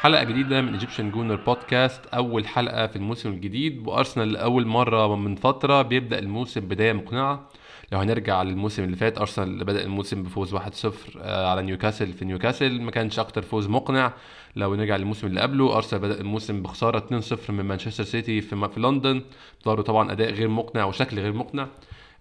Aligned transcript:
حلقة 0.00 0.24
جديدة 0.24 0.60
من 0.60 0.72
Egyptian 0.72 1.10
Gooner 1.10 1.36
Podcast 1.36 2.06
أول 2.06 2.46
حلقة 2.46 2.86
في 2.86 2.96
الموسم 2.96 3.28
الجديد. 3.30 3.86
وأرسنال 3.86 4.32
لأول 4.32 4.66
مرة 4.66 5.16
من 5.16 5.34
فترة 5.34 5.82
بيبدأ 5.82 6.18
الموسم 6.18 6.60
بداية 6.60 6.92
مقنعة. 6.92 7.48
لو 7.92 7.98
هنرجع 7.98 8.42
للموسم 8.42 8.84
اللي 8.84 8.96
فات 8.96 9.18
أرسنال 9.18 9.64
بدأ 9.64 9.82
الموسم 9.82 10.22
بفوز 10.22 10.54
1-0 10.54 10.60
آه، 11.20 11.50
على 11.50 11.62
نيوكاسل 11.62 12.12
في 12.12 12.24
نيوكاسل. 12.24 12.80
ما 12.80 12.90
كانش 12.90 13.18
أكتر 13.18 13.42
فوز 13.42 13.68
مقنع. 13.68 14.12
لو 14.56 14.74
نرجع 14.74 14.96
للموسم 14.96 15.26
اللي 15.26 15.40
قبله 15.40 15.76
أرسنال 15.76 16.02
بدأ 16.02 16.20
الموسم 16.20 16.62
بخسارة 16.62 16.98
2-0 16.98 17.50
من 17.50 17.64
مانشستر 17.64 18.04
سيتي 18.04 18.40
في 18.40 18.68
في 18.68 18.80
لندن. 18.80 19.22
ظهروا 19.64 19.84
طبعا 19.84 20.12
أداء 20.12 20.30
غير 20.32 20.48
مقنع 20.48 20.84
وشكل 20.84 21.18
غير 21.18 21.32
مقنع. 21.32 21.68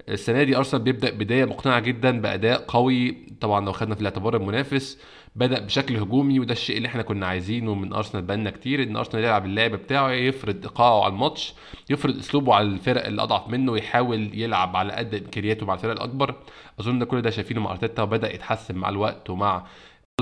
السنة 0.09 0.43
دي 0.43 0.57
أرسنال 0.57 0.83
بيبدأ 0.83 1.09
بداية 1.09 1.45
مقنعة 1.45 1.79
جدا 1.79 2.21
بأداء 2.21 2.65
قوي. 2.67 3.17
طبعا 3.41 3.65
لو 3.65 3.71
خدنا 3.71 3.95
في 3.95 4.01
الاعتبار 4.01 4.35
المنافس 4.35 4.99
بدأ 5.37 5.59
بشكل 5.59 5.97
هجومي 5.97 6.39
وده 6.39 6.51
الشيء 6.53 6.77
اللي 6.77 6.87
إحنا 6.87 7.01
كنا 7.01 7.27
عايزينه 7.27 7.73
من 7.73 7.93
أرسنال 7.93 8.23
بقالنا 8.23 8.49
كتير 8.49 8.83
إن 8.83 8.95
أرسنال 8.95 9.23
يلعب 9.23 9.45
اللعب 9.45 9.71
بتاعه 9.71 10.11
يفرض 10.11 10.55
إيقاعه 10.63 11.03
على 11.03 11.13
الماتش 11.13 11.53
يفرض 11.89 12.17
أسلوبه 12.17 12.53
على 12.55 12.67
الفرق 12.67 13.05
اللي 13.05 13.23
أضعف 13.23 13.47
منه 13.49 13.71
ويحاول 13.71 14.29
يلعب 14.33 14.75
على 14.75 14.93
قد 14.93 15.15
إمكانياته 15.15 15.65
مع 15.65 15.73
الفرق 15.73 15.91
الأكبر. 15.91 16.35
أظن 16.79 17.03
كل 17.03 17.21
ده 17.21 17.29
شايفينه 17.29 17.61
مع 17.61 17.71
أرتيتا 17.71 18.03
وبدأ 18.03 18.33
يتحسن 18.35 18.75
مع 18.75 18.89
الوقت 18.89 19.29
ومع 19.29 19.65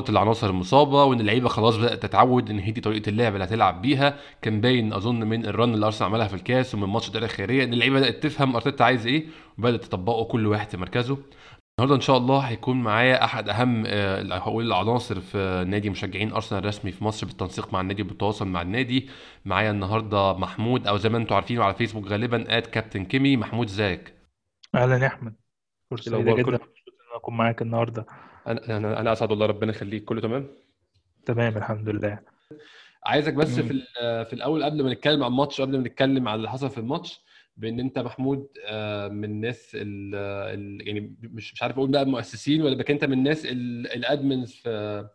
العناصر 0.10 0.50
المصابة 0.50 1.04
وإن 1.04 1.20
اللعيبة 1.20 1.50
خلاص 1.50 1.78
بدأت 1.78 2.04
تتعود 2.04 2.50
إن 2.50 2.60
هي 2.60 2.72
دي 2.72 2.82
طريقة 2.82 3.10
اللعب 3.10 3.34
اللي 3.34 3.44
هتلعب 3.46 3.82
بيها. 3.82 4.18
كان 4.42 4.62
باين 4.62 4.94
أظن 4.94 5.20
من 5.20 5.46
الرن 5.46 5.74
اللي 5.74 5.86
أرسنال 5.86 6.10
عملها 6.10 6.28
في 6.28 6.34
الكاس 6.34 6.76
ومن 6.76 6.88
ماتش 6.88 7.08
الدوري 7.08 7.26
الخيرية 7.26 7.64
إن 7.64 7.74
اللعيبة 7.74 8.00
بدأت 8.00 8.24
تفهم 8.24 8.56
أرتيتا 8.56 8.84
عايز 8.84 9.08
إيه 9.08 9.26
وبدأت 9.58 9.84
تطبقه 9.84 10.24
كل 10.24 10.48
واحد 10.48 10.70
في 10.70 10.78
مركزه. 10.78 11.18
النهارده 11.80 11.96
إن 11.96 12.02
شاء 12.02 12.18
الله 12.18 12.40
هيكون 12.40 12.82
معايا 12.84 13.24
أحد 13.24 13.50
أهم 13.50 13.84
آه، 13.88 14.36
هقول 14.38 14.66
العناصر 14.68 15.20
في 15.22 15.66
نادي 15.68 15.90
مشجعين 15.90 16.32
أرسنال 16.34 16.62
الرسمي 16.64 16.92
في 16.92 17.04
مصر 17.04 17.28
بالتنسيق 17.28 17.74
مع 17.74 17.82
النادي 17.82 18.02
وبالتواصل 18.02 18.48
مع 18.48 18.62
النادي. 18.62 19.10
معايا 19.46 19.72
النهارده 19.72 20.34
محمود 20.34 20.88
أو 20.88 20.98
زي 20.98 21.10
ما 21.10 21.18
أنتم 21.18 21.36
عارفينه 21.36 21.64
على 21.64 21.74
فيسبوك 21.74 22.08
غالبا 22.08 22.58
ات 22.58 22.68
كابتن 22.68 23.06
كيمي. 23.06 23.38
محمود 23.38 23.68
إزيك؟ 23.68 24.14
أهلا 24.76 24.98
يا 24.98 25.08
أحمد. 25.08 25.36
فرصه 25.92 26.12
سعيدة 26.12 26.34
جدا. 26.34 26.44
كله؟ 26.44 26.56
إن 26.58 27.16
أكون 27.16 27.38
معاك 27.38 27.62
النهارده. 27.62 28.06
أنا 28.48 28.78
أنا 28.78 29.00
أنا 29.00 29.12
أسعد 29.14 29.32
والله 29.32 29.46
ربنا 29.46 29.72
يخليك. 29.72 30.06
كله 30.06 30.22
تمام؟ 30.22 30.48
تمام 31.26 31.58
الحمد 31.58 31.90
لله. 31.90 32.20
عايزك 33.06 33.34
بس 33.34 33.58
مم. 33.58 33.64
في 33.68 33.72
ال- 33.74 34.26
في 34.26 34.34
الأول 34.34 34.64
قبل 34.64 34.84
ما 34.84 34.94
نتكلم 34.94 35.24
عن 35.24 35.32
الماتش 35.32 35.62
قبل 35.62 35.78
ما 35.78 35.84
نتكلم 35.84 36.28
على 36.28 36.38
اللي 36.38 36.50
حصل 36.50 36.70
في 36.70 36.78
الماتش 36.78 37.22
بأن 37.58 37.80
انت 37.80 38.00
محمود 38.00 38.48
آه، 38.66 39.08
من 39.08 39.24
الناس 39.24 39.72
ال 39.76 40.16
ال- 40.16 40.88
يعني 40.88 41.16
مش 41.22 41.54
مش 41.54 41.64
عارف 41.64 41.78
أقول 41.78 41.92
بقى 41.92 42.02
المؤسسين 42.02 42.62
ولا 42.62 42.76
بك 42.78 42.92
انت 42.92 43.06
من 43.06 43.14
الناس 43.14 43.46
ال- 43.46 43.88
ال 43.88 43.97
admins 43.97 44.52
في 44.52 45.08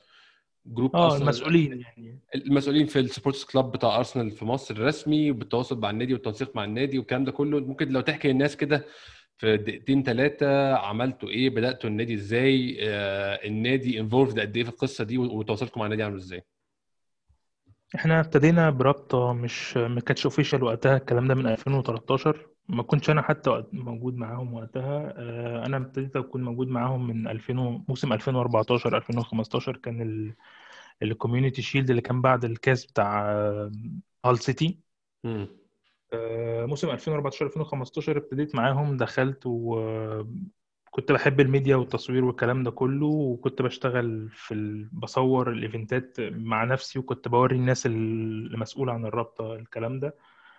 group 0.66 0.96
آه 0.96 1.16
المسؤولين 1.16 1.80
يعني. 1.80 2.18
المسؤولين 2.34 2.86
في 2.86 2.98
ال 2.98 3.02
supporters 3.02 3.44
club 3.44 3.72
بتاع 3.72 3.96
أرسنال 3.96 4.30
في 4.30 4.44
مصر 4.44 4.74
الرسمي 4.74 5.30
وبالتواصل 5.30 5.80
مع 5.80 5.90
النادي 5.90 6.12
والتنسيق 6.12 6.56
مع 6.56 6.64
النادي 6.64 6.98
والكلام 6.98 7.24
ده 7.24 7.32
كله. 7.32 7.60
ممكن 7.60 7.88
لو 7.88 8.00
تحكي 8.00 8.28
للناس 8.28 8.56
كده 8.56 8.84
في 9.36 9.56
دقيقتين 9.56 10.02
ثلاثة 10.02 10.74
عملتوا 10.74 11.28
إيه؟ 11.28 11.50
بدأتوا 11.50 11.90
النادي 11.90 12.14
إزاي؟ 12.14 12.76
آه، 12.82 13.46
النادي 13.46 14.00
انفولفد 14.00 14.40
قد 14.40 14.56
إيه 14.56 14.64
في 14.64 14.70
القصة 14.70 15.04
دي؟ 15.04 15.18
وتواصلكم 15.18 15.80
مع 15.80 15.86
النادي 15.86 16.02
عامل 16.02 16.16
إزاي؟ 16.16 16.42
إحنا 17.94 18.20
ابتدينا 18.20 18.70
برابطة 18.70 19.32
مش 19.32 19.76
ما 19.76 20.00
كانتش 20.00 20.24
official 20.26 20.62
وقتها 20.62 20.96
الكلام 20.96 21.28
ده 21.28 21.34
من 21.34 21.46
2013 21.46 22.48
ما 22.68 22.82
كنتش 22.82 23.10
أنا 23.10 23.22
حتى 23.22 23.64
موجود 23.72 24.16
معاهم 24.16 24.54
وقتها 24.54 25.14
آه، 25.16 25.66
أنا 25.66 25.76
ابتديت 25.76 26.16
أكون 26.16 26.42
موجود 26.44 26.68
معاهم 26.68 27.06
من 27.06 27.28
2000 27.28 27.58
و- 27.58 27.84
موسم 27.88 28.12
2014 28.12 28.96
2015 28.96 29.76
كان 29.76 30.34
ال 31.02 31.08
Community 31.08 31.62
Shield 31.62 31.90
اللي 31.90 32.02
كان 32.02 32.20
بعد 32.22 32.44
الكاس 32.44 32.86
بتاع 32.86 33.32
آه، 33.32 33.72
Hull 34.24 34.38
City 34.38 34.80
مم. 35.24 35.48
آه، 36.12 36.66
موسم 36.66 36.90
2014 36.90 37.46
2015 37.46 38.16
ابتديت 38.18 38.54
معاهم 38.54 38.96
دخلت 38.96 39.46
وكنت 41.00 41.12
بحب 41.12 41.40
الميديا 41.40 41.76
والتصوير 41.76 42.24
والكلام 42.24 42.62
ده 42.62 42.70
كله 42.70 43.06
وكنت 43.06 43.62
بشتغل 43.62 44.28
في 44.32 44.54
ال... 44.54 44.88
بصور 44.92 45.52
ال 45.52 45.60
events 45.60 46.08
ات 46.08 46.16
مع 46.20 46.64
نفسي 46.64 46.98
وكنت 46.98 47.28
بوري 47.28 47.56
الناس 47.56 47.86
اللي 47.86 48.58
مسؤولة 48.58 48.92
عن 48.92 49.06
الرابطة 49.06 49.54
الكلام 49.54 50.00
ده. 50.00 50.14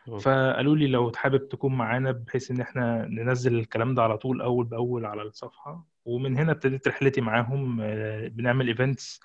أوه. 0.08 0.20
فقالوا 0.20 0.76
لي 0.76 0.88
لو 0.88 1.12
حابب 1.16 1.50
تكون 1.50 1.76
معانا 1.76 2.12
بحيث 2.12 2.52
إن 2.52 2.62
إحنا 2.62 3.08
ننزل 3.08 3.60
الكلام 3.60 3.96
ده 3.96 4.04
على 4.04 4.18
طول 4.18 4.42
أول 4.42 4.66
بأول 4.66 5.06
على 5.06 5.22
الصفحة. 5.22 5.86
ومن 6.06 6.38
هنا 6.38 6.52
ابتديت 6.52 6.88
رحلتي 6.88 7.22
معاهم 7.22 7.82
آه، 7.82 8.28
بنعمل 8.28 8.68
events 8.68 9.20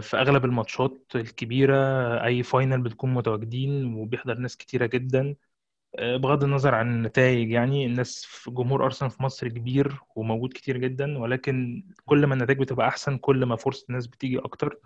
في 0.00 0.10
أغلب 0.14 0.44
الماتشات 0.44 1.12
الكبيرة. 1.14 1.76
أي 2.24 2.42
final 2.42 2.80
بتكون 2.80 3.14
متواجدين 3.14 3.94
وبيحضر 3.94 4.38
ناس 4.38 4.56
كتيرة 4.56 4.86
جدا. 4.86 5.28
آه، 5.28 5.51
بغض 5.98 6.44
النظر 6.44 6.74
عن 6.74 6.90
النتائج 6.94 7.50
يعني 7.50 7.86
الناس 7.86 8.24
في 8.28 8.50
جمهور 8.50 8.84
أرسنال 8.84 9.10
في 9.10 9.22
مصر 9.22 9.48
كبير 9.48 9.98
وموجود 10.16 10.52
كتير 10.52 10.76
جدا 10.76 11.18
ولكن 11.18 11.84
كل 12.04 12.26
ما 12.26 12.34
النتائج 12.34 12.58
بتبقى 12.60 12.88
أحسن 12.88 13.18
كل 13.18 13.44
ما 13.44 13.56
فرصه 13.56 13.86
الناس 13.88 14.06
بتيجي 14.06 14.38
أكتر. 14.38 14.78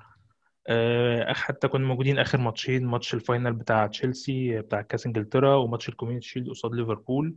آه، 0.68 1.32
حتى 1.32 1.68
كنا 1.68 1.86
موجودين 1.86 2.18
آخر 2.18 2.38
ماتشين 2.40 2.86
ماتش 2.86 3.14
ال 3.14 3.21
final 3.21 3.52
بتاع 3.52 3.86
تشيلسي 3.86 4.60
بتاع 4.60 4.82
كاس 4.82 5.06
إنجلترا 5.06 5.54
وماتش 5.54 5.88
ال 5.88 5.92
Community 5.92 6.28
Shield 6.28 6.48
قصاد 6.48 6.74
ليفربول. 6.74 7.36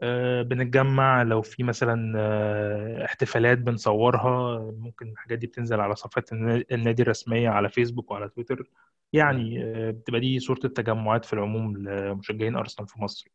آه، 0.00 0.42
بنتجمع 0.42 1.22
لو 1.22 1.42
في 1.42 1.62
مثلا 1.62 2.12
آه، 2.18 3.04
احتفالات 3.04 3.58
بنصورها. 3.58 4.58
ممكن 4.78 5.08
الحاجات 5.08 5.38
دي 5.38 5.46
بتنزل 5.46 5.80
على 5.80 5.96
صفحات 5.96 6.32
النا- 6.32 6.64
النادي 6.72 7.02
الرسمية 7.02 7.48
على 7.48 7.68
فيسبوك 7.68 8.10
وعلى 8.10 8.28
تويتر. 8.28 8.68
يعني 9.16 9.64
آه، 9.64 9.90
بتبقى 9.90 10.20
دي 10.20 10.38
صورة 10.40 10.60
التجمعات 10.64 11.24
في 11.24 11.32
العموم 11.32 11.76
لمشجعين 11.76 12.56
أرسنال 12.56 12.88
في 12.88 13.00
مصر. 13.02 13.28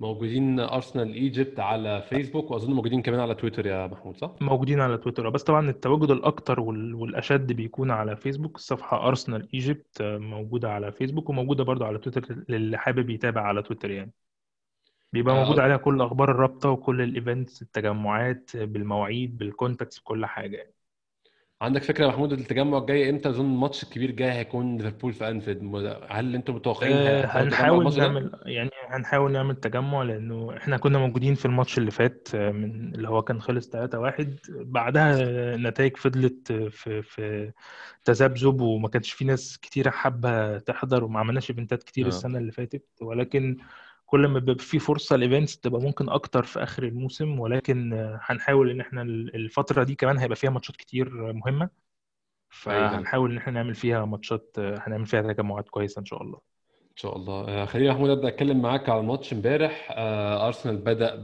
موجودين 0.00 0.60
أرسنال 0.60 1.14
إيجيبت 1.14 1.60
على 1.60 2.02
فيسبوك 2.02 2.50
وأظن 2.50 2.72
موجودين 2.72 3.02
كمان 3.02 3.20
على 3.20 3.34
تويتر 3.34 3.66
يا 3.66 3.86
محمود 3.86 4.16
صح؟ 4.16 4.34
موجودين 4.40 4.80
على 4.80 4.98
تويتر. 4.98 5.28
بس 5.30 5.42
طبعا 5.42 5.70
التواجد 5.70 6.10
الأكتر 6.10 6.60
وال- 6.60 6.94
والأشد 6.94 7.52
بيكون 7.52 7.90
على 7.90 8.16
فيسبوك. 8.16 8.56
الصفحة 8.56 9.08
أرسنال 9.08 9.48
Egypt 9.54 10.00
آه، 10.00 10.18
موجودة 10.18 10.70
على 10.72 10.92
فيسبوك 10.92 11.30
وموجودة 11.30 11.64
برضو 11.64 11.84
على 11.84 11.98
تويتر 11.98 12.44
للي 12.48 12.78
حابب 12.78 13.10
يتابع 13.10 13.40
على 13.42 13.62
تويتر 13.62 13.90
يعني. 13.90 14.12
بيبقى 15.12 15.34
موجود 15.34 15.58
آه، 15.58 15.62
عليها 15.62 15.76
كل 15.76 16.00
أخبار 16.02 16.30
الرابطة 16.30 16.70
وكل 16.70 17.00
ال 17.00 17.09
events 17.09 17.62
التجمعات 17.62 18.56
بالمواعيد 18.56 19.38
بال 19.38 19.50
contacts 19.50 19.98
بكل 19.98 20.26
حاجة 20.26 20.56
يعني. 20.56 20.74
عندك 21.62 21.82
فكرة 21.82 22.06
محمود 22.08 22.32
التجمع 22.32 22.78
الجاي 22.78 23.10
إمتى؟ 23.10 23.28
أظن 23.28 23.44
الماتش 23.44 23.82
الكبير 23.82 24.10
الجاي 24.10 24.32
هيكون 24.32 24.76
ليفربول 24.76 25.12
في 25.12 25.28
أنفيلد. 25.28 25.62
م- 25.62 25.76
هل 26.08 26.34
أنتم 26.34 26.54
متوقعين 26.54 26.96
أه 26.96 27.24
هنحاول؟ 27.26 27.98
نعمل 27.98 28.32
يعني 28.46 28.70
هنحاول 28.88 29.32
نعمل 29.32 29.56
تجمع 29.56 30.02
لأنه 30.02 30.56
إحنا 30.56 30.76
كنا 30.76 30.98
موجودين 30.98 31.34
في 31.34 31.46
الماتش 31.46 31.78
اللي 31.78 31.90
فات 31.90 32.28
آه، 32.34 32.50
من 32.50 32.94
اللي 32.94 33.08
هو 33.08 33.22
كان 33.22 33.40
خلص 33.40 33.68
3-1 33.68 34.26
بعدها 34.50 35.20
النتائج 35.54 35.96
فضلت 35.96 36.52
في 36.52 37.02
في 37.02 37.52
تذبذب 38.04 38.60
وما 38.60 38.88
كانش 38.88 39.12
في 39.12 39.24
ناس 39.24 39.58
كتيرة 39.58 39.90
حابة 39.90 40.58
تحضر 40.58 41.04
وما 41.04 41.20
عملناش 41.20 41.50
event 41.50 41.77
ات 41.77 41.82
كتير 41.82 42.04
آه. 42.04 42.08
السنة 42.08 42.38
اللي 42.38 42.52
فاتت. 42.52 42.84
ولكن 43.00 43.56
كل 44.06 44.26
ما 44.26 44.38
بيبقى 44.38 44.64
في 44.64 44.78
فرصة 44.78 45.16
ال 45.16 45.22
events 45.22 45.58
تبقى 45.58 45.80
ممكن 45.80 46.08
أكتر 46.08 46.42
في 46.42 46.62
آخر 46.62 46.82
الموسم 46.82 47.40
ولكن 47.40 47.92
هنحاول 48.22 48.70
إن 48.70 48.80
إحنا 48.80 49.02
الفترة 49.02 49.82
دي 49.82 49.94
كمان 49.94 50.18
هيبقى 50.18 50.36
فيها 50.36 50.50
ماتشات 50.50 50.76
كتير 50.76 51.32
مهمة. 51.32 51.68
أيوه. 52.66 52.88
فهنحاول 52.88 53.30
إن 53.30 53.36
إحنا 53.36 53.52
نعمل 53.52 53.74
فيها 53.74 54.04
ماتشات 54.04 54.56
هنعمل 54.58 55.06
فيها 55.06 55.22
تجمعات 55.32 55.68
كويسة 55.68 56.00
إن 56.00 56.04
شاء 56.04 56.22
الله. 56.22 56.38
إن 56.82 56.96
شاء 56.96 57.16
الله. 57.16 57.48
آه، 57.48 57.64
خليني 57.64 57.90
محمود 57.90 58.10
أبدأ 58.10 58.28
أتكلم 58.28 58.62
معاك 58.62 58.88
على 58.88 59.00
الماتش 59.00 59.32
إمبارح. 59.32 59.88
آه، 59.96 60.46
أرسنال 60.46 60.76
بدأ 60.76 61.14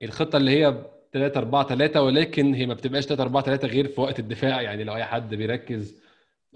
بالخطه 0.00 0.36
اللي 0.36 0.50
هي 0.50 0.86
3 1.12 1.38
4 1.38 1.66
3 1.66 2.02
ولكن 2.02 2.54
هي 2.54 2.66
ما 2.66 2.74
بتبقاش 2.74 3.06
3 3.06 3.22
4 3.22 3.42
3 3.42 3.68
غير 3.68 3.88
في 3.88 4.00
وقت 4.00 4.18
الدفاع. 4.18 4.62
يعني 4.62 4.84
لو 4.84 4.94
أي 4.94 5.04
حد 5.04 5.34
بيركز 5.34 6.02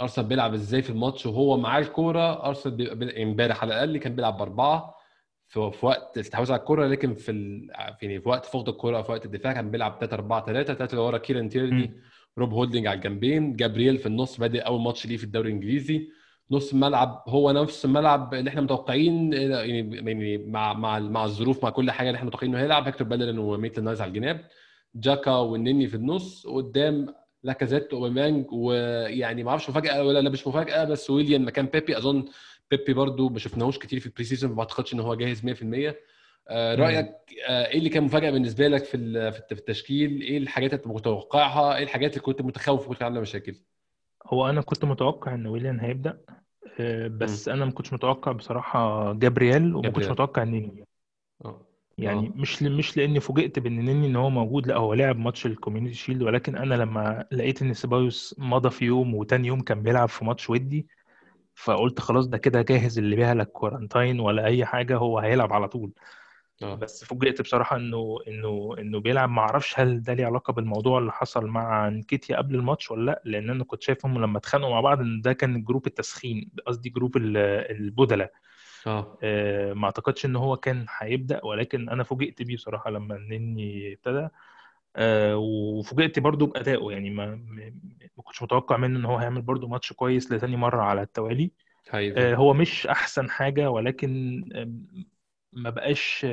أرسنال 0.01 0.27
بيلعب 0.29 0.55
إزاي 0.55 0.83
في 0.83 0.91
الماتش 0.91 1.27
وهو 1.27 1.57
معاه 1.57 1.81
الكورة 1.81 2.47
أرسنال 2.47 3.19
إمبارح 3.19 3.63
على 3.63 3.75
الأقل 3.75 3.99
كان 3.99 4.15
بيلعب 4.17 4.37
بأربعة. 4.39 4.98
في, 5.49 5.71
في 5.73 5.87
وقت 5.87 6.17
الاستحواذ 6.17 6.53
على 6.53 6.61
الكورة 6.61 6.87
لكن 6.87 7.15
في 7.15 7.31
ال... 7.31 7.71
يعني 8.03 8.21
في 8.21 8.29
وقت 8.29 8.45
فقد 8.47 8.69
الكورة 8.69 9.03
في 9.03 9.13
وقت 9.13 9.25
الدفاع 9.27 9.53
كان 9.53 9.71
بيلعب 9.71 9.97
3 10.01 10.15
4 10.15 10.47
3 10.47 10.75
3 10.75 10.93
اللي 10.93 11.05
ورا 11.05 11.19
كيران 11.19 11.49
تيرني. 11.49 12.01
روب 12.39 12.53
هولدنج 12.53 12.87
على 12.87 12.97
الجنبين 12.97 13.57
جابرييل 13.57 13.99
في 13.99 14.07
النص 14.07 14.37
بادئ 14.41 14.61
أول 14.61 14.81
ماتش 14.81 15.07
ليه 15.07 15.17
في 15.17 15.25
الدوري 15.25 15.49
الإنجليزي 15.49 16.09
نص 16.51 16.73
الملعب 16.73 17.25
هو 17.29 17.53
نفس 17.53 17.85
الملعب 17.85 18.35
اللي 18.35 18.51
إحنا 18.51 18.61
متوقعين 18.61 19.33
يعني 19.33 19.97
يعني 19.97 20.39
مع 20.39 20.73
مع 20.73 20.99
مع 20.99 21.25
الظروف 21.25 21.65
مع 21.65 21.71
كل 21.71 21.91
حاجة 21.91 22.07
اللي 22.09 22.17
إحنا 22.17 22.27
متوقعين 22.29 22.55
إنه 22.55 22.63
هيلعب 22.65 22.85
هيكتور 22.85 23.09
بيلرين 23.09 23.39
وميتلاند 23.39 23.85
نايلز 23.85 24.01
على 24.01 24.09
الجناب 24.09 24.41
جاكا 24.95 25.31
والنني 25.31 25.87
في 25.87 25.95
النص 25.95 26.47
قدام 26.47 27.07
لاكازيت 27.43 27.93
واوباميانج 27.95 28.47
ويعني 28.53 29.45
ما 29.45 29.51
أعرفش 29.51 29.71
مفاجأة 29.71 30.05
ولا 30.05 30.19
لا 30.21 30.31
مش 30.31 30.47
مفاجأة 30.47 30.85
بس 30.85 31.11
ويليام 31.11 31.47
مكان 31.47 31.67
بيبي 31.67 31.99
أظن 31.99 32.25
بيبي 32.71 32.93
برضو 32.93 33.29
ما 33.29 33.39
شفناهوش 33.39 33.79
كتير 33.79 34.01
في 34.01 34.07
ال 34.07 34.25
pre-season 34.25 34.53
ما 34.53 34.61
اعتقدش 34.61 34.95
إن 34.95 35.01
هو 35.01 35.15
جاهز 35.15 35.47
100% 35.47 35.95
آه،. 36.49 36.75
رأيك 36.75 37.07
آه، 37.49 37.67
إيه 37.67 37.79
اللي 37.79 37.89
كان 37.89 38.05
مفاجأة 38.05 38.31
بالنسبة 38.31 38.69
لك 38.69 38.85
في 38.85 38.99
في 39.33 39.39
الت- 39.39 39.55
في 39.55 39.61
التشكيل؟ 39.61 40.21
إيه 40.21 40.39
الحاجات 40.39 40.73
اللي 40.73 40.83
كنت 40.83 40.95
متوقعها؟ 40.95 41.77
إيه 41.77 41.85
الحاجات 41.85 42.11
اللي 42.11 42.23
كنت 42.23 42.43
متخوف 42.43 42.89
كنت 42.89 43.03
عاملة 43.03 43.21
مشاكل؟ 43.21 43.55
هو 44.27 44.51
أنا 44.51 44.61
كنت 44.61 44.85
متوقع 44.85 45.35
إن 45.35 45.47
ويليان 45.47 45.81
هيبدأ 45.81 46.21
آه،. 46.81 47.09
بس 47.09 47.49
أنا 47.49 47.65
ما 47.65 47.71
كنتش 47.71 47.93
متوقع 47.93 48.33
بصراحة 48.33 49.13
جابرييل 49.13 49.75
وما 49.75 49.91
كنتش 49.91 50.09
متوقع 50.09 50.45
النني. 50.45 50.85
يعني 51.99 52.27
آه. 52.29 52.33
مش. 52.37 52.63
مش 52.63 52.97
لأني 52.97 53.21
فوجئت 53.21 53.59
بإن 53.59 53.85
نني 53.85 54.07
إن 54.07 54.17
هو 54.17 54.31
موجود 54.31 54.67
لأ 54.67 54.77
هو 54.77 54.95
لعب 54.95 55.19
ماتش 55.19 55.47
ال 55.47 55.52
Community 55.52 55.95
Shield 55.95 56.23
ولكن 56.23 56.57
أنا 56.57 56.75
لما 56.75 57.25
لقيت 57.33 57.63
إن 57.63 57.75
سيبايوس 57.75 58.35
مضى 58.39 58.71
في 58.71 58.85
يوم 58.85 59.15
وتاني 59.15 59.49
يوم 59.49 59.61
كان 59.61 59.83
بيلعب 59.83 60.09
في 60.09 60.25
ماتش 60.25 60.51
ودي 60.51 60.87
فقلت 61.59 62.01
خلاص 62.01 62.27
ده 62.27 62.39
كده 62.39 62.63
جاهز 62.63 62.99
اللي 62.99 63.17
بيها 63.17 63.35
لا 63.35 63.45
quarantine 63.45 64.21
ولا 64.21 64.45
أي 64.45 64.65
حاجة 64.67 64.97
هو 64.97 65.19
هيلعب 65.19 65.53
على 65.53 65.69
طول. 65.69 65.93
آه. 66.63 66.75
بس 66.75 67.05
فوجئت 67.05 67.43
بصراحة 67.43 67.77
إنه 67.77 68.19
إنه 68.29 68.75
إنه 68.79 69.01
بيلعب. 69.01 69.31
ما 69.31 69.41
أعرفش 69.41 69.81
هل 69.81 70.03
ده 70.03 70.15
ليه 70.15 70.27
علاقة 70.27 70.53
بالموضوع 70.53 70.99
اللي 70.99 71.13
حصل 71.13 71.47
مع 71.47 71.89
نكيتيا 71.89 72.37
قبل 72.37 72.55
الماتش 72.55 72.91
ولا 72.91 73.05
لأ 73.11 73.23
لأن 73.25 73.51
أنا 73.51 73.65
كنت 73.65 73.83
شايفهم 73.83 74.19
لما 74.23 74.39
اتخانقوا 74.39 74.71
مع 74.71 74.81
بعض 74.81 75.01
إن 75.01 75.21
ده 75.21 75.33
كان 75.33 75.65
group 75.65 75.87
التسخين 75.87 76.51
قصدي 76.67 76.91
group 76.91 77.17
ال- 77.17 77.37
البدلاء 77.77 78.33
آه. 78.87 79.19
آه، 79.23 79.73
ما 79.73 79.85
أعتقدش 79.85 80.25
إن 80.27 80.37
هو 80.37 80.57
كان 80.57 80.87
هيبدأ 80.99 81.45
ولكن 81.45 81.89
أنا 81.89 82.03
فوجئت 82.05 82.43
بيه 82.43 82.57
بصراحة 82.57 82.91
لما 82.91 83.17
النني 83.17 83.93
ابتدى. 83.93 84.19
آه، 84.19 84.31
وفوجئت 85.35 86.19
برضو 86.19 86.47
بأدائه. 86.47 86.91
يعني 86.93 87.11
ما 87.11 87.27
ما 88.17 88.23
كنتش 88.25 88.43
متوقع 88.43 88.77
منه 88.77 88.99
إن 88.99 89.05
هو 89.05 89.17
هيعمل 89.17 89.43
برضو 89.43 89.69
ماتش 89.69 89.93
كويس 89.93 90.33
لتاني 90.33 90.57
مرة 90.57 90.83
على 90.83 91.03
التوالي. 91.03 91.51
آه، 92.11 92.15
فعلا. 92.15 92.37
هو 92.37 92.55
مش 92.55 92.87
أحسن 92.87 93.31
حاجة 93.31 93.71
ولكن 93.71 94.43
آه، 94.55 94.73
ما 95.53 95.71
بقاش 95.71 96.27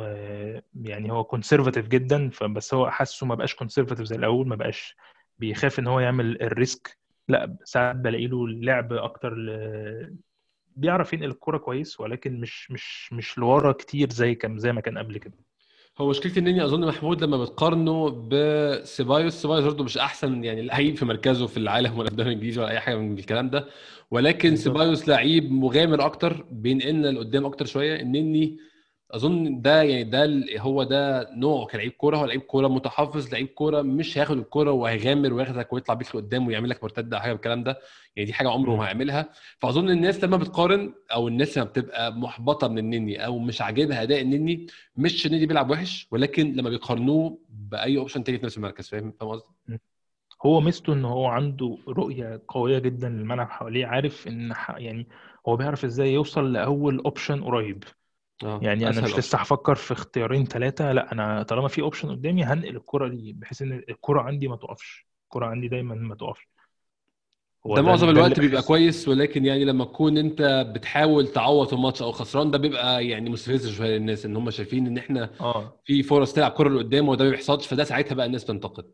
آه، 0.00 0.62
يعني 0.74 1.12
هو 1.12 1.24
conservative 1.24 1.88
جدا. 1.88 2.30
فبس 2.30 2.74
هو 2.74 2.90
حاسه 2.90 3.26
ما 3.26 3.34
بقاش 3.34 3.54
conservative 3.54 4.06
زي 4.06 4.16
الأول 4.16 4.48
ما 4.48 4.56
بقاش 4.56 4.96
بيخاف 5.38 5.78
إن 5.78 5.86
هو 5.86 6.00
يعمل 6.00 6.42
ال 6.42 6.51
risk. 6.51 6.98
لا 7.28 7.56
ساعات 7.64 7.96
بلاقي 7.96 8.26
له 8.26 8.48
لعب 8.48 8.92
أكتر 8.92 9.34
ل- 9.34 10.16
بيعرف 10.76 11.12
ينقل 11.12 11.30
الكرة 11.30 11.58
كويس 11.58 12.00
ولكن 12.00 12.40
مش 12.40 12.70
مش 12.70 13.12
مش 13.12 13.38
لورا 13.38 13.72
كتير 13.72 14.10
زي 14.10 14.34
كان 14.34 14.58
زي 14.58 14.72
ما 14.72 14.80
كان 14.80 14.98
قبل 14.98 15.18
كده. 15.18 15.38
هو 15.98 16.08
مشكلتي 16.10 16.40
انني 16.40 16.64
أظن 16.64 16.86
محمود 16.86 17.24
لما 17.24 17.36
بتقارنه 17.36 18.08
بسيبايوس 18.28 19.32
سيبايوس 19.34 19.64
برضه 19.64 19.84
مش 19.84 19.98
أحسن 19.98 20.44
يعني 20.44 20.62
لعيب 20.62 20.96
في 20.96 21.04
مركزه 21.04 21.46
في 21.46 21.56
العالم 21.56 21.98
ولا 21.98 22.06
في 22.06 22.12
الدوري 22.12 22.28
الإنجليزي 22.28 22.60
ولا 22.60 22.70
أي 22.70 22.80
حاجة 22.80 22.96
من 22.96 23.18
الكلام 23.18 23.50
ده. 23.50 23.66
ولكن 24.10 24.56
سيبايوس 24.56 25.08
لعيب 25.08 25.52
مغامر 25.52 26.04
أكتر 26.06 26.46
بينقلنا 26.50 27.08
لقدام 27.08 27.46
أكتر 27.46 27.66
شوية 27.66 28.00
انني 28.00 28.58
أظن 29.12 29.60
ده 29.62 29.82
يعني 29.82 30.04
ده 30.04 30.44
هو 30.60 30.82
ده 30.82 31.30
نوعه. 31.36 31.66
كلاعب 31.66 31.90
كورة 31.90 32.16
هو 32.16 32.24
لعيب 32.24 32.40
كورة 32.40 32.68
متحفظ 32.68 33.32
لعيب 33.32 33.46
كورة 33.48 33.82
مش 33.82 34.18
هياخد 34.18 34.38
الكورة 34.38 34.70
وهيغامر 34.70 35.32
وياخدك 35.32 35.72
ويطلع 35.72 35.94
بيك 35.94 36.16
لقدام 36.16 36.46
ويعمل 36.46 36.68
لك 36.70 36.82
مرتدة 36.84 37.16
أو 37.16 37.22
حاجة 37.22 37.32
بالكلام 37.32 37.64
ده. 37.64 37.78
يعني 38.16 38.26
دي 38.26 38.32
حاجة 38.32 38.50
عمره 38.50 38.76
ما. 38.76 38.84
هيعملها. 38.84 39.28
فأظن 39.58 39.90
الناس 39.90 40.24
لما 40.24 40.36
بتقارن 40.36 40.94
أو 41.12 41.28
الناس 41.28 41.58
لما 41.58 41.66
بتبقى 41.66 42.12
محبطة 42.12 42.68
من 42.68 42.78
النني 42.78 43.26
أو 43.26 43.38
مش 43.38 43.62
عاجبها 43.62 44.02
أداء 44.02 44.20
النني 44.20 44.66
مش 44.96 45.26
النني 45.26 45.46
بيلعب 45.46 45.70
وحش 45.70 46.08
ولكن 46.10 46.52
لما 46.52 46.70
بيقارنوه 46.70 47.38
بأي 47.48 47.98
option 47.98 48.24
تاني 48.24 48.38
في 48.38 48.46
نفس 48.46 48.56
المركز. 48.56 48.88
فاهم؟ 48.88 49.12
فاهم 49.20 49.30
قصدي؟ 49.30 49.46
هو 50.46 50.60
ميزته 50.60 50.92
إن 50.92 51.04
هو 51.04 51.26
عنده 51.26 51.78
رؤية 51.88 52.42
قوية 52.48 52.78
جدا 52.78 53.08
للملعب 53.08 53.48
حواليه 53.50 53.86
عارف 53.86 54.28
إن 54.28 54.54
يعني 54.76 55.06
هو 55.48 55.56
بيعرف 55.56 55.84
إزاي 55.84 56.12
يوصل 56.12 56.52
لأول 56.52 56.98
option 56.98 57.44
قريب. 57.44 57.84
آه 58.44 58.60
يعني 58.62 58.88
أنا 58.88 59.00
مش 59.00 59.18
لسه 59.18 59.38
هفكر 59.38 59.74
في 59.74 59.92
اختيارين 59.92 60.44
ثلاثة 60.46 60.92
لا 60.92 61.12
أنا 61.12 61.42
طالما 61.42 61.68
في 61.68 61.80
option 61.82 62.10
قدامي 62.10 62.44
هنقل 62.44 62.76
الكرة 62.76 63.08
دي 63.08 63.32
بحيث 63.32 63.62
إن 63.62 63.72
الكرة 63.88 64.20
عندي 64.20 64.48
ما 64.48 64.56
تقفش. 64.56 65.06
الكرة 65.24 65.46
عندي 65.46 65.68
دايما 65.68 65.94
ما 65.94 66.14
تقفش. 66.14 66.48
هو 67.66 67.76
ده 67.76 67.82
معظم 67.82 68.08
الوقت 68.08 68.40
بيبقى 68.40 68.62
كويس 68.62 69.08
ولكن 69.08 69.44
يعني 69.44 69.64
لما 69.64 69.84
تكون 69.84 70.18
أنت 70.18 70.66
بتحاول 70.74 71.28
تعوض 71.28 71.74
الماتش 71.74 72.02
أو 72.02 72.12
خسران 72.12 72.50
ده 72.50 72.58
بيبقى 72.58 73.06
يعني 73.06 73.30
مستفز 73.30 73.68
شوية 73.70 73.88
للناس 73.98 74.26
إن 74.26 74.36
هم 74.36 74.50
شايفين 74.50 74.86
إن 74.86 74.98
إحنا 74.98 75.30
آه. 75.40 75.80
في 75.84 76.02
فرص 76.02 76.32
تلعب 76.32 76.50
كرة 76.50 76.68
لقدام 76.68 77.08
وده 77.08 77.24
ما 77.24 77.30
بيحصلش 77.30 77.66
فده 77.66 77.84
ساعتها 77.84 78.14
بقى 78.14 78.26
الناس 78.26 78.44
تنتقد 78.44 78.90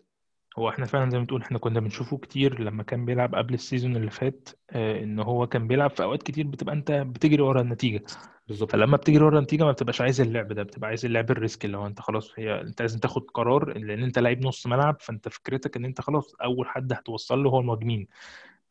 هو 0.58 0.68
إحنا 0.68 0.86
فعلا 0.86 1.10
زي 1.10 1.18
ما 1.18 1.26
تقول 1.26 1.42
إحنا 1.42 1.58
كنا 1.58 1.80
بنشوفه 1.80 2.18
كتير 2.18 2.60
لما 2.60 2.82
كان 2.82 3.04
بيلعب 3.04 3.34
قبل 3.34 3.54
ال 3.54 3.60
season 3.60 3.96
اللي 3.96 4.10
فات 4.10 4.48
آه 4.70 5.02
إن 5.02 5.20
هو 5.20 5.46
كان 5.46 5.68
بيلعب 5.68 5.90
في 5.90 6.02
أوقات 6.02 6.22
كتير 6.22 6.46
بتبقى 6.46 6.74
أنت 6.74 6.90
بتجري 6.92 7.42
ورا 7.42 7.60
النتيجة. 7.60 8.04
بالظبط. 8.48 8.72
فلما 8.72 8.96
بتجري 8.96 9.24
ورا 9.24 9.38
النتيجة 9.38 9.64
ما 9.64 9.72
بتبقاش 9.72 10.00
عايز 10.00 10.20
اللعب 10.20 10.52
ده 10.52 10.62
بتبقى 10.62 10.88
عايز 10.88 11.04
اللعب 11.04 11.30
ال 11.30 11.37
risk 11.37 11.64
اللي 11.64 11.76
هو 11.76 11.86
أنت 11.86 12.00
خلاص 12.00 12.32
هي 12.38 12.60
أنت 12.60 12.82
لازم 12.82 12.98
تاخد 12.98 13.30
قرار 13.30 13.78
لأن 13.78 14.02
أنت 14.02 14.18
لعيب 14.18 14.46
نص 14.46 14.66
ملعب 14.66 14.96
فأنت 15.00 15.28
فكرتك 15.28 15.76
إن 15.76 15.84
أنت 15.84 16.00
خلاص 16.00 16.34
أول 16.34 16.68
حد 16.68 16.92
هتوصل 16.92 17.42
له 17.44 17.50
هو 17.50 17.60
المهاجمين. 17.60 18.08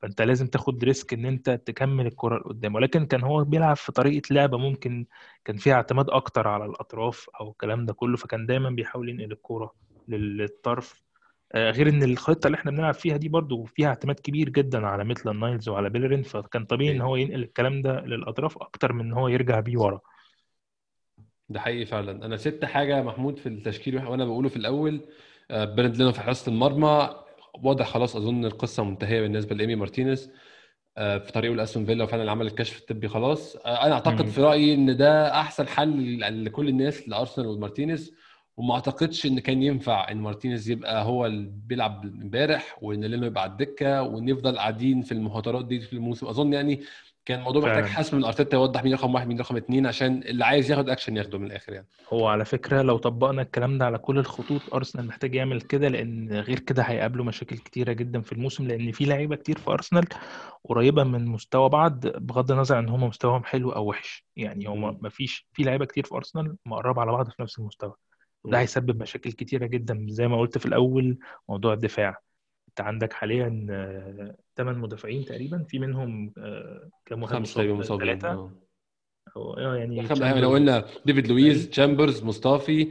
فأنت 0.02 0.22
لازم 0.22 0.48
تاخد 0.48 0.84
risk 0.84 1.14
إن 1.14 1.26
أنت 1.26 1.50
تكمل 1.50 2.08
الكرة 2.08 2.38
لقدام. 2.38 2.76
ولكن 2.76 3.06
كان 3.06 3.24
هو 3.24 3.44
بيلعب 3.44 3.76
في 3.76 3.92
طريقة 3.92 4.34
لعبة 4.34 4.58
ممكن 4.58 5.06
كان 5.46 5.58
فيها 5.58 5.74
اعتماد 5.74 6.10
أكتر 6.10 6.48
على 6.48 6.66
الأطراف 6.66 7.30
أو 7.40 7.52
الكلام 7.52 7.86
ده 7.86 7.94
كله 7.94 8.18
فكان 8.18 8.46
دايما 8.46 8.70
بيحاول 8.70 9.10
ينقل 9.10 9.38
لل- 10.08 10.38
للطرف. 10.38 10.94
آه، 10.94 11.07
غير 11.56 11.90
إن 11.90 12.04
الخطة 12.04 12.48
اللي 12.48 12.56
إحنا 12.58 12.72
بنلعب 12.72 12.94
فيها 12.94 13.18
دي 13.18 13.30
برضو 13.30 13.64
فيها 13.64 13.88
اعتماد 13.88 14.20
كبير 14.20 14.50
جدا 14.50 14.88
على 14.88 15.04
ميتلاند 15.04 15.40
نايلز 15.40 15.70
وعلى 15.70 15.90
بيلرين 15.90 16.24
فكان 16.24 16.66
طبيعي 16.66 16.92
إن 16.92 17.02
إيه 17.02 17.08
هو 17.08 17.16
ينقل 17.16 17.44
الكلام 17.44 17.82
ده 17.82 18.00
للأطراف 18.02 18.58
أكتر 18.58 18.94
من 18.94 19.06
إن 19.06 19.14
هو 19.14 19.28
يرجع 19.28 19.60
بيه 19.60 19.78
ورا. 19.78 20.00
ده 21.50 21.60
حقيقي 21.60 21.86
فعلا. 21.86 22.26
أنا 22.26 22.38
سبت 22.38 22.66
حاجة 22.66 23.02
محمود 23.04 23.38
في 23.38 23.50
التشكيل 23.50 24.06
وأنا 24.06 24.26
بقوله 24.26 24.50
في 24.50 24.56
الأول 24.56 25.02
آه، 25.52 25.66
بيرنت 25.66 25.98
لينو 25.98 26.12
في 26.12 26.22
حراسة 26.22 26.52
المرمى 26.52 27.10
واضح 27.64 27.88
خلاص 27.88 28.16
أظن 28.16 28.46
القصة 28.46 28.84
منتهية 28.84 29.22
بالنسبة 29.22 29.56
لإيمي 29.56 29.76
مارتينيز 29.76 30.32
آه، 30.98 31.18
في 31.18 31.32
طريقه 31.32 31.56
لأستون 31.56 31.86
فيلا 31.86 32.04
وفعلا 32.04 32.32
عمل 32.32 32.46
الكشف 32.48 32.80
الطبي 32.80 33.08
خلاص. 33.08 33.56
آه، 33.56 33.86
أنا 33.86 33.94
أعتقد. 33.94 34.26
في 34.26 34.42
رأيي 34.42 34.74
إن 34.74 34.98
ده 34.98 35.40
أحسن 35.40 35.68
حل 35.68 36.46
لكل 36.46 36.70
الناس 36.70 37.10
لأرسنال 37.10 37.48
ومارتينيز. 37.48 38.14
وما 38.58 38.74
اعتقدش 38.76 39.26
ان 39.26 39.40
كان 39.40 39.64
ينفع 39.64 40.12
ان 40.12 40.18
مارتينيز 40.18 40.70
يبقى 40.70 41.04
هو 41.04 41.26
اللي 41.26 41.50
بيلعب 41.68 42.06
امبارح 42.06 42.78
وان 42.82 43.06
لينو 43.06 43.26
يبقى 43.26 43.44
على 43.44 43.52
الدكة 43.52 44.02
ونفضل 44.02 44.58
قاعدين 44.58 45.02
في 45.02 45.12
المهاترات 45.12 45.66
دي 45.66 45.82
في 45.82 45.94
الموسم. 45.94 46.28
أظن 46.28 46.54
يعني 46.54 46.82
كان 47.26 47.40
الموضوع 47.40 47.62
محتاج 47.62 47.86
حسم 47.86 48.18
من 48.18 48.24
أرتيتا 48.24 48.58
يوضح 48.58 48.84
مين 48.84 48.94
رقم 48.94 49.16
واحد 49.16 49.28
مين 49.28 49.40
رقم 49.40 49.58
اثنين 49.58 49.86
عشان 49.86 50.24
اللي 50.24 50.46
عايز 50.46 50.72
ياخد 50.72 50.90
أكشن 50.90 51.18
ياخده 51.18 51.38
من 51.38 51.46
الآخر 51.48 51.74
يعني. 51.74 51.88
هو 52.14 52.28
على 52.28 52.46
فكرة 52.46 52.82
لو 52.82 52.98
طبقنا 52.98 53.42
الكلام 53.42 53.78
ده 53.78 53.86
على 53.86 53.98
كل 53.98 54.18
الخطوط 54.20 54.74
أرسنال 54.74 55.08
محتاج 55.08 55.36
يعمل 55.36 55.62
كده 55.62 55.88
لأن 55.88 56.32
غير 56.32 56.60
كده 56.60 56.84
هيقابله 56.84 57.24
مشاكل 57.24 57.58
كتيرة 57.58 57.94
جدا 57.94 58.22
في 58.22 58.32
الموسم 58.32 58.68
لأن 58.68 58.92
في 58.92 59.06
لعيبة 59.06 59.36
كتير 59.36 59.58
في 59.58 59.72
أرسنال 59.72 60.06
قريبة 60.64 61.04
من 61.04 61.26
مستوى 61.26 61.70
بعض 61.70 62.08
بغض 62.08 62.52
النظر 62.52 62.76
عن 62.76 62.90
هم 62.90 63.04
مستواهم 63.04 63.44
حلو 63.44 63.72
أو 63.72 63.86
وحش. 63.90 64.26
يعني 64.36 64.66
هم 64.66 64.82
مم. 64.82 64.98
مفيش 65.02 65.48
في 65.54 65.64
لعيبة 65.64 65.86
كتير 65.86 66.06
في 66.06 66.16
أرسنال 66.16 66.56
مقربة 66.66 67.02
على 67.02 67.12
بعض 67.12 67.30
في 67.30 67.42
نفس 67.42 67.60
المستوى. 67.60 67.94
وده. 68.48 68.60
هيسبب 68.60 69.02
مشاكل 69.02 69.32
كتيرة 69.32 69.66
جدا. 69.66 70.06
زي 70.10 70.28
ما 70.28 70.40
قلت 70.40 70.58
في 70.58 70.66
الأول 70.66 71.18
موضوع 71.50 71.74
الدفاع. 71.74 72.22
أنت 72.70 72.82
عندك 72.82 73.14
حاليا 73.14 73.50
ثمان 74.58 74.78
مدافعين 74.78 75.26
تقريبا. 75.26 75.64
في 75.64 75.80
منهم 75.80 76.34
آه، 76.38 76.90
كام 77.06 77.24
واحد 77.24 77.36
مصاب؟ 77.36 78.52
أو 79.36 79.54
آه، 79.58 79.76
يعني 79.76 80.04
تشامبرز 80.04 80.46
قلنا 80.46 80.86
ديفيد 81.06 81.28
لويز 81.28 81.70
تشامبرز 81.70 82.24
مصطفي 82.24 82.88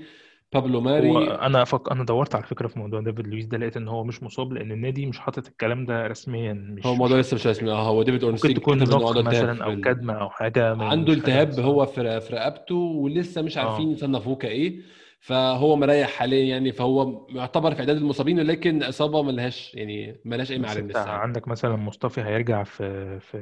بابلو 0.52 0.78
هو 0.78 0.84
ماري 0.84 1.30
أنا 1.30 1.64
فك... 1.64 1.90
أنا 1.90 2.04
دورت 2.04 2.34
على 2.34 2.44
فكرة 2.44 2.68
في 2.68 2.78
موضوع 2.78 3.00
ديفيد 3.00 3.26
لويس 3.26 3.46
ده 3.46 3.58
لقيت 3.58 3.76
إن 3.76 3.88
هو 3.88 4.04
مش 4.04 4.22
مصاب 4.22 4.52
لأن 4.52 4.72
النادي 4.72 5.06
مش 5.06 5.18
حاطط 5.18 5.46
الكلام 5.46 5.86
ده 5.86 6.06
رسميا. 6.06 6.52
هو 6.52 6.74
مش 6.74 6.86
الموضوع 6.86 7.18
مش 7.18 7.24
لسه 7.24 7.34
مش 7.34 7.46
رسمي. 7.46 7.70
آه 7.70 7.88
هو 7.88 8.02
ديفيد 8.02 8.14
ممكن 8.14 8.26
اورنستين 8.26 8.54
تكون 8.54 8.84
كتب 8.84 8.94
إنه 8.94 8.98
نق 8.98 9.06
عنده 9.06 9.20
التهاب 9.20 9.48
مثلا 9.50 9.64
أو. 9.64 9.80
كدمة 9.80 10.14
أو 10.14 10.30
حاجة 10.30 10.82
عنده 10.82 11.12
التهاب 11.12 11.60
هو 11.60 11.86
في 11.86 12.00
رقبته 12.32 12.74
ولسه 12.74 13.42
مش 13.42 13.56
عارفين 13.56 13.90
يصنفوه 13.90 14.36
كإيه. 14.36 14.80
فهو 15.26 15.76
مريح 15.76 16.10
حاليا 16.10 16.44
يعني 16.44 16.72
فهو 16.72 17.26
يعتبر 17.28 17.74
في 17.74 17.80
إعداد 17.80 17.96
المصابين 17.96 18.38
ولكن 18.40 18.82
إصابة 18.82 19.22
ملهاش 19.22 19.74
يعني 19.74 20.20
ملهاش 20.24 20.50
اي 20.50 20.56
انت 20.56 20.66
لسه 20.78 21.10
عندك 21.10 21.48
مثلا 21.48 21.76
مصطفى 21.76 22.20
هيرجع 22.20 22.62
في 22.64 23.20
في 23.20 23.38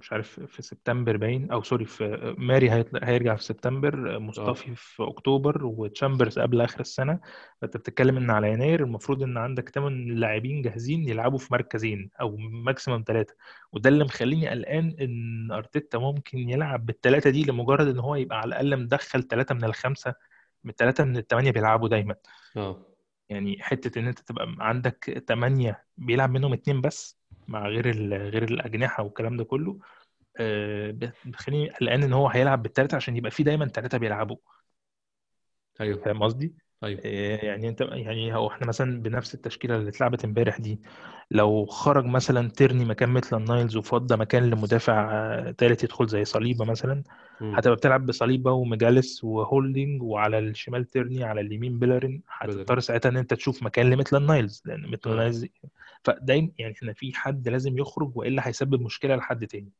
مش 0.00 0.12
عارف 0.12 0.40
في 0.40 0.62
سبتمبر 0.62 1.16
باين 1.16 1.50
أو 1.50 1.62
sorry 1.62 1.84
في 1.84 2.34
ماري 2.38 2.70
هيرجع 3.02 3.34
في 3.34 3.44
سبتمبر 3.44 4.18
مصطفى 4.18 4.74
في 4.74 5.02
أكتوبر 5.02 5.64
وتشامبرز 5.66 6.38
قبل 6.38 6.60
آخر 6.60 6.80
السنة. 6.80 7.20
فانت 7.62 7.76
بتتكلم 7.76 8.16
إن 8.16 8.30
على 8.30 8.52
يناير 8.52 8.84
المفروض 8.84 9.22
إن 9.22 9.36
عندك 9.36 9.68
8 9.68 10.14
لاعبين 10.14 10.62
جاهزين 10.62 11.08
يلعبوا 11.08 11.38
في 11.38 11.48
مركزين 11.52 12.10
أو 12.20 12.36
maximum 12.36 13.04
ثلاثة 13.06 13.34
وده 13.72 13.90
اللي 13.90 14.04
مخليني 14.04 14.48
قلقان 14.48 14.96
إن 15.00 15.50
أرتيتا 15.52 15.98
ممكن 15.98 16.38
يلعب 16.38 16.86
بالثلاثه 16.86 17.30
دي 17.30 17.44
لمجرد 17.44 17.86
إن 17.88 17.98
هو 17.98 18.14
يبقى 18.14 18.38
على 18.40 18.48
الأقل 18.48 18.76
مدخل 18.82 19.22
ثلاثة 19.22 19.54
من 19.54 19.64
الخمسة. 19.64 20.14
من 20.64 20.70
الثلاثه 20.70 21.04
من 21.04 21.16
الثمانيه 21.16 21.50
بيلعبوا 21.50 21.88
دايما 21.88 22.14
آه 22.56 22.86
يعني 23.28 23.62
حتة 23.62 23.98
إن 23.98 24.06
أنت 24.06 24.18
تبقى 24.18 24.56
عندك 24.58 25.24
تمانية 25.28 25.84
بيلعب 25.96 26.30
منهم 26.30 26.52
اتنين 26.52 26.80
بس 26.80 27.18
مع 27.48 27.68
غير. 27.68 27.90
غير 28.28 28.44
الأجنحة 28.44 29.02
والكلام 29.02 29.36
ده 29.36 29.44
كله 29.44 29.78
آه، 30.40 30.90
بتخليني 31.26 31.70
قلقان 31.70 32.02
إن 32.02 32.12
هو 32.12 32.28
هيلعب 32.28 32.62
بالتلاتة 32.62 32.96
عشان 32.96 33.16
يبقى 33.16 33.30
في 33.30 33.42
دايما 33.42 33.66
تلاتة 33.66 33.98
بيلعبوا 33.98 34.36
أيوه 35.80 36.02
فاهم 36.04 36.22
قصدي؟ 36.22 36.54
أيوه 36.84 37.00
يعني 37.44 37.68
أنت 37.68 37.80
يعني 37.80 38.34
هو 38.34 38.48
إحنا 38.48 38.66
مثلا 38.66 39.02
بنفس 39.02 39.34
التشكيلة 39.34 39.76
اللي 39.76 39.88
اتلعبت 39.88 40.24
إمبارح 40.24 40.58
دي 40.60 40.80
لو 41.30 41.66
خرج 41.66 42.04
مثلا 42.04 42.50
تيرني 42.50 42.84
مكان 42.84 43.08
ميتلاند 43.10 43.38
نايلز 43.44 43.76
وفضى 43.76 44.16
مكان 44.16 44.50
لمدافع 44.50 45.10
آه، 45.12 45.50
تالت 45.50 45.84
يدخل 45.84 46.06
زي 46.08 46.24
صليبة 46.24 46.64
مثلا. 46.64 47.02
هتبقى 47.40 47.76
بتلعب 47.76 48.06
بصليبة 48.06 48.52
وماجاليس 48.52 49.24
وهولدنج 49.24 50.02
وعلى 50.02 50.38
الشمال 50.38 50.84
تيرني 50.84 51.24
على 51.24 51.40
اليمين 51.40 51.78
بيلرين. 51.78 52.22
هتضطر 52.28 52.80
ساعتها 52.80 53.08
إن 53.08 53.16
أنت 53.16 53.34
تشوف 53.34 53.62
مكان 53.62 53.90
لميتلاند 53.90 54.22
نايلز 54.22 54.62
لأن 54.64 54.90
مثل 54.90 55.10
آه. 55.10 55.16
نايلز 55.16 55.46
فدايما 56.04 56.50
يعني 56.58 56.74
إحنا 56.74 56.92
في 56.92 57.12
حد 57.14 57.48
لازم 57.48 57.78
يخرج 57.78 58.16
وإلا 58.16 58.48
هيسبب 58.48 58.80
مشكلة 58.82 59.16
لحد 59.16 59.46
تاني. 59.46 59.70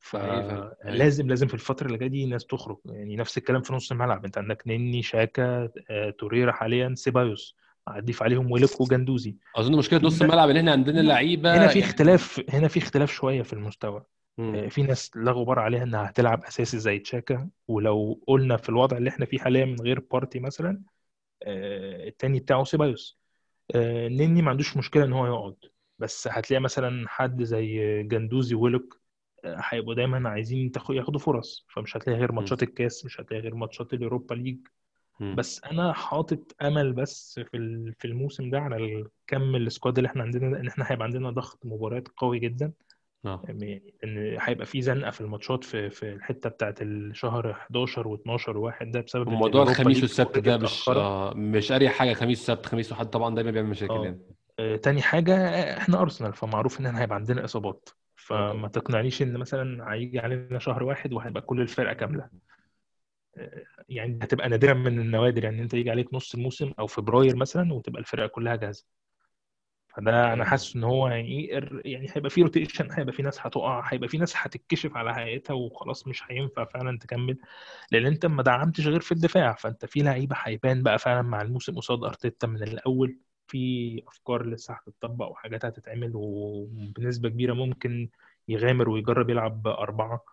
فلازم 0.00 1.28
لازم 1.28 1.46
في 1.46 1.54
الفترة 1.54 1.86
اللي 1.86 1.98
جاية 1.98 2.08
دي 2.08 2.26
ناس 2.26 2.46
تخرج. 2.46 2.78
يعني 2.84 3.16
نفس 3.16 3.38
الكلام 3.38 3.62
في 3.62 3.72
نص 3.72 3.92
الملعب. 3.92 4.24
انت 4.24 4.38
عندك 4.38 4.62
نني 4.66 5.02
شاكا 5.02 5.68
آه، 5.90 6.10
توريرا 6.10 6.52
حاليا 6.52 6.94
سيبايوس. 6.94 7.56
هتضيف 7.88 8.22
عليهم 8.22 8.50
ويلك 8.52 8.80
وجندوزي. 8.80 9.36
أظن 9.56 9.78
مشكلة 9.78 10.00
نص 10.02 10.22
الملعب 10.22 10.50
إن 10.50 10.56
إحنا 10.56 10.72
عندنا 10.72 11.00
لعيبة 11.00 11.56
هنا 11.56 11.68
في 11.68 11.78
يعني- 11.78 11.90
اختلاف 11.90 12.44
هنا 12.48 12.68
في 12.68 12.78
اختلاف 12.78 13.12
شوية 13.12 13.42
في 13.42 13.52
المستوى. 13.52 14.04
مم. 14.38 14.54
آه، 14.54 14.68
في 14.68 14.82
ناس 14.82 15.10
لا 15.16 15.32
غبار 15.32 15.58
عليها 15.58 15.82
إنها 15.82 16.10
هتلعب 16.10 16.44
أساسي 16.44 16.78
زي 16.78 16.98
تشاكا. 16.98 17.48
ولو 17.68 18.20
قلنا 18.26 18.56
في 18.56 18.68
الوضع 18.68 18.96
اللي 18.96 19.10
إحنا 19.10 19.26
فيه 19.26 19.38
حاليا 19.38 19.64
من 19.64 19.80
غير 19.80 20.00
بارتي 20.12 20.40
مثلا 20.40 20.82
آه، 21.42 22.08
التاني 22.08 22.40
بتاعه 22.40 22.64
سيبايوس. 22.64 23.20
نني 23.76 24.42
ما 24.42 24.50
عندوش 24.50 24.76
مشكلة 24.76 25.04
إن 25.04 25.12
هو 25.12 25.26
يقعد. 25.26 25.56
بس 25.98 26.28
هتلاقي 26.32 26.60
مثلا 26.60 27.08
حد 27.08 27.42
زي 27.42 28.02
جندوزي 28.02 28.54
وويلوك 28.54 28.94
آه، 28.94 29.00
هيبقوا 29.44 29.94
دايما 29.94 30.28
عايزين 30.28 30.72
ياخدوا 30.90 31.20
فرص. 31.20 31.66
فمش 31.68 31.96
هتلاقي 31.96 32.18
غير 32.18 32.32
ماتشات 32.32 32.62
الكاس 32.62 33.04
مش 33.04 33.20
هتلاقي 33.20 33.42
غير 33.42 33.54
ماتشات 33.54 33.94
اليوروبا 33.94 34.34
ليج. 34.34 34.58
بس 35.20 35.64
أنا 35.64 35.92
حاطط 35.92 36.56
أمل 36.62 36.92
بس 36.92 37.40
في 37.50 37.92
في 37.98 38.04
الموسم 38.04 38.50
ده 38.50 38.58
على 38.60 38.76
الكم 38.76 39.56
ال 39.56 39.63
squad 39.63 39.98
اللي 39.98 40.08
إحنا 40.08 40.22
عندنا 40.22 40.60
إن 40.60 40.68
إحنا 40.68 40.84
هيبقى 40.88 41.04
عندنا 41.04 41.30
ضغط 41.30 41.58
مباريات 41.64 42.08
قوي 42.16 42.38
جدا. 42.38 42.72
آه. 43.26 43.42
يعني 43.44 43.94
إن 44.04 44.36
هيبقى 44.40 44.66
في 44.66 44.82
زنقة 44.82 45.10
في 45.10 45.20
الماتشات 45.20 45.64
في 45.64 45.90
في 45.90 46.12
الحتة 46.12 46.50
بتاعت 46.50 46.82
الشهر 46.82 47.50
11 47.50 48.16
و12 48.16 48.48
واحد 48.48 48.90
ده 48.90 49.00
بسبب 49.00 49.28
اليوروبا 49.28 49.62
الخميس 49.62 50.02
والسبت 50.02 50.38
ده 50.38 50.56
مش. 50.56 50.88
آه 50.88 51.34
مش 51.34 51.72
اريح 51.72 51.92
حاجة 51.92 52.12
خميس 52.12 52.46
سبت 52.46 52.66
خميس 52.66 52.92
وحد 52.92 53.06
طبعا 53.06 53.34
دايما 53.34 53.50
بيعمل 53.50 53.68
مشاكل 53.68 53.92
آه. 53.94 54.04
يعني. 54.04 54.20
آه، 54.58 54.76
تاني 54.76 55.02
حاجة 55.02 55.36
آه، 55.36 55.78
إحنا 55.78 56.00
أرسنال 56.00 56.34
فمعروف 56.34 56.80
إن 56.80 56.86
إحنا 56.86 57.00
هيبقى 57.02 57.16
عندنا 57.16 57.44
إصابات. 57.44 57.88
فما 58.30 58.68
تقنعنيش 58.68 59.22
إن 59.22 59.36
مثلا 59.36 59.92
هيجي 59.92 60.18
علينا 60.18 60.58
شهر 60.58 60.82
واحد 60.82 61.12
وهيبقى 61.12 61.42
كل 61.42 61.60
الفرقة 61.60 61.92
كاملة. 61.92 62.28
آه، 63.36 63.62
يعني 63.88 64.18
هتبقى 64.22 64.48
نادرا 64.48 64.74
من 64.74 65.00
النوادر 65.00 65.44
يعني 65.44 65.62
أنت 65.62 65.74
يجي 65.74 65.90
عليك 65.90 66.14
نص 66.14 66.34
الموسم 66.34 66.72
أو 66.78 66.86
فبراير 66.86 67.36
مثلا 67.36 67.72
وتبقى 67.74 68.00
الفرقة 68.00 68.26
كلها 68.26 68.56
جاهزة. 68.56 68.86
فده 69.88 70.32
أنا 70.32 70.44
حاسس 70.44 70.76
إن 70.76 70.84
هو 70.84 71.08
يعني 71.08 71.46
يعني 71.84 72.06
هيبقى 72.12 72.30
في 72.30 72.42
روتيشن 72.42 72.88
هيبقى 72.92 73.12
في 73.12 73.22
ناس 73.22 73.40
هتقع 73.46 73.92
هيبقى 73.92 74.08
في 74.08 74.18
ناس 74.18 74.34
هتتكشف 74.36 74.96
على 74.96 75.14
حقيقتها 75.14 75.54
وخلاص 75.54 76.06
مش 76.06 76.22
هينفع 76.30 76.64
فعلا 76.64 76.98
تكمل. 76.98 77.38
لأن 77.92 78.06
أنت 78.06 78.26
ما 78.26 78.42
دعمتش 78.42 78.86
غير 78.86 79.00
في 79.00 79.12
الدفاع 79.12 79.52
فأنت 79.54 79.84
في 79.84 80.00
لعيبة 80.00 80.36
هيبان 80.38 80.82
بقى 80.82 80.98
فعلا 80.98 81.22
مع 81.22 81.42
الموسم 81.42 81.74
قصاد 81.76 82.04
أرتيتا 82.04 82.46
من 82.46 82.62
الأول. 82.62 83.18
في 83.50 84.02
أفكار 84.08 84.46
لسه 84.46 84.74
هتطبق 84.74 85.28
وحاجات 85.28 85.64
هتتعمل 85.64 86.12
وبنسبة 86.14 87.28
كبيرة 87.28 87.54
ممكن 87.54 88.08
يغامر 88.48 88.88
ويجرب 88.88 89.30
يلعب 89.30 89.62
بأربعة. 89.62 90.24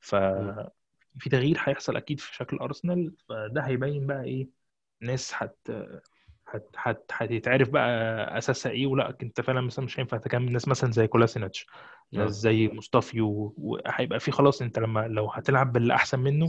ففي 0.00 1.30
تغيير 1.30 1.58
هيحصل 1.60 1.96
أكيد 1.96 2.20
في 2.20 2.34
شكل 2.34 2.56
أرسنال 2.56 3.14
فده 3.28 3.60
هيبين 3.62 4.06
بقى 4.06 4.24
إيه 4.24 4.48
ناس 5.00 5.32
هت 5.34 5.58
هت 6.48 6.70
هت 6.76 7.10
هتتعرف 7.12 7.70
بقى 7.70 7.88
أساسها 8.38 8.72
إيه. 8.72 8.86
ولا 8.86 9.16
أنت 9.22 9.40
فعلا 9.40 9.60
مثلا 9.60 9.84
مش 9.84 10.00
هينفع 10.00 10.16
تكمل 10.16 10.52
ناس 10.52 10.68
مثلا 10.68 10.92
زي 10.92 11.06
كولاسيناتش 11.06 11.66
ناس 12.12 12.30
آه. 12.30 12.40
زي 12.40 12.68
مصطفي 12.68 13.20
وهيبقى 13.20 14.20
في 14.20 14.30
خلاص 14.30 14.62
أنت 14.62 14.78
لما 14.78 15.08
لو 15.08 15.26
هتلعب 15.30 15.72
باللي 15.72 15.94
احسن 15.94 16.20
منه 16.20 16.48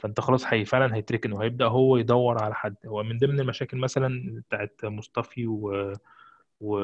فأنت 0.00 0.20
خلاص 0.20 0.46
هي 0.46 0.64
فعلا 0.64 0.94
هيتركن 0.96 1.32
وهيبدأ 1.32 1.66
هو 1.66 1.96
يدور 1.96 2.42
على 2.42 2.54
حد 2.54 2.76
هو 2.86 3.02
من 3.02 3.18
ضمن 3.18 3.40
المشاكل 3.40 3.76
مثلا 3.78 4.42
بتاعت 4.48 4.84
مصطفي 4.84 5.46
و... 5.46 5.92
و... 6.60 6.80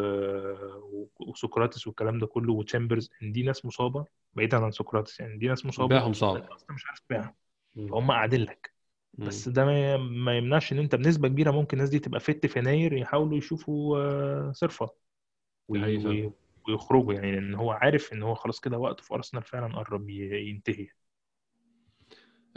وسقراطس 1.20 1.86
والكلام 1.86 2.18
ده 2.18 2.26
كله 2.26 2.52
وتشامبرز 2.52 3.10
إن 3.22 3.32
دي 3.32 3.42
ناس 3.42 3.64
مصابة 3.64 4.04
بعيدا 4.34 4.64
عن 4.64 4.70
سقراطس 4.70 5.20
يعني 5.20 5.38
دي 5.38 5.48
ناس 5.48 5.66
مصابة 5.66 5.88
بيعهم 5.88 6.12
صعب. 6.12 6.36
انت 6.36 6.70
مش 6.70 6.86
عارف 6.86 6.98
تبيعها. 7.00 7.34
فهم 7.76 8.10
قاعدين 8.12 8.40
لك. 8.42 8.74
بس 9.18 9.48
ده 9.48 9.64
ما 9.64 9.96
ما 9.96 10.36
يمنعش 10.38 10.72
إن 10.72 10.78
أنت 10.78 10.94
بنسبة 10.94 11.28
كبيرة 11.28 11.50
ممكن 11.50 11.76
الناس 11.76 11.90
دي 11.90 11.98
تبقى 11.98 12.20
فت 12.20 12.46
في 12.46 12.58
يناير 12.58 12.92
يحاولوا 12.92 13.38
يشوفوا 13.38 13.98
آه، 13.98 14.52
صرفة 14.52 14.90
وي- 15.68 16.32
ويخرجوا 16.68 17.14
يعني 17.14 17.32
لأن 17.32 17.54
هو 17.54 17.70
عارف 17.72 18.12
إن 18.12 18.22
هو 18.22 18.34
خلاص 18.34 18.60
كده 18.60 18.78
وقته 18.78 19.02
في 19.04 19.14
أرسنال 19.14 19.42
فعلا 19.42 19.76
قرب 19.78 20.10
ينتهي 20.10 20.88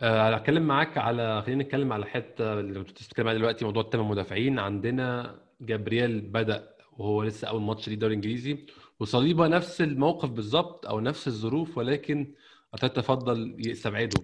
هتكلم 0.01 0.63
معاك 0.68 0.98
على 0.98 1.41
خلينا 1.41 1.63
نتكلم 1.63 1.94
على 1.94 2.06
حتة 2.06 2.60
اللي 2.60 2.79
كنت 2.79 2.91
بتتكلم 2.91 3.27
عليها 3.27 3.39
دلوقتي 3.39 3.65
موضوع 3.65 3.84
الثمان 3.84 4.06
مدافعين. 4.06 4.60
عندنا 4.60 5.36
جابرييل 5.62 6.22
بدأ 6.22 6.70
وهو 6.98 7.24
لسه 7.24 7.48
أول 7.48 7.62
ماتش 7.62 7.88
ليه 7.88 7.94
الدوري 7.96 8.13
الانجليزي 8.13 8.65
وصليبة 9.00 9.48
نفس 9.48 9.82
الموقف 9.82 10.29
بالظبط 10.29 10.86
أو 10.86 11.00
نفس 11.00 11.27
الظروف 11.27 11.77
ولكن 11.77 12.34
أرتيتا 12.74 13.01
فضل 13.01 13.56
يستبعده. 13.60 14.22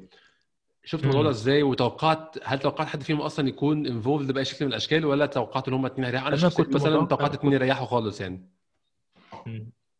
شفت 0.85 1.01
الموضوع 1.03 1.23
ده. 1.23 1.29
إزاي؟ 1.29 1.63
وتوقعت 1.63 2.35
هل 2.43 2.59
توقعت 2.59 2.87
حد 2.87 3.03
فيهم 3.03 3.21
أصلا 3.21 3.47
يكون 3.49 3.87
involved 3.87 4.31
بأي 4.31 4.45
شكل 4.45 4.65
من 4.65 4.71
الأشكال 4.71 5.05
ولا 5.05 5.25
توقعت 5.25 5.67
إن 5.67 5.73
هم 5.73 5.85
اتنين 5.85 6.05
هيريحوا؟ 6.05 6.27
أنا 6.27 6.37
أنا 6.37 6.49
كنت 6.49 6.75
مثلا 6.75 7.05
توقعت 7.05 7.35
كنت- 7.35 7.53
يريحوا 7.53 7.85
خالص 7.85 8.21
يعني. 8.21 8.49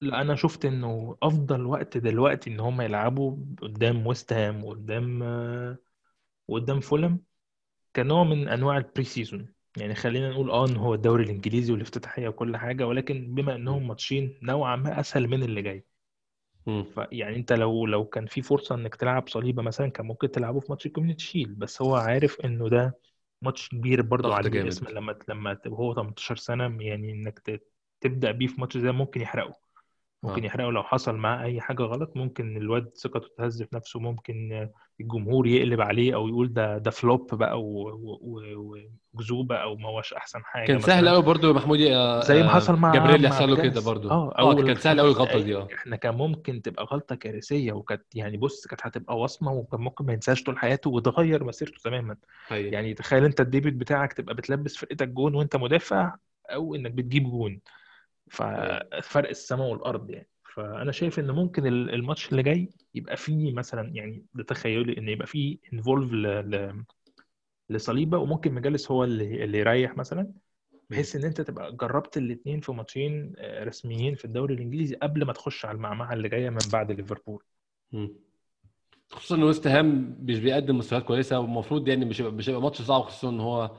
لا 0.01 0.21
أنا 0.21 0.35
شفت 0.35 0.65
إنه 0.65 1.17
أفضل 1.23 1.65
وقت 1.65 1.97
دلوقتي 1.97 2.49
إن 2.49 2.59
هم 2.59 2.81
يلعبوا 2.81 3.37
قدام 3.61 4.07
ويست 4.07 4.33
هام 4.33 4.65
وقدام 4.65 5.23
وقدام 6.47 6.79
فولهام 6.79 7.23
كنوع 7.95 8.23
من 8.23 8.47
أنواع 8.49 8.77
ال 8.77 9.03
pre-season 9.03 9.53
يعني 9.77 9.95
خلينا 9.95 10.29
نقول 10.31 10.51
آه 10.51 10.65
إن 10.67 10.77
هو 10.77 10.93
الدوري 10.93 11.23
الإنجليزي 11.23 11.73
والافتتاحية 11.73 12.27
وكل 12.27 12.57
حاجة 12.57 12.87
ولكن 12.87 13.35
بما 13.35 13.55
إنهم 13.55 13.87
ماتشين 13.87 14.39
نوعا 14.43 14.75
ما 14.75 14.99
أسهل 14.99 15.27
من 15.27 15.43
اللي 15.43 15.61
جاي. 15.61 15.85
مم. 16.67 16.85
فيعني 16.95 17.35
أنت 17.35 17.53
لو 17.53 17.85
لو 17.85 18.05
كان 18.05 18.25
في 18.25 18.41
فرصة 18.41 18.75
إنك 18.75 18.95
تلعب 18.95 19.27
صليبة 19.29 19.61
مثلا 19.63 19.87
كان 19.91 20.05
ممكن 20.05 20.31
تلعبه 20.31 20.59
في 20.59 20.65
ماتش 20.69 20.85
ال 20.85 20.89
Community 20.89 21.23
Shield 21.25 21.55
بس 21.55 21.81
هو 21.81 21.95
عارف 21.95 22.41
إنه 22.45 22.69
ده 22.69 22.99
ماتش 23.41 23.69
كبير 23.69 24.01
برضه 24.01 24.33
ضغط 24.33 24.35
عليه 24.35 24.51
جامد. 24.53 24.67
اسم 24.67 24.87
لما 24.87 25.19
لما 25.29 25.57
هو 25.67 25.93
18 25.93 26.35
سنة 26.35 26.83
يعني 26.83 27.11
إنك 27.11 27.61
تبدأ 28.01 28.31
بيه 28.31 28.47
في 28.47 28.61
ماتش 28.61 28.77
زي 28.77 28.83
ده 28.83 28.91
ممكن 28.91 29.21
يحرقه. 29.21 29.64
ممكن 30.23 30.41
آه. 30.41 30.45
يحرقه 30.45 30.71
لو 30.71 30.83
حصل 30.83 31.15
معاه 31.15 31.43
أي 31.45 31.61
حاجة 31.61 31.83
غلط 31.83 32.11
ممكن 32.15 32.57
الواد 32.57 32.91
ثقته 32.95 33.27
تهز 33.37 33.63
في 33.63 33.75
نفسه 33.75 33.99
ممكن 33.99 34.69
الجمهور 35.01 35.47
يقلب 35.47 35.81
عليه 35.81 36.15
أو 36.15 36.27
يقول 36.27 36.53
ده 36.53 36.77
ده 36.77 36.91
flop 36.91 37.35
بقى 37.35 37.61
و- 37.61 37.89
و- 37.89 38.19
و- 38.55 38.77
وجذوبه 39.13 39.55
أو 39.55 39.75
ما 39.75 39.89
هوش 39.89 40.13
أحسن 40.13 40.39
حاجة 40.43 40.67
كان 40.67 40.79
سهل 40.79 41.09
قوي 41.09 41.21
برضه 41.23 41.47
يا 41.47 41.53
محمود 41.53 41.81
آه، 41.81 42.19
زي 42.21 42.43
ما 42.43 42.49
آه، 42.49 42.53
حصل 42.53 42.75
مع 42.75 42.93
جابرييل 42.93 43.21
مع 43.21 43.27
يحصل 43.27 43.49
له 43.49 43.63
كده. 43.63 43.81
برضه 43.81 44.11
آه 44.11 44.31
آه 44.37 44.39
أول 44.39 44.67
كان 44.67 44.75
سهل 44.75 44.99
قوي 44.99 45.09
الغلطة 45.09 45.39
دي 45.39 45.55
آه 45.55 45.67
إحنا 45.73 45.95
كان 45.95 46.15
ممكن 46.15 46.61
تبقى 46.61 46.83
غلطة 46.85 47.15
كارثية 47.15 47.73
وكانت 47.73 48.15
يعني 48.15 48.37
بص 48.37 48.67
كانت 48.67 48.81
هتبقى 48.83 49.17
وصمة 49.19 49.51
وكان 49.53 49.81
ممكن 49.81 50.05
ما 50.05 50.13
ينساش 50.13 50.43
طول 50.43 50.57
حياته 50.57 50.89
وتغير 50.89 51.43
مسيرته 51.43 51.77
تماما 51.83 52.15
حقيقي. 52.47 52.69
يعني 52.71 52.93
تخيل 52.93 53.23
أنت 53.25 53.41
ال 53.41 53.47
debut 53.47 53.73
بتاعك 53.73 54.13
تبقى 54.13 54.35
بتلبس 54.35 54.77
فرقتك 54.77 55.07
جون 55.07 55.35
وأنت 55.35 55.55
مدافع 55.55 56.15
أو 56.53 56.75
إنك 56.75 56.91
بتجيب 56.91 57.23
جون 57.23 57.59
ففرق 58.31 59.29
السماء 59.29 59.67
والأرض 59.67 60.09
يعني. 60.09 60.29
فأنا 60.53 60.91
شايف 60.91 61.19
إن 61.19 61.31
ممكن 61.31 61.67
ال- 61.67 61.93
الماتش 61.93 62.31
اللي 62.31 62.43
جاي 62.43 62.69
يبقى 62.95 63.17
فيه 63.17 63.53
مثلا 63.53 63.89
يعني 63.93 64.25
ده 64.33 64.43
تخيلي 64.43 64.97
إن 64.97 65.09
يبقى 65.09 65.27
فيه 65.27 65.57
involve 65.73 66.11
لصليبة 67.69 68.17
وممكن 68.17 68.53
ماجاليس 68.53 68.91
هو 68.91 69.03
اللي 69.03 69.43
اللي 69.43 69.57
يريح 69.57 69.97
مثلا 69.97 70.31
بحيث 70.89 71.15
إن 71.15 71.23
أنت 71.23 71.41
تبقى 71.41 71.71
جربت 71.75 72.17
الاثنين 72.17 72.59
في 72.59 72.71
ماتشين 72.71 73.33
آه، 73.37 73.63
رسميين 73.63 74.15
في 74.15 74.25
الدوري 74.25 74.53
الإنجليزي 74.53 74.95
قبل 74.95 75.25
ما 75.25 75.33
تخش 75.33 75.65
على 75.65 75.75
المعمعة 75.75 76.13
اللي 76.13 76.29
جاية 76.29 76.49
من 76.49 76.57
بعد 76.71 76.91
ليفربول. 76.91 77.43
خصوصا 79.11 79.35
إن 79.35 79.43
ويست 79.43 79.67
هام 79.67 80.17
مش 80.21 80.39
بيقدم 80.39 80.77
مستويات 80.77 81.03
كويسة 81.03 81.39
والمفروض 81.39 81.87
يعني 81.87 82.05
مش 82.05 82.21
هيبقى 82.21 82.33
مش 82.33 82.49
هيبقى 82.49 82.61
ماتش 82.61 82.81
صعب 82.81 83.01
خصوصا 83.01 83.29
إن 83.29 83.39
هو 83.39 83.77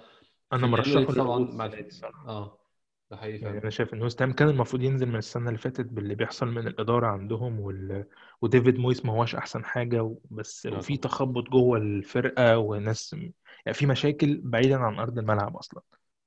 أنا 0.53 0.67
مرشحه 0.67 1.05
طبعا 1.15 1.39
مع. 1.39 1.71
آه. 2.27 2.59
ده 3.11 3.17
حقيقي 3.17 3.39
يعني 3.41 3.59
فعلا 3.59 3.63
أنا 3.63 3.71
شايف 3.71 3.95
إن 3.95 4.03
ويست 4.03 4.23
هام 4.23 4.33
كان 4.33 4.49
المفروض 4.49 4.83
ينزل 4.83 5.07
من 5.07 5.17
السنة 5.17 5.49
اللي 5.49 5.59
فاتت 5.59 5.87
باللي 5.87 6.15
بيحصل 6.15 6.47
من 6.49 6.67
الإدارة 6.67 7.07
عندهم 7.07 7.61
وال... 7.61 8.07
وديفيد 8.43 8.79
مويس 8.79 9.05
ما 9.05 9.13
هواش 9.13 9.35
أحسن 9.35 9.65
حاجة 9.65 10.03
و- 10.03 10.19
بس 10.31 10.67
وفي 10.67 10.97
طبعا. 10.97 10.97
تخبط 10.97 11.45
جوه 11.51 11.79
الفرقة 11.79 12.59
وناس 12.59 13.13
يعني 13.13 13.75
في 13.75 13.87
مشاكل 13.87 14.41
بعيدا 14.45 14.77
عن 14.79 14.99
أرض 14.99 15.19
الملعب 15.19 15.57
أصلا 15.57 15.83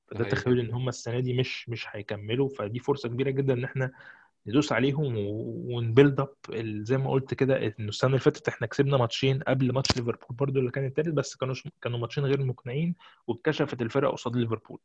فده 0.06 0.24
حقيقي. 0.24 0.24
تخيل 0.24 0.60
إن 0.60 0.72
هم 0.74 0.88
السنة 0.88 1.20
دي 1.20 1.34
مش 1.34 1.68
مش 1.68 1.86
هيكملوا 1.90 2.48
فدي 2.48 2.78
فرصة 2.78 3.08
كبيرة 3.08 3.30
جدا 3.30 3.52
إن 3.54 3.64
إحنا 3.64 3.92
ندوس 4.46 4.72
عليهم 4.72 5.14
ون 5.74 5.87
build 5.87 6.20
up 6.20 6.36
زي 6.84 6.98
ما 6.98 7.10
قلت 7.10 7.34
كده 7.34 7.56
إنه 7.56 7.88
السنة 7.90 8.08
اللي 8.10 8.20
فاتت 8.20 8.48
إحنا 8.48 8.66
كسبنا 8.66 8.96
ماتشين 8.96 9.42
قبل 9.42 9.72
ماتش 9.74 9.96
ليفربول 9.96 10.36
برضو 10.36 10.60
اللي 10.60 10.70
كان 10.70 10.86
التالت 10.86 11.08
بس 11.14 11.36
كانوا 11.36 11.54
كانوا 11.82 11.98
ماتشين 11.98 12.24
غير 12.24 12.44
مقنعين 12.44 12.96
واتكشفت 13.26 13.82
الفرق 13.82 14.12
قصاد 14.12 14.36
ليفربول 14.36 14.80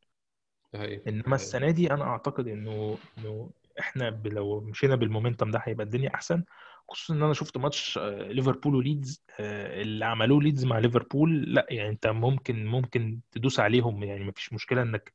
إنما 1.08 1.34
السنة 1.34 1.70
دي 1.70 1.90
أنا 1.90 2.04
أعتقد 2.04 2.48
إنه 2.48 2.98
إنه 3.18 3.50
إحنا 3.80 4.20
لو 4.24 4.60
مشينا 4.60 4.96
بال 4.96 5.07
momentum 5.07 5.50
ده 5.50 5.60
هيبقى 5.64 5.84
الدنيا 5.86 6.14
أحسن 6.14 6.44
خصوصا 6.88 7.14
إن 7.14 7.22
أنا 7.22 7.32
شفت 7.32 7.56
ماتش 7.56 7.98
آه، 7.98 8.22
ليفربول 8.32 8.74
وليدز 8.74 9.24
آه، 9.40 9.82
اللي 9.82 10.04
عملوه 10.04 10.42
ليدز 10.42 10.64
مع 10.64 10.78
ليفربول 10.78 11.54
لأ 11.54 11.66
يعني 11.70 11.88
أنت 11.88 12.06
ممكن 12.06 12.66
ممكن 12.66 13.20
تدوس 13.32 13.60
عليهم 13.60 14.02
يعني 14.02 14.24
مفيش 14.24 14.52
مشكلة 14.52 14.82
إنك 14.82 15.12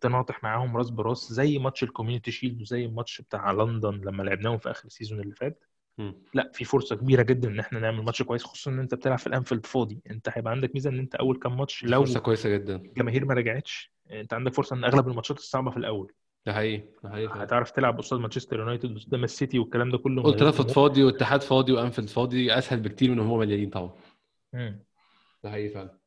تناطح 0.00 0.42
معاهم 0.44 0.76
راس 0.76 0.90
براس 0.90 1.32
زي 1.32 1.58
ماتش 1.58 1.82
ال 1.82 1.87
Community 1.87 2.30
Shield 2.30 2.60
وزي 2.60 2.84
الماتش 2.84 3.20
بتاع 3.20 3.52
لندن 3.52 3.94
لما 4.04 4.22
لعبناهم 4.22 4.58
في 4.58 4.70
آخر 4.70 4.84
ال 4.86 4.91
season 4.91 5.20
اللي 5.20 5.34
فات. 5.34 5.64
لأ 6.34 6.50
في 6.54 6.64
فرصة 6.64 6.96
كبيرة 6.96 7.22
جدا 7.22 7.48
إن 7.48 7.60
إحنا 7.60 7.80
نعمل 7.80 8.02
ماتش 8.04 8.22
كويس 8.22 8.44
خصوصا 8.44 8.70
إن 8.70 8.78
أنت 8.78 8.94
بتلعب 8.94 9.18
في 9.18 9.26
الأنفيلد 9.26 9.66
فاضي. 9.66 10.00
أنت 10.10 10.28
هيبقى 10.32 10.52
عندك 10.52 10.74
ميزة 10.74 10.90
إن 10.90 10.98
أنت 10.98 11.14
أول 11.14 11.38
كام 11.38 11.56
ماتش 11.56 11.84
لو 11.84 12.00
فرصة 12.04 12.20
كويسة 12.20 12.48
جدا. 12.48 12.76
الجماهير 12.76 13.24
ما 13.24 13.34
رجعتش 13.34 13.95
انت 14.10 14.34
عندك 14.34 14.52
فرصة 14.54 14.76
ان 14.76 14.84
اغلب 14.84 15.08
الماتشات 15.08 15.38
الصعبة 15.38 15.70
في 15.70 15.76
الأول. 15.76 16.12
ده 16.46 16.52
حقيقي 16.52 16.84
ده 17.04 17.10
حقيقي 17.10 17.42
هتعرف 17.44 17.70
تلعب 17.70 17.98
قصاد 17.98 18.20
مانشستر 18.20 18.58
يونايتد 18.58 18.98
قدام 18.98 19.24
السيتي 19.24 19.58
والكلام 19.58 19.90
ده 19.90 19.98
كله. 19.98 20.22
أولد 20.22 20.42
ترافورد 20.42 20.68
فاضي 20.70 21.04
واتحاد 21.04 21.42
فاضي 21.42 21.72
وأنفيلد 21.72 22.08
فاضي 22.08 22.58
أسهل 22.58 22.80
بكتير 22.80 23.10
من 23.10 23.18
هم 23.20 23.38
مليانين 23.38 23.70
طبعا. 23.70 23.90
ده 25.44 25.50
حقيقي 25.50 25.68
فعلا. 25.68 25.98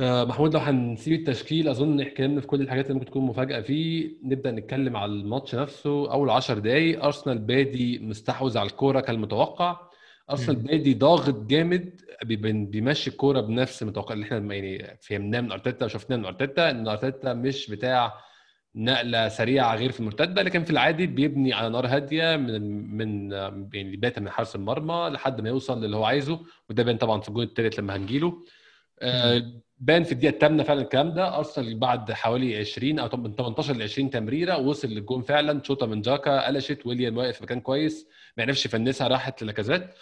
آه، 0.00 0.24
محمود 0.24 0.54
لو 0.54 0.60
هنسيب 0.60 1.12
التشكيل 1.20 1.68
أظن 1.68 2.00
اتكلمنا 2.00 2.40
في 2.40 2.46
كل 2.46 2.60
الحاجات 2.60 2.84
اللي 2.84 2.94
ممكن 2.94 3.06
تكون 3.06 3.22
مفاجأة 3.22 3.60
فيه. 3.60 4.16
نبدأ 4.24 4.50
نتكلم 4.50 4.96
على 4.96 5.12
الماتش 5.12 5.54
نفسه. 5.54 6.12
أول 6.12 6.30
10 6.30 6.58
دقائق 6.58 7.04
أرسنال 7.04 7.38
بادي 7.38 7.98
مستحوذ 7.98 8.58
على 8.58 8.66
الكورة 8.66 9.00
كالمتوقع. 9.00 9.91
أرسنال 10.30 10.56
بادي 10.56 10.94
ضاغط 10.94 11.34
جامد 11.46 12.00
بيمشي 12.70 13.10
الكورة 13.10 13.40
بنفس 13.40 13.82
المتوقع 13.82 14.14
اللي 14.14 14.24
إحنا 14.26 14.54
يعني 14.54 14.98
فهمناه 15.02 15.40
من 15.40 15.52
أرتيتا 15.52 15.84
وشفناه 15.84 16.16
من 16.16 16.24
أرتيتا 16.24 16.70
إن 16.70 16.88
أرتيتا 16.88 17.32
مش 17.34 17.70
بتاع 17.70 18.14
نقلة 18.76 19.28
سريعة 19.28 19.74
غير 19.76 19.92
في 19.92 20.00
المرتده 20.00 20.42
لكن 20.42 20.64
في 20.64 20.70
العادي 20.70 21.06
بيبني 21.06 21.52
على 21.52 21.68
نار 21.68 21.86
هادية 21.86 22.36
من 22.36 22.62
من 22.96 23.32
يعني 23.72 23.96
بدايه 23.96 24.14
من 24.18 24.30
حارس 24.30 24.56
المرمى 24.56 25.10
لحد 25.12 25.40
ما 25.40 25.48
يوصل 25.48 25.84
للي 25.84 25.96
هو 25.96 26.04
عايزه 26.04 26.40
وده 26.70 26.82
بان 26.82 26.96
طبعا 26.96 27.20
في 27.20 27.28
الجون 27.28 27.44
الثالث 27.44 27.78
لما 27.78 27.96
هنجيله. 27.96 28.42
بان 29.78 30.02
في 30.04 30.12
الدقيقة 30.12 30.32
الثامنة 30.32 30.62
فعلا 30.62 30.82
الكلام 30.82 31.12
ده. 31.12 31.36
أرسنال 31.38 31.78
بعد 31.78 32.12
حوالي 32.12 32.56
20 32.58 32.98
أو 32.98 33.08
من 33.16 33.34
18 33.34 33.76
ل 33.76 33.82
20 33.82 34.10
تمريرة 34.10 34.58
وصل 34.58 34.88
للجون 34.88 35.22
فعلا. 35.22 35.62
شوطة 35.62 35.86
من 35.86 36.00
جاكا 36.02 36.46
قلشت 36.46 36.86
ويليام 36.86 37.16
واقف 37.16 37.42
مكان 37.42 37.60
كويس. 37.60 38.06
ما 38.36 38.42
عرفش 38.44 38.66
ي 38.66 38.71
finish 38.71 39.03
ها 39.03 39.08
راحت 39.08 39.42
للاكازيت 39.42 39.94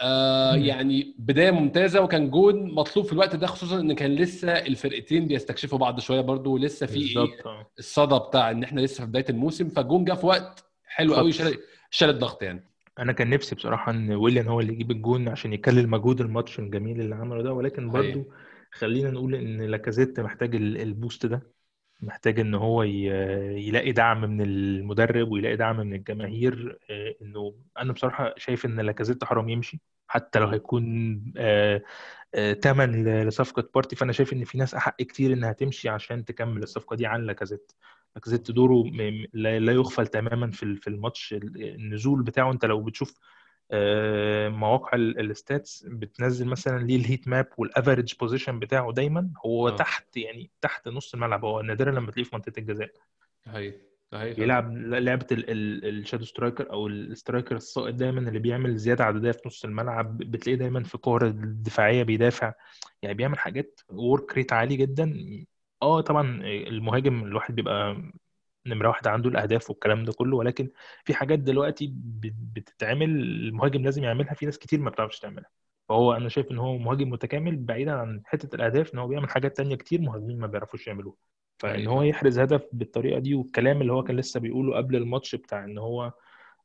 آه 0.00 0.54
يعني 0.54 1.14
بداية 1.18 1.50
ممتازة 1.50 2.00
وكان 2.00 2.30
جون 2.30 2.74
مطلوب 2.74 3.06
في 3.06 3.12
الوقت 3.12 3.36
ده 3.36 3.46
خصوصا 3.46 3.80
إن 3.80 3.92
كان 3.92 4.14
لسه 4.14 4.52
الفرقتين 4.52 5.26
بيستكشفوا 5.26 5.78
بعض 5.78 6.00
شوية 6.00 6.20
برضو 6.20 6.54
ولسه 6.54 6.86
في 6.86 7.18
آه. 7.46 7.66
الصدى 7.78 8.18
بتاع 8.18 8.50
إن 8.50 8.62
إحنا 8.62 8.80
لسه 8.80 9.04
في 9.04 9.10
بداية 9.10 9.24
الموسم. 9.30 9.68
فالجون 9.68 10.04
جه 10.04 10.12
في 10.12 10.26
وقت 10.26 10.64
حلو 10.86 11.14
قوي 11.14 11.32
شال 11.90 12.10
الضغط 12.10 12.42
يعني. 12.42 12.67
أنا 12.98 13.12
كان 13.12 13.30
نفسي 13.30 13.54
بصراحة 13.54 13.92
إن 13.92 14.12
ويليان 14.12 14.48
هو 14.48 14.60
اللي 14.60 14.72
يجيب 14.72 14.90
الجون 14.90 15.28
عشان 15.28 15.52
يكلل 15.52 15.88
مجهود 15.88 16.20
الماتش 16.20 16.58
الجميل 16.58 17.00
اللي 17.00 17.14
عمله 17.14 17.42
ده 17.42 17.52
ولكن 17.52 17.90
برضو 17.90 18.30
خلينا 18.72 19.10
نقول 19.10 19.34
إن 19.34 19.62
لاكازيت 19.62 20.20
محتاج 20.20 20.54
ال 20.56 20.68
boost 20.68 21.26
ده 21.26 21.52
محتاج 22.00 22.40
إن 22.40 22.54
هو 22.54 22.82
يلاقي 22.82 23.92
دعم 23.92 24.20
من 24.20 24.40
المدرب 24.42 25.28
ويلاقي 25.30 25.56
دعم 25.56 25.76
من 25.76 25.94
الجماهير 25.94 26.78
آه، 26.90 27.14
إنه 27.22 27.54
أنا 27.78 27.92
بصراحة 27.92 28.34
شايف 28.36 28.66
إن 28.66 28.80
لاكازيت 28.80 29.24
حرام 29.24 29.48
يمشي 29.48 29.80
حتى 30.08 30.38
لو 30.38 30.46
هيكون 30.48 30.84
ثمن 32.62 33.08
آه، 33.08 33.20
آه، 33.22 33.24
لصفقة 33.24 33.68
بارتي 33.74 33.96
فأنا 33.96 34.12
شايف 34.12 34.32
إن 34.32 34.44
في 34.44 34.58
ناس 34.58 34.74
أحق 34.74 34.96
كتير 35.02 35.32
إنها 35.32 35.52
تمشي 35.52 35.88
عشان 35.88 36.24
تكمل 36.24 36.62
الصفقة 36.62 36.96
دي 36.96 37.06
عن 37.06 37.22
لاكازيت. 37.26 37.72
لاكازيت 38.18 38.50
دوره 38.50 38.84
لا 39.32 39.72
يغفل 39.72 40.06
تماما 40.06 40.50
في 40.50 40.88
الماتش. 40.88 41.34
النزول 41.56 42.22
بتاعه 42.22 42.52
أنت 42.52 42.64
لو 42.64 42.80
بتشوف 42.80 43.14
آه، 43.70 44.48
مواقع 44.48 44.96
ال 44.96 45.11
stats 45.11 45.86
بتنزل 45.86 46.46
مثلا 46.46 46.78
ليه 46.86 46.96
ال 46.96 47.02
heat 47.02 47.28
map 47.28 47.48
وال 47.58 47.70
average 47.70 48.14
position 48.20 48.58
بتاعه 48.58 48.92
دايما 48.92 49.30
هو 49.46 49.68
أوه. 49.68 49.76
تحت 49.76 50.16
يعني 50.16 50.50
تحت 50.60 50.88
نص 50.88 51.14
الملعب. 51.14 51.44
هو 51.44 51.60
نادرا 51.60 51.90
لما 51.90 52.10
تلاقيه 52.10 52.24
في 52.30 52.36
منطقة 52.36 52.58
الجزاء. 52.58 52.90
هي 53.46 54.34
بيلعب 54.34 54.76
لعبة 54.76 55.26
ال 55.32 55.45
shadow 55.45 56.24
striker 56.24 56.72
أو 56.72 56.86
ال 56.86 56.95
striker 56.95 57.56
الساند 57.56 57.96
دايما 57.96 58.20
اللي 58.20 58.38
بيعمل 58.38 58.76
زيادة 58.76 59.04
عددية 59.04 59.30
في 59.30 59.42
نص 59.46 59.64
الملعب. 59.64 60.18
بتلاقيه 60.18 60.58
دايما 60.58 60.82
في 60.82 60.98
كور 60.98 61.26
الدفاعية 61.26 62.02
بيدافع. 62.02 62.52
يعني 63.02 63.14
بيعمل 63.14 63.38
حاجات 63.38 63.80
ورك 63.88 64.34
ريت 64.34 64.52
عالي 64.52 64.76
جدا. 64.76 65.14
آه 65.82 66.00
طبعا 66.00 66.40
المهاجم 66.44 67.24
الواحد 67.24 67.54
بيبقى 67.54 68.02
نمرة 68.66 68.88
واحد 68.88 69.06
عنده 69.08 69.28
الأهداف 69.30 69.70
والكلام 69.70 70.04
ده 70.04 70.12
كله 70.12 70.36
ولكن 70.36 70.70
في 71.04 71.14
حاجات 71.14 71.38
دلوقتي 71.38 71.94
بتتعمل 72.54 73.10
المهاجم 73.10 73.82
لازم 73.84 74.04
يعملها 74.04 74.34
في 74.34 74.46
ناس 74.46 74.58
كتير 74.58 74.80
ما 74.80 74.90
بتعرفش 74.90 75.18
تعملها. 75.20 75.50
فهو 75.88 76.12
أنا 76.12 76.28
شايف 76.28 76.50
إن 76.50 76.58
هو 76.58 76.78
مهاجم 76.78 77.10
متكامل 77.10 77.56
بعيدا 77.56 77.92
عن 77.92 78.22
حتة 78.26 78.56
الأهداف 78.56 78.94
إن 78.94 78.98
هو 78.98 79.08
بيعمل 79.08 79.30
حاجات 79.30 79.56
تانية 79.56 79.76
كتير 79.76 80.00
مهاجمين 80.00 80.38
ما 80.40 80.46
بيعرفوش 80.46 80.86
يعملوها. 80.86 81.16
فإن 81.58 81.86
هو 81.86 82.02
يحرز 82.02 82.38
هدف 82.38 82.62
بالطريقة 82.72 83.18
دي 83.20 83.34
والكلام 83.34 83.80
اللي 83.82 83.92
هو 83.92 84.02
كان 84.04 84.16
لسه 84.16 84.40
بيقوله 84.40 84.76
قبل 84.76 84.96
الماتش 84.96 85.34
بتاع 85.34 85.64
إن 85.64 85.78
هو 85.78 86.12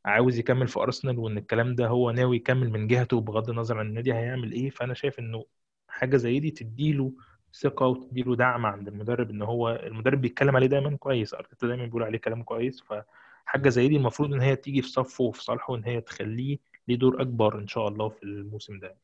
عاوز 0.05 0.39
يكمل 0.39 0.67
في 0.67 0.79
أرسنال 0.79 1.19
وإن 1.19 1.37
الكلام 1.37 1.75
ده 1.75 1.87
هو 1.87 2.11
ناوي 2.11 2.35
يكمل 2.37 2.69
من 2.69 2.87
جهته 2.87 3.21
بغض 3.21 3.49
النظر 3.49 3.79
عن 3.79 3.87
النادي 3.87 4.13
هيعمل 4.13 4.51
إيه 4.51 4.69
فأنا 4.69 4.93
شايف 4.93 5.19
إنه 5.19 5.45
حاجة 5.87 6.17
زي 6.17 6.39
دي 6.39 6.51
تديله 6.51 7.13
ثقة 7.53 7.87
وتديله 7.87 8.35
دعم 8.35 8.65
عند 8.65 8.87
المدرب 8.87 9.29
إن 9.29 9.41
هو 9.41 9.69
المدرب 9.83 10.21
بيتكلم 10.21 10.55
عليه 10.55 10.67
دايما 10.67 10.97
كويس 10.97 11.33
أرتيتا 11.33 11.67
دايما 11.67 11.85
بيقول 11.85 12.03
عليه 12.03 12.17
كلام 12.17 12.43
كويس 12.43 12.83
فحاجة 12.83 13.69
زي 13.69 13.87
دي 13.87 13.97
المفروض 13.97 14.33
إن 14.33 14.41
هي 14.41 14.55
تيجي 14.55 14.81
في 14.81 14.89
صفه 14.89 15.23
وفي 15.23 15.43
صالحه 15.43 15.73
وان 15.73 15.83
هي 15.83 16.01
تخليه 16.01 16.57
ليه 16.87 16.95
دور 16.95 17.21
أكبر 17.21 17.59
إن 17.59 17.67
شاء 17.67 17.87
الله 17.87 18.09
في 18.09 18.23
الموسم 18.23 18.79
ده. 18.79 18.95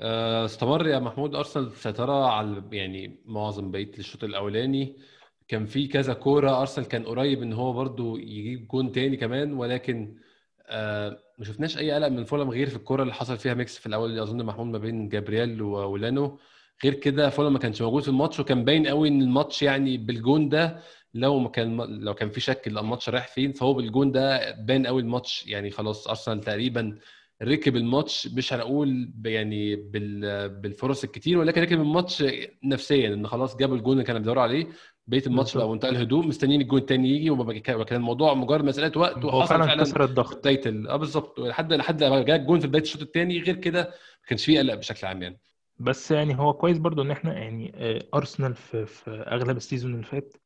آه، 0.00 0.44
استمر 0.44 0.86
يا 0.86 0.98
محمود. 0.98 1.34
أرسنال 1.34 1.72
سيطرة 1.72 2.26
على 2.26 2.62
يعني 2.72 3.20
معظم 3.24 3.70
بقية 3.70 3.98
الشوط 3.98 4.24
الأولاني. 4.24 4.96
كان 5.48 5.66
في 5.66 5.86
كذا 5.86 6.14
كورة 6.14 6.60
أرسنال 6.60 6.88
كان 6.88 7.04
قريب 7.04 7.42
إن 7.42 7.52
هو 7.52 7.72
برده 7.72 8.14
يجيب 8.18 8.68
جون 8.68 8.92
تاني 8.92 9.16
كمان 9.16 9.52
ولكن 9.52 10.14
آه 10.66 11.18
ما 11.38 11.44
شفناش 11.44 11.78
أي 11.78 11.92
قلق 11.92 12.08
من 12.08 12.24
فولهام 12.24 12.50
غير 12.50 12.68
في 12.68 12.76
الكورة 12.76 13.02
اللي 13.02 13.14
حصل 13.14 13.36
فيها 13.38 13.54
mix 13.54 13.78
في 13.78 13.86
الأول 13.86 14.18
أظن 14.18 14.44
محمود 14.44 14.66
ما 14.66 14.78
بين 14.78 15.08
جابرييل 15.08 15.62
ولينو. 15.62 16.38
غير 16.84 16.94
كده 16.94 17.30
فولهام 17.30 17.52
ما 17.52 17.58
كانش 17.58 17.82
موجود 17.82 18.02
في 18.02 18.08
الماتش 18.08 18.40
وكان 18.40 18.64
باين 18.64 18.86
قوي 18.86 19.08
إن 19.08 19.22
الماتش 19.22 19.62
يعني 19.62 19.96
بالجون 19.98 20.48
ده 20.48 20.80
لو 21.14 21.38
ما 21.38 21.48
كان 21.48 21.76
لو 21.80 22.14
كان 22.14 22.30
في 22.30 22.40
شك 22.40 22.66
الماتش 22.66 23.08
رايح 23.08 23.26
فين 23.28 23.52
فهو 23.52 23.74
بالجون 23.74 24.12
ده 24.12 24.52
باين 24.52 24.86
قوي 24.86 25.02
الماتش. 25.02 25.46
يعني 25.46 25.70
خلاص 25.70 26.08
أرسنال 26.08 26.40
تقريبا 26.40 26.98
ركب 27.42 27.76
الماتش 27.76 28.28
مش 28.28 28.52
هنقول 28.52 29.12
يعني 29.24 29.76
بالفرص 30.48 31.04
الكتير 31.04 31.38
ولكن 31.38 31.62
ركب 31.62 31.80
الماتش 31.80 32.24
نفسيا 32.64 33.14
إن 33.14 33.26
خلاص 33.26 33.56
جابوا 33.56 33.76
الجون 33.76 33.92
اللي 33.92 34.04
كانوا 34.04 34.20
بيدوروا 34.20 34.42
عليه. 34.42 34.66
بقيه 35.06 35.22
الماتش 35.26 35.56
بقى 35.56 35.68
منتهى 35.68 35.90
الهدوء 35.90 36.26
مستنيين 36.26 36.60
الجون 36.60 36.80
الثاني 36.80 37.10
يجي 37.10 37.30
وكان 37.30 37.96
الموضوع 37.96 38.34
مجرد 38.34 38.64
مسألة 38.64 38.98
وقت 39.00 39.24
وحصل 39.24 39.48
فعلا 39.58 39.82
كسر 39.82 40.04
الضغط. 40.04 40.38
بدايه 40.38 40.60
آه 40.90 40.96
بالظبط. 40.96 41.40
لحد 41.40 41.72
لحد 41.72 41.98
جاء 42.04 42.36
الجون 42.36 42.60
في 42.60 42.66
بداية 42.66 42.82
الشوط 42.82 43.02
الثاني 43.02 43.38
غير 43.38 43.56
كده 43.56 43.80
ما 43.82 44.26
كانش 44.26 44.44
فيه 44.44 44.58
قلق 44.58 44.74
بشكل 44.74 45.06
عام 45.06 45.22
يعني. 45.22 45.40
بس 45.78 46.10
يعني 46.10 46.38
هو 46.38 46.52
كويس 46.52 46.78
برضو 46.78 47.02
إن 47.02 47.10
إحنا 47.10 47.34
يعني 47.38 47.72
آه، 47.74 47.98
ارسنال 48.14 48.54
في, 48.54 48.86
في 48.86 49.10
أغلب 49.10 49.56
ال 49.56 49.61
season 49.61 49.94
اللي 49.94 50.04
فات 50.06 50.36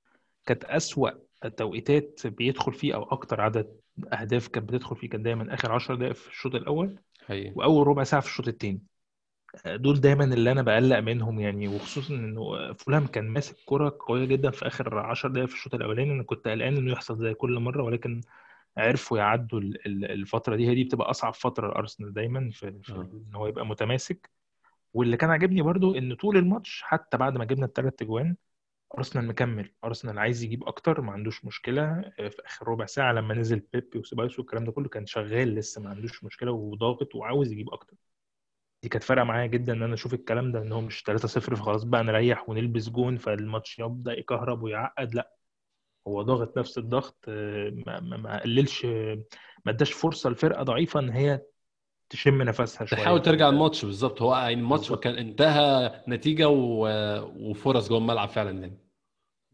كانت 0.46 0.64
أسوأ 0.64 1.10
توقيتات 1.56 2.26
بيدخل 2.26 2.72
فيه 2.72 2.94
أو 2.94 3.02
أكتر 3.02 3.40
عدد 3.40 3.80
أهداف 4.12 4.48
كانت 4.48 4.68
بتدخل 4.68 4.96
فيه 4.96 5.08
كان 5.08 5.22
دايما 5.22 5.54
آخر 5.54 5.72
10 5.72 5.94
دقائق 5.94 6.14
في 6.14 6.28
الشوط 6.28 6.54
الأول 6.54 6.98
حقيقي. 7.26 7.52
وأول 7.56 7.86
ربع 7.86 8.04
ساعة 8.04 8.22
في 8.22 8.28
الشوط 8.28 8.48
الثاني 8.48 8.82
آه، 9.66 9.76
دول 9.76 10.00
دايما 10.00 10.24
اللي 10.24 10.52
أنا 10.52 10.62
بقلق 10.62 10.98
منهم 10.98 11.40
يعني 11.40 11.68
وخصوصا 11.68 12.14
إنه 12.14 12.72
فولهام 12.72 13.06
كان 13.06 13.28
ماسك 13.28 13.56
كرة 13.66 13.96
قوية 14.00 14.24
جدا 14.24 14.50
في 14.50 14.66
آخر 14.66 14.98
10 14.98 15.28
دقائق 15.28 15.48
في 15.48 15.54
الشوط 15.54 15.74
الأولاني 15.74 16.12
أنا 16.12 16.22
كنت 16.22 16.48
قلقان 16.48 16.76
إنه 16.76 16.92
يحصل 16.92 17.18
زي 17.18 17.34
كل 17.34 17.58
مرة 17.60 17.82
ولكن 17.82 18.20
عرفوا 18.76 19.18
يعدوا 19.18 19.60
الفترة 19.86 20.56
دي 20.56 20.68
هي 20.68 20.74
دي 20.74 20.84
بتبقى 20.84 21.10
أصعب 21.10 21.34
فترة 21.34 21.68
لأرسنال 21.68 22.12
دايما 22.14 22.50
في, 22.50 22.72
في 22.82 22.92
آه. 22.92 23.10
إن 23.28 23.34
هو 23.34 23.46
يبقى 23.46 23.66
متماسك 23.66 24.30
واللي 24.94 25.16
كان 25.16 25.30
عاجبني 25.30 25.62
برضو 25.62 25.94
إن 25.94 26.14
طول 26.14 26.36
الماتش 26.36 26.82
حتى 26.82 27.16
بعد 27.16 27.36
ما 27.38 27.44
جبنا 27.44 27.66
الثلاث 27.66 28.02
اجوان 28.02 28.36
أرسنال 28.98 29.26
مكمل. 29.26 29.72
أرسنال 29.84 30.18
عايز 30.18 30.42
يجيب 30.42 30.64
أكتر 30.64 31.00
ما 31.00 31.12
عندوش 31.12 31.44
مشكلة. 31.44 31.82
آه، 32.20 32.28
في 32.28 32.42
آخر 32.46 32.68
ربع 32.68 32.86
ساعة 32.86 33.12
لما 33.12 33.34
نزل 33.34 33.62
بيبي 33.72 33.98
وسيبايوس 33.98 34.38
والكلام 34.38 34.64
ده 34.64 34.72
كله 34.72 34.88
كان 34.88 35.06
شغال 35.06 35.54
لسه 35.54 35.80
ما 35.82 35.90
عندوش 35.90 36.24
مشكلة 36.24 36.52
وضاغط 36.52 37.14
وعاوز 37.14 37.52
يجيب 37.52 37.70
أكتر. 37.70 37.96
دي 38.82 38.88
كانت 38.88 39.04
فارقة 39.04 39.24
معايا 39.24 39.46
جدا 39.46 39.72
إن 39.72 39.82
أنا 39.82 39.94
أشوف 39.94 40.14
الكلام 40.14 40.52
ده 40.52 40.62
إن 40.62 40.72
هو 40.72 40.80
مش 40.80 41.02
3-0 41.02 41.56
فخلاص 41.56 41.84
بقى 41.84 42.04
نريح 42.04 42.48
ونلبس 42.48 42.88
جون 42.88 43.16
فالماتش 43.16 43.78
يبدأ 43.78 44.12
يكهرب 44.18 44.62
ويعقد. 44.62 45.14
لأ 45.14 45.34
هو 46.08 46.22
ضاغط 46.22 46.58
نفس 46.58 46.78
الضغط. 46.78 47.24
ما, 47.86 48.00
ما 48.00 48.42
قللش 48.42 48.84
ما 49.64 49.72
اداش 49.72 49.92
فرصة 49.92 50.30
لفرقة 50.30 50.62
ضعيفة 50.62 51.00
إن 51.00 51.10
هي 51.10 51.42
تشم 52.10 52.42
نفسها 52.42 52.86
شوية. 52.86 53.00
تحاول 53.00 53.22
ترجع 53.22 53.48
الماتش 53.48 53.84
بالظبط. 53.84 54.22
هو 54.22 54.36
يعني 54.36 54.54
الماتش 54.54 54.92
كان 54.92 55.14
انتهى 55.14 55.92
نتيجة 56.08 56.48
و... 56.48 56.88
وفرص 57.36 57.88
جوه 57.88 57.98
الملعب 57.98 58.28
فعلا 58.28 58.50
يعني. 58.60 58.78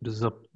بالظبط. 0.02 0.50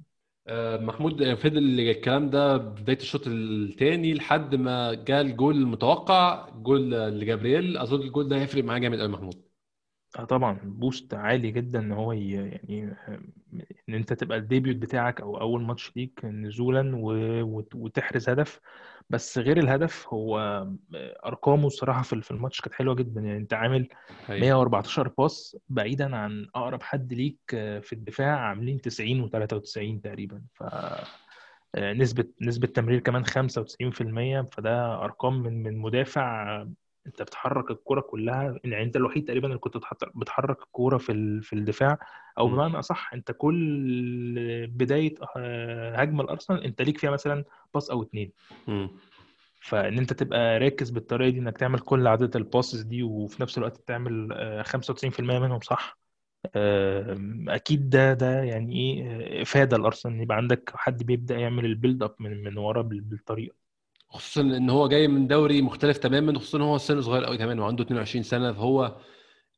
آه، 0.47 0.77
محمود 0.77 1.33
فضل 1.33 1.57
الكلام 1.79 2.29
ده 2.29 2.57
بداية 2.57 2.97
الشوط 2.97 3.21
الثاني 3.27 4.13
لحد 4.13 4.55
ما 4.55 4.93
جاء 4.93 5.21
الجول 5.21 5.55
المتوقع 5.55 6.49
جول 6.49 6.91
لجابرييل. 6.91 7.77
أظن 7.77 8.01
الجول 8.01 8.29
ده 8.29 8.35
هيفرق 8.41 8.63
معاه 8.63 8.79
جامد 8.79 8.99
قوي 8.99 9.07
محمود. 9.09 9.49
آه 10.19 10.23
طبعا 10.23 10.59
boost 10.63 11.13
عالي 11.13 11.51
جدا 11.51 11.79
إن 11.79 11.91
هو 11.91 12.11
يعني 12.11 12.95
إن 13.89 13.95
أنت 13.95 14.13
تبقى 14.13 14.37
ال 14.37 14.43
debut 14.43 14.75
بتاعك 14.75 15.21
أو 15.21 15.41
أول 15.41 15.63
ماتش 15.63 15.91
ليك 15.95 16.25
نزولا 16.25 16.91
وتحرز 17.75 18.29
هدف. 18.29 18.59
بس 19.09 19.37
غير 19.37 19.57
الهدف 19.57 20.07
هو 20.13 20.67
أرقامه 21.25 21.67
الصراحة 21.67 22.01
في 22.01 22.31
الماتش 22.31 22.61
كانت 22.61 22.73
حلوة 22.73 22.95
جدا. 22.95 23.21
يعني 23.21 23.37
أنت 23.37 23.53
عامل 23.53 23.87
114 24.29 25.07
باص 25.07 25.55
بعيدا 25.69 26.15
عن 26.15 26.47
أقرب 26.55 26.83
حد 26.83 27.13
ليك 27.13 27.39
في 27.81 27.93
الدفاع 27.93 28.39
عاملين 28.39 28.81
90 28.81 29.29
و93 29.29 30.01
تقريبا. 30.03 30.41
ف 30.53 30.63
آه، 31.75 31.93
نسبة 31.93 32.25
نسبة 32.41 32.67
تمرير 32.67 32.99
كمان 32.99 33.25
95% 33.25 34.41
فده 34.51 35.03
أرقام 35.03 35.43
من 35.43 35.63
من 35.63 35.77
مدافع 35.77 36.65
أنت 37.09 37.21
بتحرك 37.21 37.71
الكورة 37.71 38.01
كلها 38.01 38.59
يعني 38.63 38.83
أنت 38.83 38.95
الوحيد 38.95 39.25
تقريبا 39.25 39.47
اللي 39.47 39.59
كنت 39.59 39.77
بتحرك 40.15 40.61
الكورة 40.63 40.97
في 40.97 41.41
في 41.41 41.53
الدفاع 41.53 41.97
أو 42.37 42.49
بمعنى 42.49 42.79
أصح 42.79 43.13
أنت 43.13 43.31
كل 43.31 44.67
بداية 44.67 45.15
آه، 45.37 45.95
هجمة 45.95 46.23
الارسنال 46.23 46.63
أنت 46.63 46.81
ليك 46.81 46.97
فيها 46.97 47.11
مثلا 47.11 47.45
باص 47.73 47.91
أو 47.91 48.03
اتنين. 48.03 48.33
فإن 49.61 49.97
أنت 49.97 50.13
تبقى 50.13 50.59
راكز 50.59 50.89
بالطريقة 50.89 51.29
دي 51.31 51.39
إنك 51.39 51.57
تعمل 51.57 51.79
كل 51.79 52.07
عدد 52.07 52.35
ال 52.35 52.42
passes 52.42 52.81
دي 52.81 53.03
وفي 53.03 53.41
نفس 53.43 53.57
الوقت 53.57 53.77
تعمل 53.87 54.29
95% 54.65 55.37
آه، 55.37 55.39
منهم 55.39 55.59
صح 55.61 55.99
أكيد 57.49 57.89
ده 57.89 58.13
ده 58.13 58.43
يعني 58.43 58.75
إيه 58.75 59.41
إفادة 59.41 59.77
لارسنال 59.77 60.21
يبقى 60.21 60.37
عندك 60.37 60.71
حد 60.75 61.03
بيبدأ 61.03 61.37
يعمل 61.37 61.65
ال 61.65 61.71
build 61.71 62.03
up 62.03 62.15
من 62.19 62.43
من 62.43 62.57
ورا 62.57 62.81
بالطريقة. 62.81 63.55
خصوصا 64.09 64.41
إن 64.41 64.69
هو 64.69 64.87
جاي 64.87 65.07
من 65.07 65.27
دوري 65.27 65.61
مختلف 65.61 65.97
تماما 65.97 66.39
خصوصا 66.39 66.57
إن 66.57 66.61
هو 66.63 66.77
سنه 66.77 67.01
صغير 67.01 67.25
قوي 67.25 67.37
كمان 67.37 67.59
وعنده 67.59 67.83
22 67.83 68.23
سنة 68.23 68.53
فهو 68.53 68.95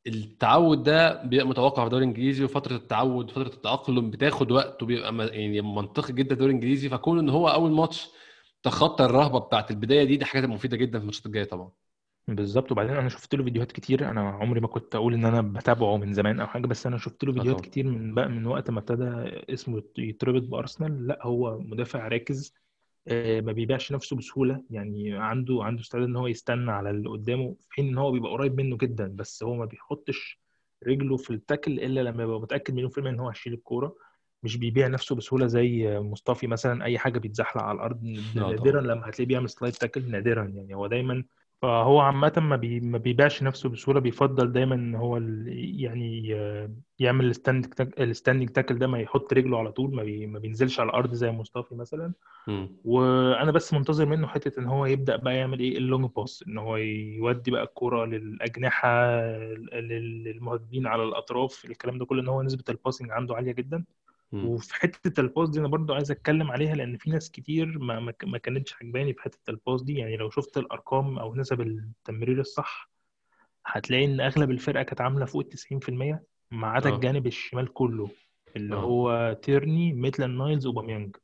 التعود 0.06 0.82
ده 0.82 1.22
بيبقى 1.24 1.46
متوقع 1.46 1.82
في 1.82 1.86
الدوري 1.86 2.04
الإنجليزي 2.04 2.44
وفترة 2.44 2.76
التعود 2.76 3.30
فترة 3.30 3.46
التأقلم 3.54 4.10
بتاخد 4.10 4.52
وقت 4.52 4.82
وبيبقى 4.82 5.26
يعني 5.28 5.60
منطقي 5.60 6.12
جدا 6.12 6.32
الدوري 6.32 6.50
الإنجليزي. 6.50 6.88
فكون 6.88 7.18
إن 7.18 7.28
هو 7.30 7.48
أول 7.48 7.70
ماتش 7.72 8.08
تخطى 8.62 9.04
الرهبة 9.04 9.38
بتاعت 9.38 9.70
البداية 9.70 10.04
دي 10.04 10.16
دي 10.16 10.24
حاجات 10.24 10.48
مفيدة 10.48 10.76
جدا 10.76 10.98
في 10.98 11.02
الماتشات 11.02 11.26
الجاية 11.26 11.44
طبعا. 11.44 11.70
بالظبط. 12.28 12.72
وبعدين 12.72 12.96
أنا 12.96 13.08
شفت 13.08 13.34
له 13.34 13.44
فيديوهات 13.44 13.72
كتير 13.72 14.10
أنا 14.10 14.20
عمري 14.30 14.60
ما 14.60 14.68
كنت 14.68 14.94
أقول 14.94 15.14
إن 15.14 15.24
أنا 15.24 15.40
بتابعه 15.42 15.96
من 15.96 16.12
زمان 16.12 16.40
أو 16.40 16.46
حاجة 16.46 16.66
بس 16.66 16.86
أنا 16.86 16.98
شفت 16.98 17.24
له 17.24 17.32
فيديوهات 17.32 17.60
كتير 17.60 17.86
من 17.86 18.14
بقى 18.14 18.28
من 18.28 18.46
وقت 18.46 18.70
ما 18.70 18.78
ابتدى 18.78 19.04
اسمه 19.52 19.82
يتربط 19.98 20.42
بأرسنال. 20.42 21.06
لا 21.06 21.18
هو 21.22 21.58
مدافع 21.58 22.08
راكز 22.08 22.54
ما 23.40 23.52
بيبيعش 23.52 23.92
نفسه 23.92 24.16
بسهولة. 24.16 24.62
يعني 24.70 25.12
عنده 25.12 25.58
عنده 25.62 25.80
استعداد 25.82 26.08
إن 26.08 26.16
هو 26.16 26.26
يستنى 26.26 26.70
على 26.70 26.90
اللي 26.90 27.08
قدامه 27.08 27.56
في 27.60 27.74
حين 27.74 27.88
إن 27.88 27.98
هو 27.98 28.12
بيبقى 28.12 28.30
قريب 28.32 28.56
منه 28.60 28.76
جدا. 28.76 29.08
بس 29.16 29.42
هو 29.42 29.54
ما 29.54 29.64
بيحطش 29.64 30.40
رجله 30.86 31.16
في 31.16 31.30
التاكل 31.30 31.72
إلا 31.80 32.00
لما 32.00 32.22
يبقى 32.22 32.40
متأكد 32.40 32.74
مليون 32.74 32.90
في 32.90 32.98
الميه 32.98 33.10
إن 33.10 33.20
هو 33.20 33.28
هيشيل 33.28 33.52
الكورة. 33.52 33.94
مش 34.42 34.56
بيبيع 34.56 34.86
نفسه 34.86 35.16
بسهولة 35.16 35.46
زي 35.46 35.98
مصطفي 36.00 36.46
مثلا 36.46 36.84
أي 36.84 36.98
حاجة 36.98 37.18
بيتزحلق 37.18 37.62
على 37.62 37.76
الأرض 37.76 38.02
نادرا 38.34 38.80
لما 38.80 39.08
هتلاقيه 39.08 39.26
بيعمل 39.26 39.50
slide 39.50 39.74
tackle 39.74 40.10
نادرا. 40.10 40.44
يعني 40.44 40.74
هو 40.74 40.86
دايما 40.86 41.24
فهو 41.62 42.00
عامة 42.00 42.32
ما, 42.36 42.56
بي 42.56 42.80
ما 42.80 42.98
بيبيعش 42.98 43.42
نفسه 43.42 43.68
بسهولة 43.68 44.00
بيفضل 44.00 44.52
دايما 44.52 44.74
إن 44.74 44.94
هو 44.94 45.16
يعني 45.56 46.28
يعمل 46.98 47.26
ال 47.98 48.04
standing 48.04 48.48
tackle 48.50 48.78
ده 48.78 48.86
ما 48.86 49.00
يحط 49.00 49.32
رجله 49.32 49.58
على 49.58 49.72
طول 49.72 49.94
ما, 49.94 50.02
بي 50.02 50.26
ما 50.26 50.38
بينزلش 50.38 50.80
على 50.80 50.88
الأرض 50.90 51.14
زي 51.14 51.30
مصطفى 51.30 51.74
مثلا 51.74 52.12
م. 52.46 52.66
وأنا 52.84 53.52
بس 53.52 53.74
منتظر 53.74 54.06
منه 54.06 54.26
حتة 54.26 54.60
إن 54.60 54.66
هو 54.66 54.86
يبدأ 54.86 55.16
بقى 55.16 55.36
يعمل 55.36 55.60
إيه 55.60 55.78
ال 55.78 55.84
long 55.84 56.10
pass 56.16 56.44
إن 56.48 56.58
هو 56.58 56.76
يودي 56.76 57.50
بقى 57.50 57.62
الكورة 57.62 58.04
للأجنحة 58.04 59.20
للمهاجمين 59.72 60.86
على 60.86 61.02
الأطراف 61.04 61.64
الكلام 61.64 61.98
ده 61.98 62.04
كله 62.06 62.22
إن 62.22 62.28
هو 62.28 62.42
نسبة 62.42 62.64
ال 62.68 62.73
passing 62.73 63.10
عنده 63.10 63.34
عالية 63.36 63.52
جدا 63.52 63.84
وفي 64.32 64.74
حتة 64.74 65.20
ال 65.20 65.26
pass 65.26 65.48
دي 65.48 65.60
أنا 65.60 65.68
برضو 65.68 65.94
عايز 65.94 66.10
أتكلم 66.10 66.50
عليها 66.50 66.74
لأن 66.74 66.96
في 66.96 67.10
ناس 67.10 67.30
كتير 67.30 67.78
ما, 67.78 68.14
ما 68.24 68.38
كانتش 68.38 68.74
عجباني 68.82 69.14
في 69.14 69.22
حتة 69.22 69.50
ال 69.50 69.56
pass 69.56 69.82
دي. 69.82 69.94
يعني 69.94 70.16
لو 70.16 70.30
شفت 70.30 70.58
الأرقام 70.58 71.18
أو 71.18 71.34
نسب 71.34 71.60
التمرير 71.60 72.40
الصح 72.40 72.90
هتلاقي 73.66 74.04
إن 74.04 74.20
أغلب 74.20 74.50
الفرقة 74.50 74.82
كانت 74.82 75.00
عاملة 75.00 75.24
فوق 75.24 75.48
ال 75.72 76.18
90% 76.18 76.18
ما 76.50 76.66
عدا 76.66 76.90
آه. 76.90 76.94
الجانب 76.94 77.26
الشمال 77.26 77.72
كله 77.72 78.10
اللي 78.56 78.74
أوه. 78.74 78.82
هو 78.82 79.32
تيرني 79.42 79.92
ميتلاند 79.92 80.38
نايلز 80.38 80.66
أوباميانج. 80.66 81.16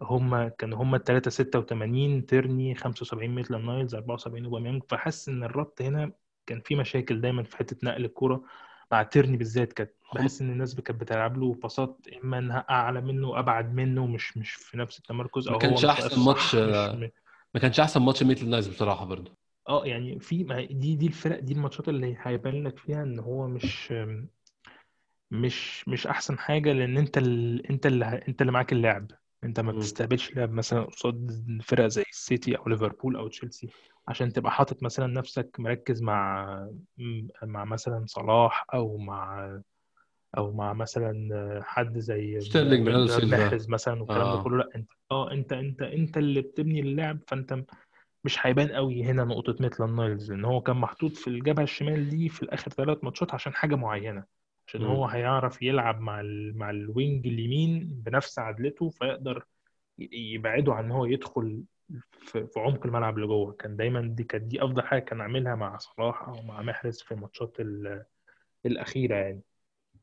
هم 0.00 0.48
كانوا 0.48 0.82
هم 0.82 0.94
الثلاثه 0.94 1.30
86 1.30 2.26
تيرني 2.26 2.74
75 2.74 3.34
ميتلاند 3.34 3.64
نايلز 3.64 3.94
74 3.94 4.44
أوباميانج. 4.44 4.82
فحس 4.88 5.28
إن 5.28 5.44
الربط 5.44 5.82
هنا 5.82 6.12
كان 6.46 6.60
في 6.60 6.74
مشاكل 6.74 7.20
دايما 7.20 7.42
في 7.42 7.56
حتة 7.56 7.76
نقل 7.82 8.04
الكورة. 8.04 8.44
مع 8.92 9.02
تيرني 9.02 9.36
بالذات 9.36 9.72
كانت 9.72 9.90
بحس 10.14 10.40
إن 10.40 10.50
الناس 10.50 10.74
كانت 10.80 11.00
بتلعب 11.00 11.38
له 11.38 11.54
باصات 11.54 11.98
إما 12.24 12.38
إنها 12.38 12.66
أعلى 12.70 13.00
منه 13.00 13.28
وابعد 13.28 13.74
منه 13.74 14.06
مش 14.06 14.36
مش 14.36 14.50
في 14.52 14.76
نفس 14.76 14.98
التمركز 14.98 15.48
أو 15.48 15.54
ما 15.54 15.58
كانش 15.58 15.84
أحسن 15.84 16.20
ماتش 16.20 16.54
ما 17.54 17.60
كانش 17.60 17.80
أحسن 17.80 18.02
ماتش 18.02 18.22
ميتلاند 18.22 18.48
نايلز 18.48 18.68
بصراحة 18.68 19.04
برضه. 19.04 19.32
آه 19.68 19.86
يعني 19.86 20.20
في 20.20 20.66
دي 20.70 20.96
دي 20.96 21.06
الفرق 21.06 21.40
دي 21.40 21.52
الماتشات 21.52 21.88
اللي 21.88 22.16
هيبان 22.20 22.64
لك 22.64 22.78
فيها 22.78 23.02
إن 23.02 23.18
هو 23.18 23.46
مش 23.48 23.92
مش 25.30 25.88
مش 25.88 26.06
أحسن 26.06 26.38
حاجة 26.38 26.72
لأن 26.72 26.98
أنت 26.98 27.18
ال... 27.18 27.66
أنت 27.66 27.86
اللي 27.86 28.04
أنت 28.28 28.40
اللي 28.40 28.52
معاك 28.52 28.72
اللعب. 28.72 29.10
أنت 29.44 29.60
ما 29.60 29.72
بتستقبلش 29.72 30.34
لعب 30.34 30.50
مثلا 30.52 30.84
قصاد 30.84 31.30
فرق 31.64 31.86
زي 31.86 32.04
السيتي 32.10 32.56
أو 32.58 32.68
ليفربول 32.68 33.16
أو 33.16 33.28
تشيلسي. 33.28 33.68
عشان 34.08 34.32
تبقى 34.32 34.52
حاطط 34.52 34.82
مثلا 34.82 35.06
نفسك 35.06 35.56
مركز 35.58 36.02
مع 36.02 36.46
مع 37.42 37.64
مثلا 37.64 38.04
صلاح 38.06 38.66
أو 38.74 38.98
مع 38.98 39.50
أو 40.36 40.52
مع 40.52 40.72
مثلا 40.72 41.60
حد 41.64 41.98
زي 41.98 42.40
ستيرلينج 42.40 42.88
محرز 42.88 43.68
مثلا 43.68 44.00
والكلام 44.00 44.26
آه. 44.26 44.36
ده 44.36 44.42
كله 44.42 44.56
لا 44.56 44.68
أنت 44.76 44.90
آه 45.10 45.32
أنت 45.32 45.52
أنت 45.52 45.82
أنت 45.82 46.16
اللي 46.18 46.40
بتبني 46.40 46.80
اللعب 46.80 47.18
فأنت 47.28 47.58
مش 48.24 48.46
هيبان 48.46 48.68
قوي 48.68 49.04
هنا 49.04 49.24
نقطة 49.24 49.56
ميتلاند 49.60 50.00
نايلز 50.00 50.30
إن 50.30 50.44
هو 50.44 50.60
كان 50.60 50.76
محطوط 50.76 51.16
في 51.16 51.28
الجبهة 51.28 51.62
الشمال 51.62 52.08
دي 52.08 52.28
في 52.28 52.42
الآخر 52.42 52.70
ثلاث 52.70 53.04
ماتشات 53.04 53.34
عشان 53.34 53.54
حاجة 53.54 53.74
معينة 53.74 54.24
عشان 54.68 54.80
م. 54.80 54.84
هو 54.84 55.06
هيعرف 55.06 55.62
يلعب 55.62 56.00
مع 56.00 56.20
ال... 56.20 56.58
مع 56.58 56.70
ال 56.70 56.81
wing 56.81 57.26
اليمين 57.26 58.02
بنفس 58.06 58.38
عدلته 58.38 58.90
فيقدر 58.90 59.44
يبعده 60.12 60.74
عن 60.74 60.84
إن 60.84 60.90
هو 60.90 61.04
يدخل 61.04 61.62
في, 62.12 62.48
عمق 62.56 62.86
الملعب 62.86 63.16
اللي 63.16 63.26
جوه. 63.26 63.52
كان 63.52 63.76
دايما 63.76 64.00
دي 64.00 64.24
كانت 64.24 64.44
دي 64.44 64.64
أفضل 64.64 64.82
حاجة 64.82 65.00
كان 65.00 65.20
عاملها 65.20 65.54
مع 65.54 65.78
صلاح 65.78 66.28
أو 66.28 66.42
مع 66.42 66.62
محرز 66.62 67.00
في 67.00 67.12
الماتشات 67.12 67.56
الأخيرة 68.66 69.16
يعني. 69.16 69.40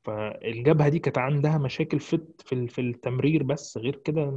فالجبهة 0.04 0.90
دي 0.90 1.00
كانت 1.00 1.18
عندها 1.18 1.58
مشاكل 1.58 2.00
في 2.00 2.68
في 2.68 2.82
التمرير 2.82 3.44
بس. 3.44 3.78
غير 3.78 3.96
كده 3.96 4.30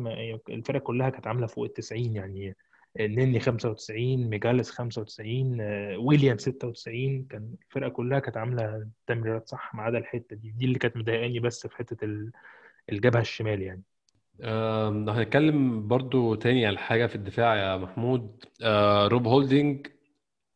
الفرقة 0.48 0.78
كلها 0.80 1.11
كانت 1.11 1.26
عاملة 1.26 1.46
فوق 1.46 1.64
ال 1.64 1.72
90 1.72 2.16
يعني 2.16 2.56
نني 3.00 3.40
95 3.40 4.30
ميجالس 4.30 4.70
95 4.70 5.61
ويليام 5.96 6.38
96 6.38 7.24
كان 7.24 7.54
الفرقة 7.62 7.88
كلها 7.88 8.18
كانت 8.18 8.37
عاملة 8.37 8.88
تمريرات 9.06 9.48
صح 9.48 9.74
ما 9.74 9.82
عدا 9.82 9.98
الحتة 9.98 10.37
دي. 10.37 10.50
دي 10.50 10.64
اللي 10.64 10.78
كانت 10.78 10.96
مضايقاني 10.96 11.40
بس 11.40 11.66
في 11.66 11.76
حتة 11.76 12.09
الجبهة 12.92 13.20
الشمال 13.20 13.62
يعني. 13.62 13.82
لو 14.40 15.12
هنتكلم 15.12 15.88
برضو 15.88 16.35
تاني 16.35 16.66
على 16.66 16.79
حاجة 16.79 17.07
في 17.07 17.14
الدفاع 17.14 17.57
يا 17.57 17.77
محمود. 17.77 18.44
آه 18.62 19.07
روب 19.09 19.27
هولدنج 19.27 19.87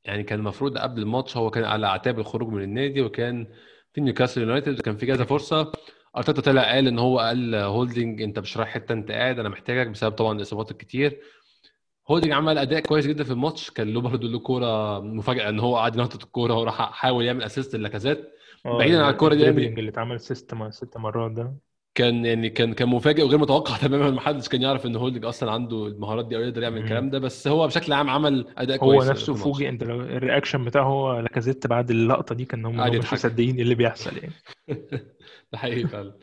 يعني 0.05 0.23
كان 0.23 0.39
المفروض 0.39 0.79
قبل 0.79 1.03
الماتش 1.03 1.37
هو 1.37 1.51
كان 1.51 1.65
على 1.65 1.87
اعتاب 1.87 2.19
الخروج 2.19 2.49
من 2.49 2.63
النادي 2.63 3.03
وكان 3.03 3.47
في 3.93 4.01
نيوكاسل 4.01 4.41
يونايتد 4.41 4.79
وكان 4.79 4.97
في 4.97 5.07
كذا 5.07 5.25
فرصة. 5.25 5.73
أرتيتا 6.17 6.43
طلع 6.43 6.63
قال 6.73 6.89
إن 6.89 6.99
هو 6.99 7.19
قال 7.19 7.55
هولدنج 7.55 8.23
أنت 8.23 8.39
مش 8.39 8.57
رايح 8.57 8.69
حتة 8.69 8.93
أنت 8.93 9.11
قاعد 9.11 9.39
أنا 9.39 9.49
محتاجك 9.49 9.87
بسبب 9.91 10.13
طبعا 10.15 10.37
الإصابات 10.37 10.71
الكتير. 10.71 11.21
هولدنج 12.11 12.33
عمل 12.33 12.59
أداء 12.59 12.81
كويس 12.81 13.07
جدا 13.07 13.25
في 13.25 13.31
الماتش 13.31 13.71
كان 13.71 13.95
له 13.95 14.01
برضه 14.01 14.29
له 14.29 14.39
كورة 14.39 15.01
مفاجأة 15.01 15.49
إن 15.49 15.61
هو 15.61 15.77
قعد 15.77 15.97
ينطط 15.97 16.23
الكورة 16.23 16.55
وراح 16.55 16.93
حاول 16.93 17.25
يعمل 17.25 17.43
assist 17.43 17.77
للاكازات 17.77 18.33
آه، 18.67 18.79
بعيدا 18.79 19.03
عن 19.03 19.13
الكورة 19.13 19.35
دي 19.35 19.43
يعني 19.43 19.69
اللي 19.69 19.91
اتعمل 19.91 20.21
ست 20.21 20.55
ست 20.71 20.97
مرات 20.97 21.31
ده. 21.31 21.55
كان 21.95 22.25
يعني 22.25 22.51
كان 22.51 22.75
كان 22.75 22.89
مفاجئ 22.89 23.23
وغير 23.23 23.39
متوقع 23.39 23.77
تماما 23.87 24.11
ما 24.11 24.21
حدش 24.21 24.49
كان 24.49 24.63
يعرف 24.63 24.87
إن 24.87 24.97
هولدنج 24.97 25.25
أصلا 25.25 25.51
عنده 25.51 25.87
المهارات 25.87 26.27
دي 26.27 26.37
أو 26.37 26.41
يقدر 26.41 26.63
يعمل 26.63 26.79
الكلام 26.79 27.11
ده 27.11 27.19
بس 27.19 27.49
هو 27.49 27.67
بشكل 27.67 27.93
عام 27.93 28.11
عمل 28.11 28.47
أداء 28.59 28.77
كويس 28.77 29.05
هو 29.05 29.11
نفسه 29.11 29.35
فوجئ 29.35 29.69
أنت 29.69 29.85
لو 29.85 30.01
ال 30.01 30.08
reaction 30.08 30.65
بتاعه 30.65 30.85
هو 30.85 31.21
لاكازيت 31.21 31.67
بعد 31.67 31.91
اللقطة 31.91 32.35
دي 32.35 32.45
كان 32.45 32.65
هم 32.65 32.77
مش 32.77 33.13
مصدقين 33.13 33.57
إيه 33.57 33.63
اللي 33.63 33.75
بيحصل 33.75 34.11
يعني. 34.17 34.33
ده 35.53 35.59
حقيقي 35.59 35.89
فعلا. 35.89 36.15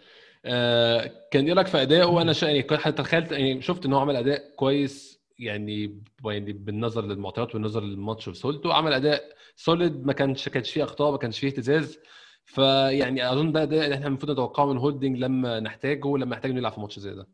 آه 0.45 1.11
كان 1.31 1.45
إيه 1.45 1.53
رأيك 1.53 1.67
في 1.67 1.81
ادائه 1.81 2.21
أنا 2.21 2.33
شا... 2.33 2.45
يعني 2.45 2.77
حتى 2.77 3.03
تخيلت 3.03 3.31
يعني 3.31 3.61
شفت 3.61 3.85
إن 3.85 3.93
هو 3.93 3.99
عمل 3.99 4.15
أداء 4.15 4.55
كويس 4.55 5.17
يعني 5.39 6.01
يعني 6.25 6.53
بالنظر 6.53 7.05
للمعطيات 7.05 7.55
والنظر 7.55 7.83
للماتش 7.83 8.27
وسهولته 8.27 8.73
عمل 8.73 8.93
أداء 8.93 9.23
solid 9.55 10.05
ما 10.05 10.13
كانش 10.13 10.49
كانش 10.49 10.71
فيه 10.71 10.83
أخطاء 10.83 11.11
ما 11.11 11.17
كانش 11.17 11.39
فيه 11.39 11.47
اهتزاز. 11.47 11.99
فيعني 12.47 13.31
أظن 13.31 13.51
ده 13.51 13.65
ده 13.65 13.93
إحنا 13.95 14.07
المفروض 14.07 14.31
نتوقعه 14.31 14.65
من 14.65 14.77
هولدنج 14.77 15.17
لما 15.17 15.59
نحتاجه 15.59 16.17
لما 16.17 16.35
نحتاج 16.35 16.51
نلعب 16.51 16.71
في 16.71 16.79
ماتش 16.81 16.99
زي 16.99 17.13
ده. 17.15 17.27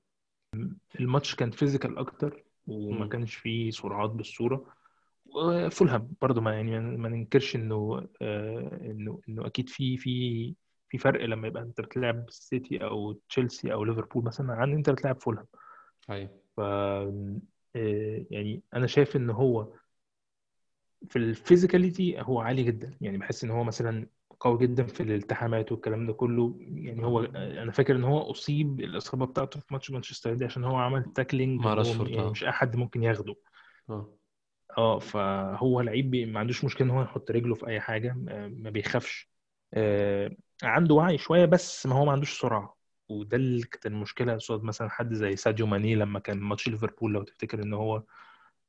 الماتش 1.00 1.36
كان 1.36 1.52
physical 1.52 1.98
أكتر 1.98 2.44
وما 2.68 3.08
كانش 3.08 3.36
فيه 3.36 3.72
سرعات 3.72 4.10
بالصورة. 4.10 4.66
وفولهام 5.26 6.14
برضه 6.22 6.42
ما 6.42 6.54
يعني 6.54 6.80
ما 6.80 7.10
ننكرش 7.10 7.56
إنه 7.56 8.08
آه 8.22 8.80
إنه 8.82 9.20
إنه 9.30 9.46
أكيد 9.46 9.70
في 9.70 9.98
في 9.98 10.56
في 10.90 10.98
فرق 10.98 11.26
لما 11.26 11.48
يبقى 11.48 11.64
أنت 11.64 11.82
بتلعب 11.82 12.26
سيتي 12.30 12.84
أو 12.84 13.12
تشيلسي 13.30 13.74
أو 13.74 13.84
ليفربول 13.84 14.24
مثلا 14.24 14.54
عن 14.54 14.74
إنت 14.74 14.90
بتلعب 14.90 15.22
فولهام 15.22 15.46
أيوه. 16.10 16.30
ف 16.58 16.60
آه، 16.60 18.26
يعني 18.32 18.62
أنا 18.74 18.88
شايف 18.88 19.16
ان 19.16 19.30
هو 19.30 19.68
في 21.10 21.16
ال 21.16 21.24
physicality 21.24 22.22
هو 22.22 22.42
عالي 22.42 22.64
جدا. 22.64 22.98
يعني 23.02 23.18
بحس 23.18 23.44
إن 23.44 23.52
هو 23.52 23.64
مثلا 23.64 24.08
قوي 24.44 24.58
جدا 24.58 24.84
في 24.84 25.04
الالتحامات 25.04 25.72
والكلام 25.72 26.08
ده 26.08 26.14
كله. 26.14 26.56
يعني 26.60 27.06
هو 27.06 27.20
أنا 27.36 27.72
فاكر 27.72 27.96
إن 27.96 28.04
هو 28.04 28.32
أصيب 28.32 28.80
الإصابة 28.80 29.26
بتاعته 29.26 29.60
في 29.60 29.66
ماتش 29.72 29.92
مانشستر 29.92 30.34
دي 30.34 30.46
عشان 30.46 30.64
هو 30.64 30.76
عمل 30.76 31.04
tackling 31.04 31.66
يعني 31.66 32.20
آه. 32.20 32.30
مش 32.30 32.44
أي 32.44 32.52
حد 32.52 32.76
ممكن 32.76 33.04
ياخده. 33.04 33.36
آه. 33.90 34.14
آه 34.78 35.00
فهو 35.00 35.82
لعيب 35.82 36.16
ما 36.16 36.40
عندوش 36.40 36.66
مشكلة 36.66 36.88
إن 36.88 36.92
هو 36.92 37.02
يحط 37.02 37.32
رجله 37.32 37.56
في 37.56 37.68
أي 37.68 37.80
حاجة 37.80 38.18
آه، 38.30 38.48
ما 38.48 38.70
بيخافش. 38.70 39.30
آه، 39.74 40.36
عنده 40.64 40.96
وعي 40.96 41.18
شوية 41.18 41.46
بس 41.46 41.86
ما 41.86 41.96
هو 41.96 42.06
ما 42.06 42.12
عندوش 42.12 42.40
سرعة. 42.40 42.78
وده 43.10 43.38
اللي 43.38 43.64
كانت 43.64 43.86
المشكلة 43.86 44.34
قصاد 44.34 44.64
مثلا 44.64 44.90
حد 44.90 45.14
زي 45.14 45.36
ساديو 45.36 45.66
ماني 45.66 45.96
لما 45.96 46.20
كان 46.20 46.40
ماتش 46.40 46.68
ليفربول. 46.68 47.14
لو 47.14 47.24
تفتكر 47.24 47.64
إن 47.64 47.74
هو 47.74 48.04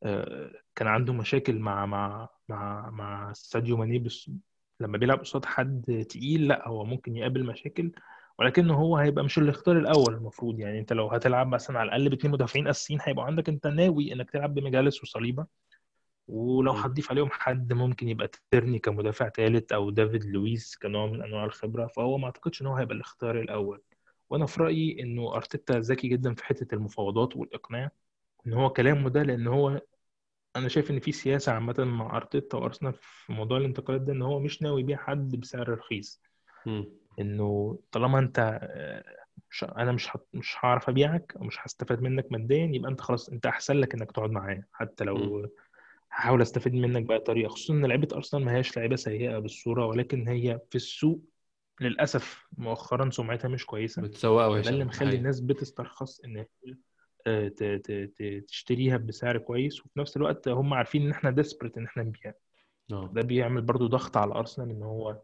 آه، 0.03 0.51
كان 0.75 0.89
عنده 0.89 1.13
مشاكل 1.13 1.59
مع 1.59 1.87
مع 1.87 2.29
مع 2.49 2.91
مع 2.91 3.33
ساديو 3.33 3.77
ماني 3.77 3.99
بس 3.99 4.31
لما 4.81 4.99
بيلعب 4.99 5.19
قصاد 5.19 5.45
حد 5.45 6.07
تقيل 6.11 6.49
لأ 6.49 6.69
هو 6.69 6.85
ممكن 6.85 7.17
يقابل 7.17 7.45
مشاكل 7.47 7.93
ولكنه 8.39 8.75
هو 8.75 8.97
هيبقى 8.97 9.25
مش 9.25 9.39
الاختيار 9.39 9.79
الأول 9.79 10.15
المفروض. 10.15 10.61
يعني 10.61 10.79
أنت 10.79 10.93
لو 10.93 11.09
هتلعب 11.09 11.47
مثلا 11.47 11.79
على 11.79 11.87
الأقل 11.89 12.09
باثنين 12.09 12.33
مدافعين 12.33 12.69
أساسيين 12.69 12.99
هيبقى 13.03 13.27
عندك 13.27 13.49
أنت 13.49 13.67
ناوي 13.67 14.13
إنك 14.13 14.31
تلعب 14.31 14.55
بمجالس 14.55 15.03
وصليبة. 15.03 15.47
ولو. 16.29 16.73
هتضيف 16.73 17.11
عليهم 17.11 17.29
حد 17.31 17.73
ممكن 17.73 18.09
يبقى 18.09 18.31
تيرني 18.51 18.79
كمدافع 18.79 19.29
ثالث 19.29 19.73
أو 19.73 19.91
دافيد 19.91 20.25
لويس 20.25 20.77
كنوع 20.83 21.07
من 21.07 21.23
أنواع 21.23 21.45
الخبرة. 21.45 21.87
فهو 21.87 22.19
ما 22.19 22.25
أعتقدش 22.27 22.63
إن 22.63 22.67
هو 22.67 22.75
هيبقى 22.77 22.95
الاختيار 22.95 23.41
الأول. 23.41 23.83
وأنا 24.31 24.47
في 24.47 24.63
رأيي 24.63 25.03
إنه 25.03 25.35
أرتيتا 25.37 25.79
ذكي 25.79 26.09
جدا 26.09 26.35
في 26.35 26.45
حتة 26.45 26.75
المفاوضات 26.75 27.37
والإقناع 27.37 27.91
إن 28.47 28.53
هو 28.53 28.71
كلامه 28.71 29.11
ده 29.11 29.23
لأن 29.23 29.47
هو 29.47 29.81
أنا 30.57 30.69
شايف 30.69 30.91
إن 30.91 31.01
في 31.01 31.13
سياسة 31.13 31.53
عامة 31.53 31.75
مع 31.79 32.17
أرتيتا 32.17 32.57
وأرسنال 32.59 32.93
في 32.95 33.33
موضوع 33.33 33.59
الانتقالات 33.59 34.01
ده 34.01 34.13
إن 34.13 34.23
هو 34.23 34.39
مش 34.41 34.63
ناوي 34.63 34.81
يبيع 34.81 34.97
حد 34.97 35.37
بسعر 35.37 35.69
رخيص. 35.69 36.23
إنه 37.21 37.79
طالما 37.93 38.19
أنت 38.19 38.59
آه، 38.63 39.05
مش 39.51 39.65
أنا 39.65 39.93
مش 39.93 40.17
هت- 40.17 40.29
مش 40.35 40.57
هعرف 40.61 40.89
أبيعك 40.89 41.33
أو 41.37 41.45
مش 41.45 41.57
هستفاد 41.61 42.03
منك 42.03 42.33
ماديا 42.33 42.71
يبقى 42.73 42.91
أنت 42.91 43.01
خلاص 43.01 43.29
أنت 43.29 43.47
أحسن 43.47 43.77
لك 43.77 43.95
إنك 43.95 44.13
تقعد 44.13 44.31
معايا 44.31 44.67
حتى. 44.73 45.05
لو 45.05 45.51
هحاول 46.11 46.43
أستفيد 46.43 46.75
منك 46.75 47.03
بأي 47.03 47.19
طريقة 47.19 47.49
خصوصا 47.49 47.75
إن 47.75 47.87
لعيبة 47.87 48.09
أرسنال 48.17 48.45
ما 48.45 48.53
هياش 48.57 48.77
لعيبة 48.77 48.97
سيئة 48.97 49.39
بالصورة 49.39 49.87
ولكن 49.87 50.29
هي 50.29 50.61
في 50.71 50.77
السوق 50.77 51.21
للأسف 51.81 52.47
مؤخرا 52.59 53.11
سمعتها 53.11 53.49
مش 53.49 53.67
كويسة 53.67 54.03
فده 54.03 54.33
وحشة 54.33 54.69
اللي 54.69 54.71
أوي. 54.83 54.85
مخلي. 54.85 55.17
الناس 55.17 55.41
بتسترخص 55.41 56.21
إن 56.21 56.47
تشتريها 58.49 58.97
بسعر 58.97 59.39
كويس 59.39 59.81
وفي 59.81 60.01
نفس 60.01 60.17
الوقت 60.17 60.49
هم 60.49 60.75
عارفين 60.75 61.03
إن 61.03 61.11
إحنا 61.11 61.31
ديسبرت 61.31 61.79
إن 61.79 61.85
إحنا 61.85 62.03
نبيع. 62.03 62.33
آه. 62.93 63.11
ده 63.13 63.23
بيعمل 63.23 63.63
برضو 63.63 63.87
ضغط 63.87 64.17
على 64.17 64.35
أرسنال 64.35 64.71
إن 64.71 64.83
هو 64.83 65.21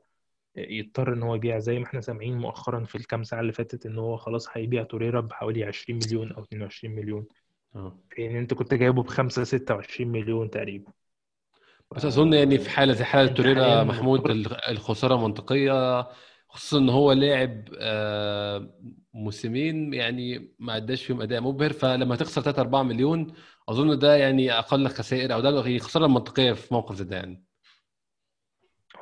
يضطر 0.57 1.13
إن 1.13 1.23
هو 1.23 1.35
يبيع. 1.35 1.59
زي 1.59 1.79
ما 1.79 1.85
إحنا 1.85 2.01
سامعين 2.01 2.39
مؤخرا 2.39 2.85
في 2.85 2.95
الكام 2.95 3.25
ساعة 3.25 3.41
اللي 3.41 3.53
فاتت 3.53 3.87
إن 3.87 3.99
هو 3.99 4.17
خلاص 4.17 4.49
هيبيع 4.53 4.83
توريرا 4.83 5.21
بحوالي 5.21 5.65
20 5.65 5.99
مليون 6.07 6.33
أو 6.33 6.43
22 6.43 6.95
مليون. 6.95 7.27
آه. 7.77 7.99
ان 8.19 8.37
أنت 8.37 8.55
كنت 8.55 8.75
جايبه 8.75 9.03
ب 9.03 9.07
5 9.09 9.45
26 9.45 10.09
مليون 10.09 10.51
تقريبا. 10.51 10.93
بس 11.97 12.05
أظن 12.05 12.33
يعني 12.33 12.59
في 12.59 12.71
حالة 12.71 12.93
زي 12.93 13.05
حالة 13.05 13.29
انت 13.29 13.37
توريرا 13.37 13.85
محمود 13.85 14.31
الخسارة 14.69 15.17
منطقية. 15.17 16.09
خصوصا 16.51 16.79
إن 16.79 16.89
هو 16.89 17.13
لاعب 17.13 17.65
آه، 17.79 18.71
موسمين 19.15 19.95
يعني 19.95 20.55
ما 20.59 20.77
أداش 20.77 21.05
فيهم 21.05 21.23
أداء 21.23 21.41
مبهر 21.41 21.73
فلما 21.73 22.17
تخسر 22.17 22.43
3 22.43 22.61
4 22.61 22.83
مليون 22.83 23.33
أظن 23.69 23.99
ده 23.99 24.17
يعني 24.17 24.53
أقل 24.53 24.89
خسائر 24.89 25.35
أو 25.35 25.41
ده 25.41 25.49
الخساره 25.49 26.07
المنطقيه 26.07 26.53
في 26.53 26.75
موقف 26.75 26.95
زي 26.95 27.05
ده 27.05 27.17
يعني. 27.17 27.45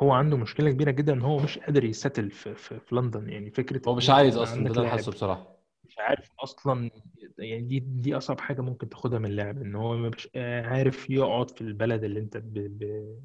هو 0.03 0.13
عنده 0.13 0.37
مشكلة 0.37 0.71
كبيرة 0.71 0.91
جدا 0.91 1.13
إن 1.13 1.23
هو 1.23 1.39
مش 1.39 1.59
قادر 1.59 1.85
يستل 1.85 2.31
في, 2.31 2.55
في, 2.55 2.81
في 2.81 2.95
لندن 2.95 3.29
يعني. 3.29 3.51
فكرة 3.51 3.83
هو 3.89 3.95
مش 3.95 4.11
عايز 4.11 4.37
أصلا 4.37 4.73
ده 4.73 4.89
حاسه 4.89 5.13
بصراحة. 5.13 5.59
مش 5.85 5.99
عارف 5.99 6.31
أصلا 6.41 6.91
يعني 7.39 7.63
دي 7.63 7.79
دي 7.81 8.17
أصعب 8.17 8.41
حاجة 8.41 8.61
ممكن 8.61 8.89
تاخدها 8.89 9.19
من 9.19 9.27
اللاعب 9.27 9.63
إن 9.63 9.75
هو 9.75 9.97
مش 9.97 10.29
عارف 10.37 11.11
يقعد 11.11 11.51
في 11.51 11.61
البلد 11.61 12.05
اللي 12.05 12.21
أنت 12.21 12.37
ب... 12.37 12.53
ب... 12.55 13.17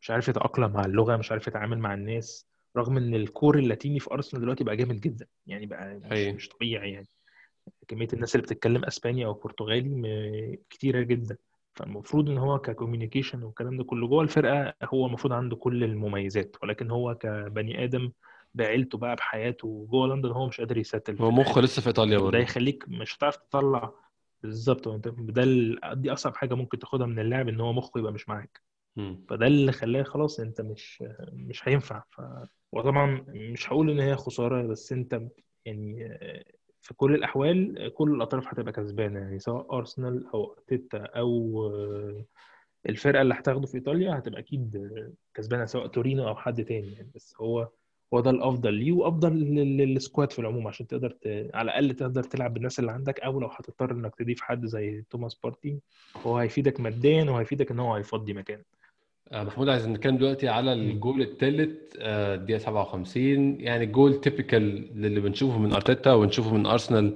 مش 0.00 0.10
عارف 0.10 0.28
يتأقلم 0.28 0.72
مع 0.72 0.84
اللغة 0.84 1.16
مش 1.16 1.32
عارف 1.32 1.46
يتعامل 1.46 1.78
مع 1.78 1.94
الناس. 1.94 2.48
رغم 2.76 2.96
إن 2.96 3.14
ال 3.14 3.23
core 3.23 3.58
اللاتيني 3.58 4.00
في 4.00 4.10
أرسنال 4.12 4.42
دلوقتي 4.42 4.64
بقى 4.64 4.76
جامد 4.76 5.00
جدا 5.00 5.26
يعني 5.46 5.66
بقى 5.66 5.94
مش 5.94 6.04
حقيقي 6.10 6.32
مش 6.32 6.48
طبيعي 6.48 6.92
يعني. 6.92 7.08
كمية 7.88 8.08
الناس 8.12 8.34
اللي 8.34 8.42
بتتكلم 8.46 8.84
أسباني 8.84 9.24
أو 9.24 9.32
برتغالي 9.32 9.88
م- 9.88 10.56
كتيرة 10.70 11.00
جدا. 11.02 11.36
فالمفروض 11.74 12.30
إن 12.30 12.38
هو 12.38 12.58
ك 12.58 12.64
communication 12.64 13.42
والكلام 13.42 13.76
ده 13.76 13.84
كله 13.84 14.08
جوه 14.08 14.22
الفرقة 14.22 14.74
هو 14.84 15.06
المفروض 15.06 15.32
عنده 15.32 15.56
كل 15.56 15.84
المميزات 15.84 16.56
ولكن 16.62 16.90
هو 16.90 17.14
كبني 17.14 17.84
آدم 17.84 18.12
بعيلته 18.54 18.98
بقى 18.98 19.16
بحياته 19.16 19.86
جوه 19.90 20.06
لندن 20.08 20.30
هو 20.30 20.46
مش 20.48 20.60
قادر 20.60 20.78
يsettle 20.78 21.16
في 21.16 21.22
هو 21.22 21.30
مخه 21.30 21.60
لسه 21.60 21.82
في 21.82 21.88
إيطاليا 21.88 22.18
برضه. 22.18 22.38
يخليك 22.38 22.84
مش 22.88 23.16
هتعرف 23.16 23.36
تطلع 23.36 23.92
بالظبط. 24.42 24.88
ده 24.88 25.44
دي 25.94 26.12
أصعب 26.12 26.36
حاجة 26.36 26.54
ممكن 26.54 26.78
تاخدها 26.78 27.06
من 27.06 27.18
اللاعب 27.18 27.48
إن 27.48 27.60
هو 27.60 27.72
مخه 27.72 27.98
يبقى 27.98 28.12
مش 28.12 28.28
معاك. 28.28 28.60
فده 29.28 29.46
اللي 29.46 29.72
خلاه 29.72 30.02
خلاص 30.02 30.40
أنت 30.40 30.60
مش 30.60 31.04
مش 31.32 31.68
هينفع. 31.68 32.02
ف... 32.10 32.20
وطبعا 32.72 33.24
مش 33.28 33.68
هقول 33.72 33.90
إن 33.90 34.00
هي 34.00 34.16
خسارة 34.16 34.66
بس 34.66 34.92
أنت 34.92 35.20
يعني 35.64 36.18
في 36.82 36.94
كل 36.94 37.14
الأحوال 37.14 37.92
كل 37.94 38.14
الأطراف 38.14 38.48
هتبقى 38.48 38.72
كسبانة 38.72 39.18
يعني 39.20 39.38
سواء 39.38 39.76
أرسنال 39.78 40.26
أو 40.34 40.52
أرتيتا 40.52 40.98
أو 40.98 41.66
الفرقة 42.88 43.22
اللي 43.22 43.34
هتاخده 43.34 43.66
في 43.66 43.74
إيطاليا 43.74 44.18
هتبقى 44.18 44.40
أكيد 44.40 44.90
كسبانة 45.34 45.64
سواء 45.66 45.86
تورينو 45.86 46.28
أو 46.28 46.36
حد 46.36 46.64
تاني 46.64 46.92
يعني 46.92 47.10
بس 47.14 47.34
هو 47.40 47.68
هو 48.14 48.20
ده 48.20 48.30
الأفضل 48.30 48.74
ليه 48.74 48.92
وأفضل 48.92 49.32
لل- 49.40 49.76
لل 49.76 49.92
squad 49.92 50.32
في 50.32 50.38
العموم 50.38 50.68
عشان 50.68 50.86
تقدر 50.86 51.10
ت... 51.10 51.26
على 51.54 51.62
الأقل 51.70 51.94
تقدر 51.96 52.22
تلعب 52.22 52.54
بالناس 52.54 52.78
اللي 52.78 52.92
عندك 52.92 53.20
أو 53.20 53.40
لو 53.40 53.46
هتضطر 53.48 53.90
إنك 53.92 54.14
تضيف 54.14 54.40
حد 54.40 54.66
زي 54.66 55.02
توماس 55.10 55.34
بارتي 55.34 55.80
هو 56.26 56.38
هيفيدك 56.38 56.80
ماديا 56.80 57.24
وهيفيدك 57.24 57.70
إن 57.70 57.78
هو 57.80 57.94
هيفضي 57.94 58.32
مكان. 58.32 58.58
آه، 58.58 58.77
محمود 59.32 59.68
عايز 59.68 59.88
نتكلم 59.88 60.16
دلوقتي 60.16 60.48
على. 60.48 60.72
الجول 60.72 61.22
الثالث 61.22 61.70
الدقيقة 62.00 62.58
57 62.58 63.60
يعني 63.60 63.86
جول 63.86 64.20
typical 64.20 64.90
للي 65.00 65.20
بنشوفه 65.20 65.58
من 65.58 65.72
أرتيتا 65.72 66.12
ونشوفه 66.14 66.54
من 66.54 66.66
أرسنال 66.66 67.14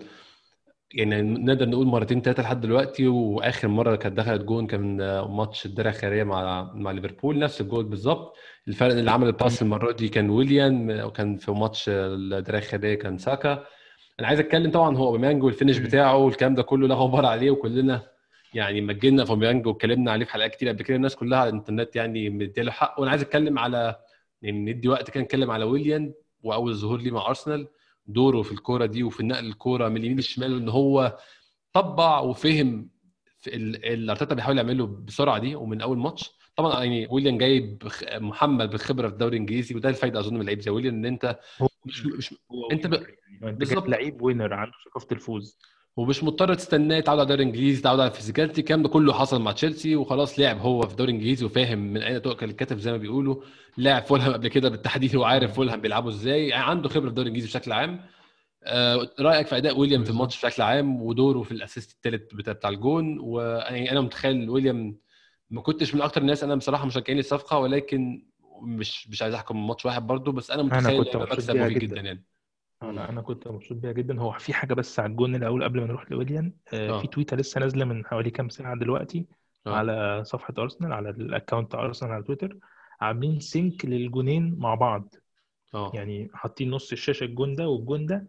يعني 0.94 1.22
نقدر 1.22 1.68
نقول 1.68 1.87
مرتين 1.87 2.22
ثلاثة 2.22 2.42
لحد 2.42 2.61
دلوقتي 2.61 3.07
وآخر 3.09 3.68
مرة 3.68 3.96
كانت 3.96 4.16
دخلت 4.16 4.42
جون 4.42 4.66
كان 4.66 5.01
آه، 5.01 5.29
ماتش 5.37 5.66
الدرع 5.66 5.90
الخيرية 5.90 6.25
مع 6.25 6.70
مع 6.75 6.90
ليفربول 6.90 7.38
نفس 7.38 7.61
الجول 7.61 7.85
بالظبط 7.85 8.35
الفرق 8.68 8.92
اللي 8.92 9.11
عمل. 9.11 9.27
ال 9.26 9.34
pass 9.34 9.62
المرة 9.62 9.92
دي 9.92 10.09
كان 10.09 10.31
ويليان 10.31 11.01
وكان 11.03 11.37
في 11.37 11.53
ماتش 11.53 11.85
الدرع 11.88 12.59
الخيرية 12.59 12.94
كان 12.94 13.18
ساكا 13.18 13.64
أنا 14.20 14.29
عايز 14.29 14.40
أتكلم 14.40 14.70
طبعا 14.70 14.96
هو 14.96 15.07
أوباميانج 15.07 15.42
وال 15.42 15.50
finish. 15.50 15.78
بتاعه 15.79 16.16
والكلام 16.16 16.55
ده 16.55 16.62
كله 16.62 16.88
لا 16.88 16.94
غبار 16.94 17.27
عليه 17.27 17.51
وكلنا 17.51 18.12
يعني 18.54 18.80
مجدنا 18.80 19.24
في 19.24 19.30
اوباميانج 19.30 19.66
واتكلمنا 19.66 20.12
عليه 20.12 20.24
في 20.24 20.32
حلقات 20.32 20.54
كتير 20.54 20.68
قبل 20.68 20.82
كده 20.82 20.96
الناس 20.96 21.16
كلها 21.16 21.38
على 21.38 21.48
الإنترنت 21.50 21.96
يعني 21.96 22.30
مديله 22.30 22.70
حق 22.70 23.00
وأنا 23.00 23.10
عايز 23.10 23.22
أتكلم 23.22 23.58
على 23.58 23.96
يعني 24.42 24.72
ندي 24.72 24.88
وقت 24.88 25.10
كده 25.10 25.22
نتكلم 25.24 25.50
على 25.50 25.64
ويليان 25.64 26.12
وأول 26.42 26.74
ظهور 26.74 27.00
ليه 27.00 27.10
مع 27.10 27.26
أرسنال. 27.28 27.68
دوره 28.06 28.42
في 28.42 28.52
الكورة 28.52 28.86
دي 28.86 29.02
وفي 29.02 29.20
النقل 29.20 29.46
الكورة 29.46 29.88
من 29.88 29.96
اليمين 29.96 30.16
للشمال 30.16 30.54
وإن 30.54 30.68
هو 30.68 31.18
طبع 31.72 32.18
وفهم 32.20 32.88
اللي 33.46 34.12
أرتيتا 34.12 34.34
بيحاول 34.34 34.56
يعمله 34.58 34.86
بسرعة 34.86 35.38
دي 35.38 35.54
ومن 35.54 35.80
أول 35.80 35.98
ماتش. 35.98 36.30
طبعا 36.56 36.84
يعني 36.84 37.08
ويليان 37.10 37.38
جاي 37.38 37.78
محمل 38.14 38.68
بالخبره 38.68 39.08
في 39.08 39.12
الدوري 39.14 39.36
الإنجليزي 39.36 39.74
وده 39.74 39.88
الفايدة 39.88 40.20
أظن 40.20 40.36
من 40.36 40.44
لعيب 40.46 40.60
زي 40.60 40.70
ويليان 40.70 40.94
إن 40.94 41.04
أنت 41.04 41.38
مش 41.86 42.06
مش 42.06 42.34
هو 42.52 42.70
أنت 42.72 42.86
ب... 42.86 42.92
يعني 43.42 43.56
بالظبط. 43.56 43.88
لعيب 43.88 44.22
winner 44.22 44.54
عنده 44.54 44.72
ثقافة 44.90 45.06
الفوز. 45.12 45.58
ومش 45.96 46.24
مضطر 46.24 46.55
تستناه 46.55 46.96
يتعود 46.96 47.18
على 47.18 47.22
الدوري 47.22 47.42
الإنجليزي 47.42 47.78
يتعود 47.78 48.00
على 48.00 48.11
ال 48.11 48.15
physicality 48.15 48.61
الكلام 48.61 48.83
ده 48.83 48.88
كله 48.88 49.12
حصل 49.12 49.42
مع 49.42 49.52
تشيلسي 49.52 49.96
وخلاص 49.96 50.38
لعب 50.38 50.59
هو 50.59 50.83
في 50.83 50.90
الدوري 50.90 51.11
الإنجليزي 51.12 51.44
وفاهم 51.46 51.78
من 51.78 52.02
أين 52.02 52.22
تؤكل 52.22 52.50
الكتف 52.50 52.78
زي 52.78 52.90
ما 52.92 52.96
بيقولوا 52.96 53.37
لاعب 53.76 54.02
فولهام 54.02 54.33
قبل 54.33 54.48
كده 54.48 54.68
بالتحديد 54.68 55.16
هو 55.16 55.24
عارف 55.24 55.50
مم. 55.50 55.55
فولهام 55.57 55.81
بيلعبوا 55.81 56.11
إزاي 56.11 56.48
يعني 56.48 56.64
عنده 56.64 56.88
خبرة 56.88 57.00
في 57.00 57.09
الدوري 57.09 57.28
الإنجليزي 57.28 57.48
بشكل 57.59 57.72
عام 57.72 58.00
آه، 58.64 59.09
رأيك 59.20 59.46
في 59.46 59.57
أداء 59.57 59.78
ويليان 59.78 60.04
في. 60.05 60.11
الماتش 60.11 60.46
بشكل 60.46 60.62
عام 60.62 61.02
ودوره 61.02 61.42
في 61.42 61.52
ال 61.52 61.58
assist 61.58 61.92
الثالث 61.92 62.35
بتاع, 62.35 62.52
بتاع 62.52 62.70
الجون 62.70 63.18
وأنا 63.18 63.92
أنا 63.92 64.00
متخيل 64.00 64.50
ويليان 64.50 64.96
ما 65.50 65.61
كنتش 65.62 65.94
من 65.94 66.02
أكتر 66.02 66.20
الناس 66.20 66.44
أنا 66.44 66.55
بصراحة 66.55 66.87
مشجعين 66.87 67.18
الصفقه 67.18 67.59
ولكن 67.59 68.26
مش 68.62 69.09
مش 69.09 69.22
عايز 69.22 69.35
أحكم 69.35 69.66
ماتش 69.66 69.87
واحد 69.87 70.07
برضو 70.07 70.33
بس 70.33 70.50
أنا 70.50 70.62
متخيل 70.62 71.05
كنت 71.05 71.16
مبسوط 71.16 71.33
مكسب 71.33 71.52
بيها 71.52 71.64
مفيد 71.64 71.78
جدا. 71.78 71.87
جدا 71.87 72.00
يعني 72.00 72.24
أنا 72.82 73.08
أنا 73.08 73.20
كنت 73.22 73.48
مبسوط 73.48 73.76
بيها 73.78 73.92
جدا. 73.92 74.20
هو 74.20 74.32
في 74.32 74.52
حاجة 74.54 74.74
بس 74.74 75.00
على 75.00 75.10
الجون 75.10 75.34
الأول 75.34 75.64
قبل 75.64 75.80
ما 75.80 75.86
نروح 75.86 76.10
لويليان 76.12 76.52
آه، 76.72 76.90
آه. 76.90 77.00
في 77.00 77.06
تويتة 77.06 77.36
لسه 77.36 77.60
نازلة 77.60 77.84
من 77.84 78.06
حوالي 78.06 78.30
كام 78.30 78.48
ساعة 78.48 78.76
دلوقتي 78.76 79.26
آه. 79.66 79.76
على 79.76 80.24
صفحة 80.24 80.54
أرسنال 80.58 80.92
على 80.92 81.10
ال 81.11 81.18
account 81.18 81.74
أرسنال 81.74 82.12
على 82.12 82.22
تويتر 82.22 82.56
عاملين 83.00 83.40
sync 83.40 83.85
للجونين 83.84 84.56
مع 84.58 84.74
بعض. 84.74 85.14
آه. 85.74 85.92
يعني 85.94 86.30
حاطين 86.34 86.70
نص 86.70 86.92
الشاشة 86.92 87.24
الجون 87.24 87.54
ده 87.54 87.68
والجون 87.68 88.06
ده. 88.06 88.26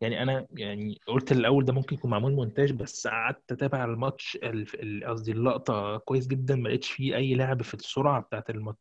يعني 0.00 0.22
أنا 0.22 0.46
يعني 0.56 1.00
قلت 1.06 1.32
الأول 1.32 1.64
ده 1.64 1.72
ممكن 1.72 1.96
يكون 1.96 2.10
معمول 2.10 2.32
مونتاج 2.32 2.72
بس 2.72 3.06
قعدت 3.06 3.52
أتابع 3.52 3.84
الماتش 3.84 4.38
ال- 4.42 4.82
ال- 4.82 5.04
قصدي 5.04 5.32
اللقطة 5.32 5.96
كويس 5.98 6.26
جدا. 6.26 6.56
ما 6.56 6.68
لقيتش 6.68 6.90
فيه 6.90 7.16
أي 7.16 7.34
لعب 7.34 7.62
في 7.62 7.74
السرعة 7.74 8.20
بتاعت 8.20 8.50
المط... 8.50 8.78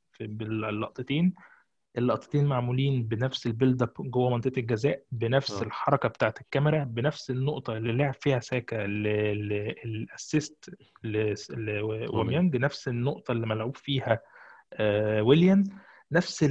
اللقطتين 1.97 2.45
معمولين 2.45 3.03
بنفس 3.03 3.45
ال 3.47 3.53
build 3.53 3.82
up 3.82 3.91
جوه 3.99 4.29
منطقة 4.29 4.60
الجزاء 4.60 5.03
بنفس 5.12 5.51
آه. 5.62 5.63
الحركة 5.65 6.10
بتاعت 6.10 6.41
الكاميرا 6.41 6.84
بنفس 6.84 7.29
النقطة 7.29 7.77
اللي 7.77 7.93
لعب 7.93 8.13
فيها 8.13 8.39
ساكا 8.39 8.75
لل 9.86 10.07
assist 10.07 10.69
لأوباميانج 11.04 12.58
نفس 12.58 12.88
النقطة 12.88 13.31
اللي 13.31 13.47
ملعوب 13.47 13.77
فيها 13.77 14.21
آه، 14.73 15.21
ويليام 15.21 15.63
نفس 16.12 16.43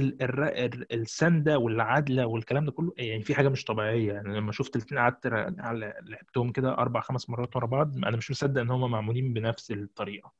السندة 0.91 1.57
والعدلة 1.57 2.25
والكلام 2.25 2.65
ده 2.65 2.71
كله. 2.71 2.93
يعني 2.97 3.23
في 3.23 3.35
حاجة 3.35 3.49
مش 3.49 3.63
طبيعية 3.63 4.13
يعني 4.13 4.37
لما 4.37 4.51
شفت 4.51 4.75
الاثنين 4.75 5.01
قعدت 5.01 5.27
لعبتهم 5.27 6.51
كده 6.51 6.71
أربع 6.73 7.01
خمس 7.01 7.29
مرات 7.29 7.55
ورا 7.55 7.65
بعض 7.65 7.97
أنا 7.97 8.17
مش 8.17 8.31
مصدق 8.31 8.61
إن 8.61 8.71
هم 8.71 8.91
معمولين 8.91 9.33
بنفس 9.33 9.71
الطريقة. 9.71 10.31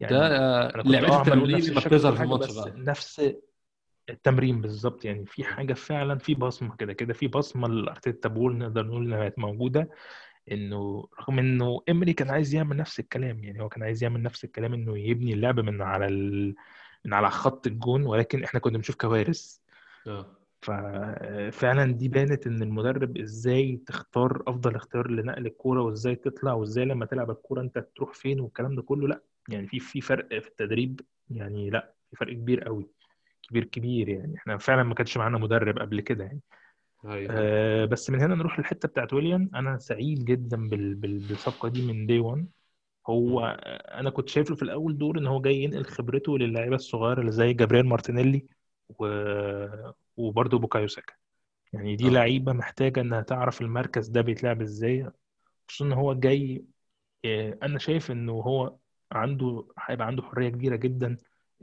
يعني 0.00 0.14
ده 0.14 0.26
آه، 0.26 0.82
لعبه 0.84 1.08
أقول 1.08 1.20
التمرين 1.28 1.56
الشكل 1.56 1.90
بتظهر 1.90 2.16
في 2.16 2.22
الماتش 2.22 2.54
بقى. 2.54 2.72
نفس 2.76 3.32
التمرين 4.08 4.60
بالظبط 4.60 5.04
يعني 5.04 5.26
في 5.26 5.44
حاجة 5.44 5.72
فعلا 5.74 6.18
في 6.18 6.34
بصمة 6.34 6.76
كده 6.76 6.92
كده 6.92 7.14
في 7.14 7.28
بصمة 7.28 7.68
ل 7.68 7.77
Arteta 7.77 8.28
ball 8.28 8.58
نقدر 8.58 8.86
نقول 8.86 9.04
إنها 9.06 9.32
موجودة 9.36 9.88
إنه 10.52 11.08
رغم 11.20 11.38
إنه 11.38 11.80
إمري 11.88 12.12
كان 12.12 12.30
عايز 12.30 12.54
يعمل 12.54 12.76
نفس 12.76 13.00
الكلام 13.00 13.44
يعني 13.44 13.62
هو 13.62 13.68
كان 13.68 13.82
عايز 13.82 14.02
يعمل 14.02 14.22
نفس 14.22 14.44
الكلام 14.44 14.74
إنه 14.74 14.98
يبني 14.98 15.32
اللعب 15.32 15.60
من 15.60 15.82
على 15.82 16.06
ال... 16.06 16.54
من 17.04 17.12
على 17.14 17.30
خط 17.30 17.66
الجون 17.66 18.02
ولكن 18.06 18.44
إحنا 18.44 18.60
كنا 18.60 18.76
بنشوف 18.78 18.96
كوارث. 18.96 19.58
آه. 20.06 20.26
ففعلا 20.62 21.92
دي 21.92 22.08
بانت 22.08 22.46
إن 22.46 22.62
المدرب 22.62 23.16
إزاي 23.18 23.80
تختار 23.86 24.42
أفضل 24.46 24.74
اختيار 24.74 25.10
لنقل 25.10 25.46
الكورة 25.46 25.82
وإزاي 25.82 26.14
تطلع 26.16 26.52
وإزاي 26.52 26.84
لما 26.84 27.06
تلعب 27.06 27.30
الكورة 27.30 27.60
أنت 27.60 27.86
تروح 27.96 28.12
فين 28.14 28.40
والكلام 28.40 28.74
ده 28.74 28.82
كله 28.82 29.08
لأ 29.08 29.22
يعني 29.48 29.66
في 29.66 29.80
في 29.80 30.00
فرق 30.00 30.28
في 30.38 30.48
التدريب 30.48 31.00
يعني 31.30 31.70
لأ 31.70 31.94
في 32.10 32.16
فرق 32.16 32.32
كبير 32.32 32.64
قوي. 32.64 32.86
كبير 33.48 33.64
كبير 33.64 34.08
يعني. 34.08 34.36
إحنا 34.36 34.58
فعلا 34.58 34.82
ما 34.82 34.94
كانش 34.94 35.16
معانا 35.16 35.38
مدرب 35.38 35.78
قبل 35.78 36.00
كده 36.00 36.24
يعني. 36.24 36.40
أيوه. 37.04 37.32
آه 37.32 37.84
بس 37.84 38.10
من 38.10 38.20
هنا 38.20 38.34
نروح 38.34 38.58
للحتة 38.58 38.88
بتاعت 38.88 39.12
ويليام. 39.12 39.50
أنا 39.54 39.78
سعيد 39.78 40.24
جدا 40.24 40.68
بال 40.68 40.94
بال 40.94 41.18
بالصفقة 41.18 41.68
دي 41.68 41.82
من 41.82 42.06
day 42.06 42.18
one 42.18 42.48
هو 43.08 43.40
أنا 43.94 44.10
كنت 44.10 44.28
شايف 44.28 44.50
له 44.50 44.56
في 44.56 44.62
الأول 44.62 44.98
دور 44.98 45.18
إن 45.18 45.26
هو 45.26 45.40
جاي 45.40 45.62
ينقل 45.62 45.84
خبرته 45.84 46.38
للعيبة 46.38 46.74
الصغيرة 46.76 47.20
اللي 47.20 47.32
زي 47.32 47.52
جابرييل 47.52 47.86
مارتينيلي 47.86 48.46
و... 48.98 49.06
وبرضه 50.16 50.58
بوكايو 50.58 50.88
ساكا. 50.88 51.14
يعني 51.72 51.96
دي 51.96 52.06
آه. 52.06 52.10
لعيبة 52.10 52.52
محتاجة 52.52 53.00
إنها 53.00 53.20
تعرف 53.20 53.60
المركز 53.60 54.08
ده 54.08 54.20
بيتلعب 54.20 54.62
إزاي. 54.62 55.10
خصوصا 55.68 55.84
إن 55.84 55.92
هو 55.92 56.14
جاي 56.14 56.64
آه، 57.24 57.58
أنا 57.62 57.78
شايف 57.78 58.10
إنه 58.10 58.32
هو 58.32 58.76
عنده 59.12 59.66
هيبقى 59.78 60.06
عنده 60.06 60.22
حرية 60.22 60.48
كبيرة 60.48 60.76
جدا. 60.76 61.16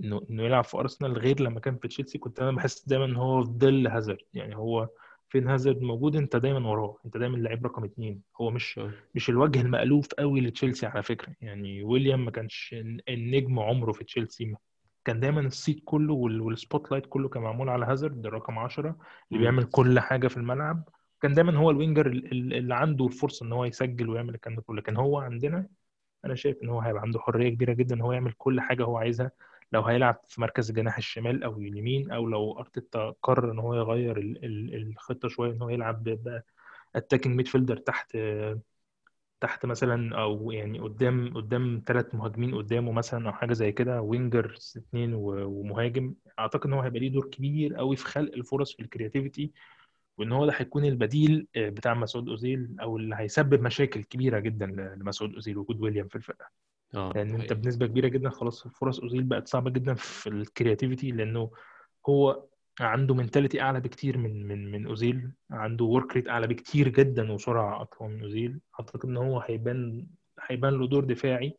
إنه 0.04 0.22
إنه 0.30 0.44
يلعب 0.44 0.64
في 0.64 0.78
أرسنال 0.78 1.14
غير 1.18 1.40
لما 1.42 1.60
كان 1.60 1.78
في 1.78 1.88
تشيلسي 1.88 2.18
كنت 2.18 2.40
أنا 2.40 2.52
بحس 2.52 2.88
دايما 2.88 3.06
إن 3.06 3.16
هو 3.16 3.44
في 3.44 3.50
ظل 3.52 3.88
هازارد. 3.88 4.26
يعني 4.34 4.56
هو 4.56 4.90
فين 5.30 5.48
هازارد 5.48 5.82
موجود 5.82 6.16
أنت 6.16 6.36
دايما 6.36 6.70
وراه. 6.70 6.98
أنت 7.06 7.18
دايما 7.18 7.38
اللعيب 7.38 7.66
رقم 7.66 7.84
اتنين. 7.84 8.22
هو 8.42 8.52
مش. 8.52 8.80
مش 9.16 9.30
الوجه 9.30 9.62
المألوف 9.62 10.08
قوي 10.20 10.42
لتشيلسي 10.42 10.86
على 10.86 11.04
فكرة. 11.04 11.34
يعني 11.42 11.84
ويليام 11.84 12.26
ما 12.26 12.32
كانش 12.32 12.76
الن- 12.78 13.00
النجم 13.10 13.60
عمره 13.60 13.92
في 13.92 14.04
تشيلسي. 14.04 14.56
كان 15.06 15.20
دايما 15.20 15.42
الصيت 15.42 15.82
كله 15.86 16.14
وال- 16.14 16.42
وال 16.42 16.92
spotlight 16.92 17.06
كله 17.06 17.30
كان 17.30 17.44
معمول 17.44 17.70
على 17.70 17.86
هازارد 17.86 18.26
الرقم 18.26 18.60
10 18.60 18.96
اللي. 19.32 19.42
بيعمل 19.42 19.64
كل 19.64 20.00
حاجة 20.00 20.28
في 20.28 20.38
الملعب. 20.38 20.90
كان 21.22 21.34
دايما 21.34 21.58
هو 21.58 21.72
ال 21.72 21.77
winger 21.77 22.08
ال- 22.08 22.32
ال- 22.32 22.54
اللي 22.54 22.76
عنده 22.76 23.06
الفرصة 23.06 23.46
إن 23.46 23.52
هو 23.54 23.66
يسجل 23.66 24.10
ويعمل 24.10 24.36
الكلام 24.36 24.56
ده 24.56 24.62
كله. 24.62 24.78
لكن 24.78 24.96
هو 24.98 25.18
عندنا 25.20 25.68
أنا 26.26 26.36
شايف 26.36 26.58
إن 26.64 26.70
هو 26.70 26.80
هيبقى 26.80 27.02
عنده 27.02 27.20
حرية 27.20 27.50
كبيرة 27.50 27.74
جدا 27.74 27.96
إن 27.96 28.02
هو 28.02 28.14
يعمل 28.14 28.32
كل 28.38 28.62
حاجة 28.62 28.84
هو 28.84 28.98
عايزها. 28.98 29.32
لو 29.76 29.82
هيلعب 29.84 30.22
في 30.28 30.42
مركز 30.42 30.70
الجناح 30.70 30.98
الشمال 30.98 31.44
أو 31.44 31.58
اليمين 31.60 32.12
أو 32.12 32.28
لو 32.28 32.60
أرتيتا 32.60 33.14
قرر 33.24 33.52
إن 33.52 33.60
هو 33.60 33.76
يغير 33.76 34.18
ال- 34.18 34.46
ال- 34.46 34.76
الخطة 34.92 35.28
شوية 35.30 35.52
إن 35.52 35.62
هو 35.62 35.70
يلعب 35.70 36.20
attacking 36.96 37.36
midfielder 37.38 37.78
تحت 37.78 38.18
تحت 39.42 39.66
مثلا 39.66 40.22
أو 40.22 40.52
يعني 40.52 40.80
قدام 40.80 41.34
قدام 41.38 41.84
ثلاث 41.88 42.16
مهاجمين 42.16 42.56
قدامه 42.56 42.92
مثلا 42.92 43.28
أو 43.28 43.34
حاجة 43.34 43.54
زي 43.54 43.72
كده 43.72 44.02
winger 44.02 44.54
اثنين 44.78 45.14
ومهاجم 45.16 46.16
أعتقد 46.40 46.66
إن 46.68 46.74
هو 46.74 46.82
هيبقى 46.82 47.00
ليه 47.00 47.10
دور 47.12 47.30
كبير 47.30 47.76
قوي 47.76 47.96
في 47.96 48.06
خلق 48.06 48.34
الفرص 48.34 48.74
في 48.76 48.82
ال 48.82 48.88
creativity 48.88 49.52
وإن 50.18 50.32
هو 50.32 50.46
ده 50.46 50.54
هيكون 50.58 50.86
البديل 50.86 51.48
آه، 51.58 51.70
بتاع 51.70 51.94
مسعود 51.94 52.30
أوزيل 52.30 52.76
أو 52.82 52.98
اللي 52.98 53.16
هيسبب 53.20 53.62
مشاكل 53.64 54.04
كبيرة 54.04 54.40
جدا 54.40 54.66
لمسعود 54.68 55.34
أوزيل 55.34 55.58
وجود 55.58 55.82
ويليام 55.82 56.08
في 56.08 56.16
الفرقة. 56.16 56.50
آه 56.96 57.12
لأن 57.16 57.30
أنت 57.30 57.40
حقيقي. 57.40 57.56
بنسبة 57.56 57.86
كبيرة 57.88 58.08
جدا 58.08 58.30
خلاص 58.30 58.68
فرص 58.68 59.00
أوزيل 59.00 59.24
بقت 59.24 59.48
صعبة 59.48 59.70
جدا 59.70 59.94
في 59.94 60.30
ال 60.30 60.37
creativity 60.37 61.12
لأنه 61.12 61.52
هو 62.10 62.44
عنده 62.80 63.16
mentality 63.16 63.62
أعلى 63.62 63.80
بكتير 63.80 64.18
من 64.18 64.48
من 64.48 64.72
من 64.72 64.88
أوزيل 64.88 65.32
عنده 65.52 65.86
work 65.86 66.16
rate 66.16 66.28
أعلى 66.28 66.48
بكتير 66.48 66.88
جدا 66.90 67.32
وسرعة 67.32 67.82
أقوى 67.82 68.10
من 68.10 68.22
أوزيل. 68.24 68.60
أعتقد 68.80 69.06
إن 69.10 69.18
هو 69.18 69.40
هيبان 69.40 70.08
هيبان 70.42 70.74
له 70.74 70.88
دور 70.88 71.04
دفاعي 71.04 71.58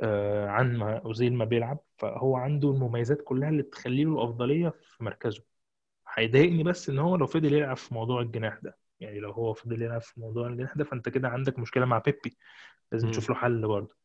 آه، 0.00 0.48
عن 0.48 0.76
ما 0.76 0.98
أوزيل 0.98 1.34
ما 1.34 1.44
بيلعب. 1.44 1.78
فهو 1.98 2.36
عنده 2.36 2.70
المميزات 2.70 3.22
كلها 3.24 3.48
اللي 3.48 3.62
تخلي 3.62 4.04
له 4.04 4.12
الافضليه 4.14 4.68
في 4.68 5.04
مركزه. 5.04 5.42
هيضايقني 6.14 6.62
بس 6.64 6.88
إن 6.88 6.98
هو 6.98 7.16
لو 7.16 7.26
فضل 7.26 7.52
يلعب 7.54 7.76
في 7.76 7.94
موضوع 7.94 8.20
الجناح 8.20 8.58
ده. 8.62 8.78
يعني 9.00 9.20
لو 9.20 9.30
هو 9.30 9.52
فضل 9.54 9.82
يلعب 9.82 10.00
في 10.00 10.20
موضوع 10.20 10.46
الجناح 10.46 10.74
ده 10.76 10.84
فأنت 10.84 11.08
كده 11.08 11.28
عندك 11.28 11.58
مشكلة 11.58 11.84
مع 11.86 11.98
بيبي. 11.98 12.36
لازم. 12.92 13.10
تشوف 13.10 13.30
له 13.30 13.34
حل 13.36 13.68
برضه. 13.68 13.97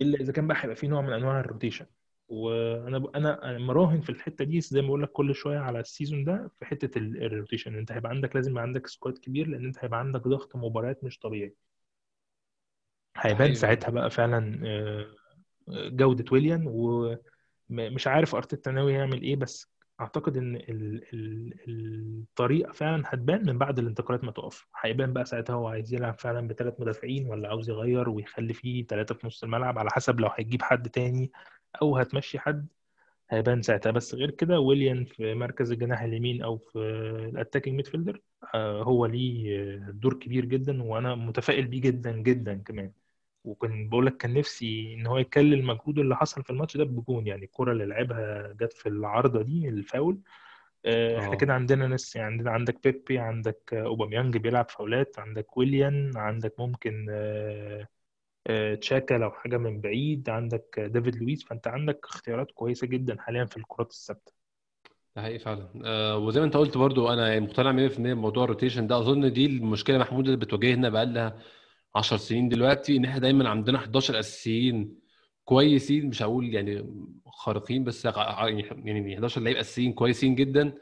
إلا 0.00 0.20
إذا 0.20 0.32
كان 0.32 0.46
بقى 0.46 0.56
هيبقى 0.60 0.76
في 0.76 0.88
نوع 0.88 1.00
من 1.00 1.12
أنواع 1.12 1.40
ال 1.40 1.45
rotation 1.45 1.86
وأنا 2.28 3.04
أنا 3.14 3.50
أنا 3.50 3.58
مراهن 3.58 4.00
في 4.00 4.10
الحتة 4.10 4.44
دي 4.44 4.60
زي 4.60 4.80
ما 4.80 4.86
بقول 4.86 5.02
لك 5.02 5.10
كل 5.12 5.34
شوية 5.34 5.58
على 5.58 5.80
ال 5.80 5.86
season 5.86 6.24
ده 6.24 6.50
في 6.58 6.64
حتة 6.64 6.98
ال- 6.98 7.22
ال 7.24 7.30
rotation 7.30 7.74
أنت 7.78 7.92
هيبقى 7.92 8.10
عندك 8.10 8.36
لازم 8.36 8.50
يبقى 8.50 8.62
عندك 8.62 8.86
squad 8.86 9.18
كبير 9.18 9.46
لأن 9.48 9.64
أنت 9.64 9.76
هيبقى 9.84 9.98
عندك 10.00 10.20
ضغط 10.28 10.56
مباريات 10.56 11.04
مش 11.04 11.18
طبيعي. 11.18 11.54
هيبان 13.16 13.38
حقيقي. 13.38 13.54
ساعتها 13.54 13.90
بقى 13.90 14.10
فعلا 14.10 14.60
آه، 14.66 15.06
جودة 15.68 16.24
ويليام 16.32 16.64
ومش 16.66 18.06
عارف 18.06 18.34
أرتيتا 18.34 18.70
ناوي 18.70 18.92
يعمل 18.92 19.22
إيه 19.22 19.36
بس 19.36 19.66
أعتقد 20.00 20.36
إن 20.36 20.56
ال 20.56 21.02
ال 21.14 21.54
الطريقة 22.22 22.72
فعلا 22.72 23.02
هتبان 23.06 23.46
من 23.46 23.58
بعد 23.58 23.78
الانتقالات 23.78 24.24
ما 24.24 24.30
تقف. 24.32 24.66
هيبان 24.80 25.12
بقى 25.12 25.24
ساعتها 25.24 25.54
هو 25.54 25.68
عايز 25.68 25.94
يلعب 25.94 26.18
فعلا 26.18 26.48
بثلاث 26.48 26.80
مدافعين 26.80 27.26
ولا 27.28 27.48
عاوز 27.48 27.70
يغير 27.70 28.08
ويخلي 28.08 28.54
فيه 28.54 28.86
ثلاثة 28.86 29.14
في 29.14 29.26
نص 29.26 29.42
الملعب 29.44 29.78
على 29.78 29.90
حسب 29.92 30.20
لو 30.20 30.28
هيجيب 30.36 30.62
حد 30.62 30.88
تاني 30.90 31.32
أو 31.82 31.96
هتمشي 31.96 32.38
حد 32.38 32.68
هيبان 33.30 33.62
ساعتها. 33.62 33.92
بس 33.92 34.14
غير 34.14 34.30
كده 34.30 34.60
ويليام 34.60 35.04
في 35.04 35.34
مركز 35.34 35.72
الجناح 35.72 36.02
اليمين 36.02 36.42
أو 36.42 36.58
في 36.58 36.78
ال 37.32 37.36
attacking 37.36 37.76
midfielder 37.76 38.20
هو 38.56 39.06
ليه 39.06 39.58
آه، 39.88 39.90
دور 39.90 40.14
كبير 40.14 40.44
جدا 40.44 40.82
وأنا 40.82 41.14
متفائل 41.14 41.66
بيه 41.66 41.80
جدا 41.80 42.12
جدا 42.12 42.54
كمان. 42.54 42.92
وكنت 43.44 43.90
بقول 43.90 44.06
لك 44.06 44.16
كان 44.16 44.34
نفسي 44.34 44.94
إن 44.94 45.06
هو 45.06 45.18
يكلل 45.18 45.54
المجهود 45.54 45.98
اللي 45.98 46.16
حصل 46.16 46.42
في 46.44 46.50
الماتش 46.50 46.76
ده 46.76 46.84
بجون. 46.84 47.26
يعني 47.26 47.44
الكرة 47.44 47.72
اللي 47.72 47.86
لعبها 47.86 48.52
جت 48.60 48.72
في 48.72 48.88
العارضة 48.88 49.42
دي 49.42 49.68
الفاول. 49.68 50.18
آه، 50.84 51.18
إحنا 51.18 51.32
آه. 51.32 51.36
كده 51.36 51.54
عندنا 51.54 51.86
ناس 51.86 52.16
يعني 52.16 52.32
عندنا 52.32 52.50
عندك 52.50 52.82
بيبي 52.84 53.18
عندك 53.18 53.74
أوباميانج 53.74 54.36
بيلعب 54.36 54.70
فاولات 54.70 55.18
عندك 55.18 55.56
ويليان 55.56 56.12
عندك 56.16 56.54
ممكن 56.60 57.06
آه، 57.10 57.88
آه، 58.46 58.74
تشاكا 58.74 59.14
لو 59.14 59.30
حاجة 59.30 59.56
من 59.56 59.80
بعيد 59.80 60.30
عندك 60.30 60.80
ديفيد 60.80 61.16
لويس. 61.16 61.44
فأنت 61.44 61.68
عندك 61.68 62.04
اختيارات 62.04 62.50
كويسة 62.50 62.86
جدا 62.86 63.20
حاليا 63.20 63.44
في 63.44 63.56
الكرات 63.56 63.90
الثابتة. 63.90 64.32
ده 65.16 65.22
حقيقي 65.22 65.38
فعلا. 65.38 65.68
آه 65.84 66.18
وزي 66.18 66.40
ما 66.40 66.46
أنت 66.46 66.56
قلت 66.56 66.76
برضو 66.78 67.12
أنا 67.12 67.28
يعني 67.28 67.40
مقتنع 67.40 67.72
100% 67.72 68.14
بموضوع 68.14 68.44
ال 68.44 68.49
rotation 68.49 68.86
ده. 68.86 68.98
أظن 68.98 69.32
دي 69.32 69.46
المشكلة 69.46 69.98
محمود 69.98 70.24
اللي 70.24 70.36
بتواجهنا 70.36 70.88
بقالها 70.88 71.38
10 71.96 72.16
سنين 72.16 72.48
دلوقتي 72.48 72.96
إن 72.96 73.04
إحنا 73.04 73.18
دايما 73.20 73.48
عندنا 73.48 73.78
11 73.78 74.18
أساسيين 74.18 74.98
كويسين 75.44 76.06
مش 76.06 76.22
هقول 76.22 76.54
يعني 76.54 76.86
خارقين 77.26 77.84
بس 77.84 78.04
يعني 78.04 79.14
11 79.14 79.40
لعيب 79.40 79.56
أساسيين 79.56 79.92
كويسين 79.92 80.34
جدا. 80.34 80.72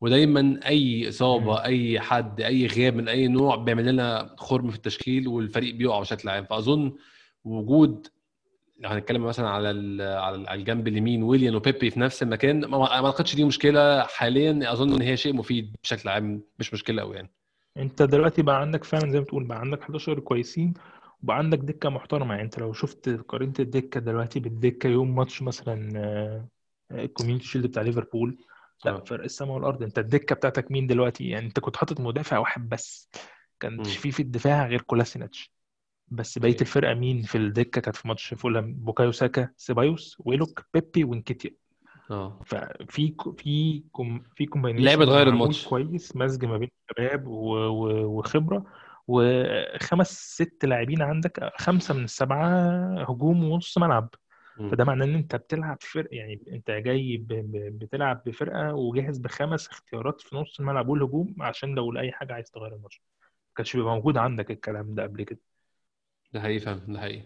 ودايما 0.00 0.60
أي. 0.66 1.08
إصابة 1.08 1.64
أي 1.64 2.00
حد 2.00 2.40
أي 2.40 2.66
غياب 2.66 2.96
من 2.96 3.08
أي 3.08 3.28
نوع 3.28 3.56
بيعمل 3.56 3.86
لنا 3.86 4.34
خرم 4.38 4.70
في 4.70 4.76
التشكيل 4.76 5.28
والفريق 5.28 5.74
بيقع 5.74 6.00
بشكل 6.00 6.28
عام. 6.28 6.44
فأظن 6.44 6.92
وجود 7.44 8.06
هنتكلم 8.84 9.24
مثلا 9.24 9.48
على 9.48 9.68
على 9.68 10.36
ال- 10.36 10.46
على 10.48 10.60
الجنب 10.60 10.88
اليمين 10.88 11.22
ويليان 11.22 11.54
وبيبي 11.54 11.90
في 11.90 12.00
نفس 12.00 12.22
المكان 12.22 12.60
ما 12.64 12.92
أعتقدش 12.92 13.34
دي 13.34 13.44
مشكلة 13.44 14.02
حاليا. 14.02 14.72
أظن 14.72 14.92
إن 14.92 15.02
هي 15.02 15.16
شيء 15.16 15.32
مفيد 15.32 15.76
بشكل 15.82 16.08
عام 16.08 16.42
مش 16.58 16.74
مشكلة 16.74 17.02
قوي 17.02 17.16
يعني. 17.16 17.30
انت 17.76 18.02
دلوقتي 18.02 18.42
بقى 18.42 18.60
عندك 18.60 18.84
فعلا 18.84 19.10
زي 19.10 19.18
ما 19.18 19.24
بتقول 19.24 19.44
بقى 19.44 19.58
عندك 19.60 19.82
11 19.82 20.20
كويسين 20.20 20.74
وبقى 21.22 21.36
عندك 21.38 21.58
دكة 21.58 21.88
محترمة. 21.88 22.30
يعني 22.34 22.44
انت 22.46 22.58
لو 22.58 22.72
شفت 22.72 23.08
قارنت 23.08 23.60
الدكة 23.60 24.00
دلوقتي 24.00 24.40
بالدكة 24.40 24.88
يوم 24.88 25.14
ماتش 25.16 25.42
مثلا 25.42 26.46
ال 26.92 26.97
Community 26.97 27.46
Shield 27.46 27.66
بتاع 27.66 27.82
ليفربول 27.82 28.38
لا 28.84 28.92
آه. 28.92 29.04
فرق 29.06 29.24
السماء 29.24 29.52
والأرض. 29.54 29.82
انت 29.82 29.98
الدكة 29.98 30.34
بتاعتك 30.34 30.70
مين 30.70 30.86
دلوقتي؟ 30.86 31.28
يعني 31.28 31.46
انت 31.46 31.60
كنت 31.60 31.76
حاطط 31.76 32.00
مدافع 32.00 32.38
واحد 32.38 32.68
بس 32.68 33.08
كانش 33.60 33.82
مم. 33.88 33.96
في 33.96 34.10
في 34.12 34.22
الدفاع 34.22 34.66
غير 34.66 34.82
كولاسيناتش 34.82 35.52
بس 36.08 36.38
بقية 36.38 36.56
okay 36.56 36.60
الفرقة 36.60 36.94
مين 36.94 37.22
في 37.22 37.38
الدكة؟ 37.38 37.80
كانت 37.80 37.96
في 37.96 38.08
ماتش 38.08 38.34
فولهام 38.34 38.74
بوكايو 38.74 39.12
ساكا 39.12 39.50
سيبايوس 39.56 40.16
ويلوك 40.20 40.66
بيبي 40.74 41.04
وانكيتيا 41.04 41.50
آه. 42.10 42.40
ففي 42.46 43.14
في 43.38 43.82
كوم 43.92 44.22
في 44.36 44.46
combination 44.46 44.88
اتغير 45.02 45.26
معمول 45.26 45.28
الماتش. 45.42 45.66
كويس 45.68 46.16
مزج 46.16 46.44
ما 46.44 46.58
بين 46.58 46.68
شباب 46.90 47.26
وخبرة 47.26 48.66
وخمس 49.08 50.32
ست 50.34 50.64
لاعبين 50.64 51.02
عندك 51.02 51.50
خمسة 51.58 51.94
من 51.94 52.04
السبعة 52.04 52.48
هجوم 53.02 53.44
ونص 53.44 53.78
ملعب. 53.78 54.14
فده 54.70 54.84
معناه 54.84 55.04
إن 55.06 55.14
أنت 55.14 55.36
بتلعب 55.36 55.78
فرق 55.80 56.08
يعني 56.12 56.40
أنت 56.52 56.70
جاي 56.70 57.16
ب- 57.16 57.26
ب- 57.28 57.78
بتلعب 57.78 58.22
بفرقة 58.26 58.74
وجاهز 58.74 59.18
بخمس 59.18 59.68
اختيارات 59.68 60.20
في 60.20 60.36
نص 60.36 60.60
الملعب 60.60 60.88
والهجوم 60.88 61.34
عشان 61.40 61.74
لو 61.74 61.92
لأي 61.92 62.12
حاجة 62.12 62.32
عايز 62.32 62.50
تغير 62.50 62.74
الماتش. 62.74 63.02
ما 63.20 63.52
كانش 63.56 63.76
بيبقى 63.76 63.94
موجود 63.94 64.16
عندك 64.16 64.50
الكلام 64.50 64.94
ده 64.94 65.02
قبل 65.02 65.22
كده. 65.22 65.38
ده 66.32 66.40
حقيقي 66.40 66.58
فعلا 66.60 66.80
ده 66.88 67.00
حقيقي. 67.00 67.22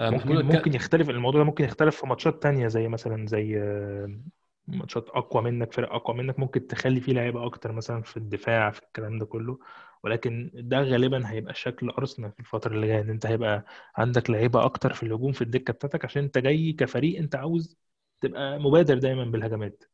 ممكن 0.00 0.36
اتك- 0.36 0.44
ممكن 0.44 0.74
يختلف 0.74 1.10
الموضوع 1.10 1.40
ده 1.40 1.44
ممكن 1.46 1.64
يختلف 1.64 1.96
في 2.00 2.06
ماتشات 2.06 2.42
تانية 2.42 2.68
زي 2.68 2.88
مثلا 2.88 3.26
زي 3.26 3.58
آه، 3.62 4.20
ماتشات 4.66 5.08
أقوى 5.08 5.42
منك 5.42 5.72
فرق 5.72 5.92
أقوى 5.94 6.16
منك 6.16 6.38
ممكن 6.38 6.66
تخلي 6.66 7.00
فيه 7.00 7.12
لعيبة 7.12 7.46
أكتر 7.46 7.72
مثلا 7.72 8.02
في 8.02 8.16
الدفاع 8.16 8.70
في 8.70 8.82
الكلام 8.82 9.18
ده 9.18 9.26
كله. 9.26 9.58
ولكن 10.02 10.50
ده 10.54 10.80
غالبا 10.80 11.30
هيبقى 11.30 11.54
شكل 11.54 11.88
أرسنال 11.90 12.32
في 12.32 12.40
الفترة 12.40 12.74
اللي 12.74 12.86
جاية 12.86 13.00
إن 13.00 13.10
أنت 13.10 13.26
هيبقى 13.26 13.64
عندك 13.96 14.30
لعيبة 14.30 14.64
أكتر 14.64 14.92
في 14.94 15.02
الهجوم 15.02 15.32
في 15.32 15.42
الدكة 15.42 15.72
بتاعتك 15.72 16.04
عشان 16.04 16.22
أنت 16.24 16.38
جاي 16.38 16.72
كفريق 16.72 17.18
أنت 17.18 17.34
عاوز 17.34 17.76
تبقى 18.20 18.58
مبادر 18.58 18.98
دايما 18.98 19.24
بالهجمات. 19.24 19.84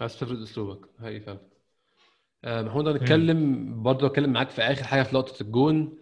عايز 0.00 0.18
تفرض 0.18 0.42
أسلوبك 0.42 0.88
حقيقي 1.00 1.20
فعلا. 1.20 1.40
آه، 2.44 2.62
محمود. 2.62 2.88
هنتكلم 2.88 3.82
برضه 3.82 4.06
أتكلم 4.06 4.32
معاك 4.32 4.50
في 4.50 4.62
آخر 4.62 4.84
حاجة 4.84 5.02
في 5.02 5.14
لقطه 5.14 5.42
الجون. 5.42 5.98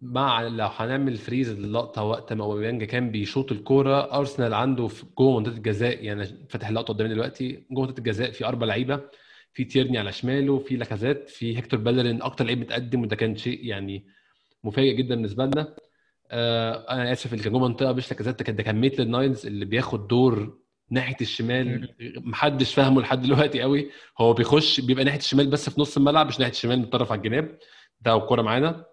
مع 0.00 0.42
لو 0.42 0.66
هنعمل 0.66 1.16
freeze 1.16 1.50
للقطة 1.60 2.02
وقت 2.02 2.32
ما 2.32 2.44
اوباميانج 2.44 2.84
كان 2.84 3.10
بيشوط 3.10 3.52
الكورة 3.52 4.18
ارسنال 4.18 4.54
عنده 4.54 4.86
في 4.86 5.04
جوه 5.18 5.38
منطقة 5.38 5.56
الجزاء 5.56 6.04
يعني 6.04 6.24
فاتح 6.50 6.68
اللقطة 6.68 6.94
قدامي 6.94 7.10
دلوقتي 7.14 7.64
جوه 7.70 7.86
منطقة 7.86 7.98
الجزاء 7.98 8.30
في 8.30 8.44
أربع 8.46 8.66
لعيبة 8.66 9.00
في 9.52 9.64
تيرني 9.64 9.98
على 9.98 10.12
شماله 10.12 10.58
في 10.58 10.76
لاكازيت 10.76 11.28
في 11.28 11.56
هيكتور 11.56 11.80
بيلرين 11.80 12.22
أكتر 12.22 12.44
لعيب 12.44 12.58
متقدم 12.60 13.02
وده 13.02 13.16
كان 13.16 13.36
شيء 13.36 13.66
يعني 13.66 14.06
مفاجئ 14.64 14.94
جدا 14.94 15.14
بالنسبة 15.14 15.44
لنا. 15.44 15.74
آه 16.30 16.86
أنا 16.90 17.12
آسف 17.12 17.32
اللي 17.32 17.44
كان 17.44 17.52
جوه 17.52 17.68
منطقة 17.68 17.92
مش 17.92 18.10
لاكازيت 18.10 18.38
ده 18.38 18.44
كان 18.44 18.56
ده 18.56 18.62
كان 18.62 18.76
ميتلاند 18.80 19.10
نايلز 19.10 19.46
اللي 19.46 19.64
بياخد 19.64 20.08
دور 20.08 20.58
ناحية 20.90 21.16
الشمال. 21.20 21.94
محدش 22.16 22.74
فاهمه 22.74 23.00
لحد 23.00 23.22
دلوقتي 23.22 23.60
قوي. 23.62 23.90
هو 24.20 24.32
بيخش 24.32 24.80
بيبقى 24.80 25.04
ناحية 25.04 25.18
الشمال 25.18 25.46
بس 25.50 25.70
في 25.70 25.80
نص 25.80 25.96
الملعب 25.96 26.26
مش 26.26 26.38
ناحية 26.40 26.52
الشمال 26.52 26.78
متطرف 26.78 27.12
على 27.12 27.18
الجناب. 27.18 27.58
ده 28.00 28.16
الكوره 28.16 28.42
معانا. 28.42 28.84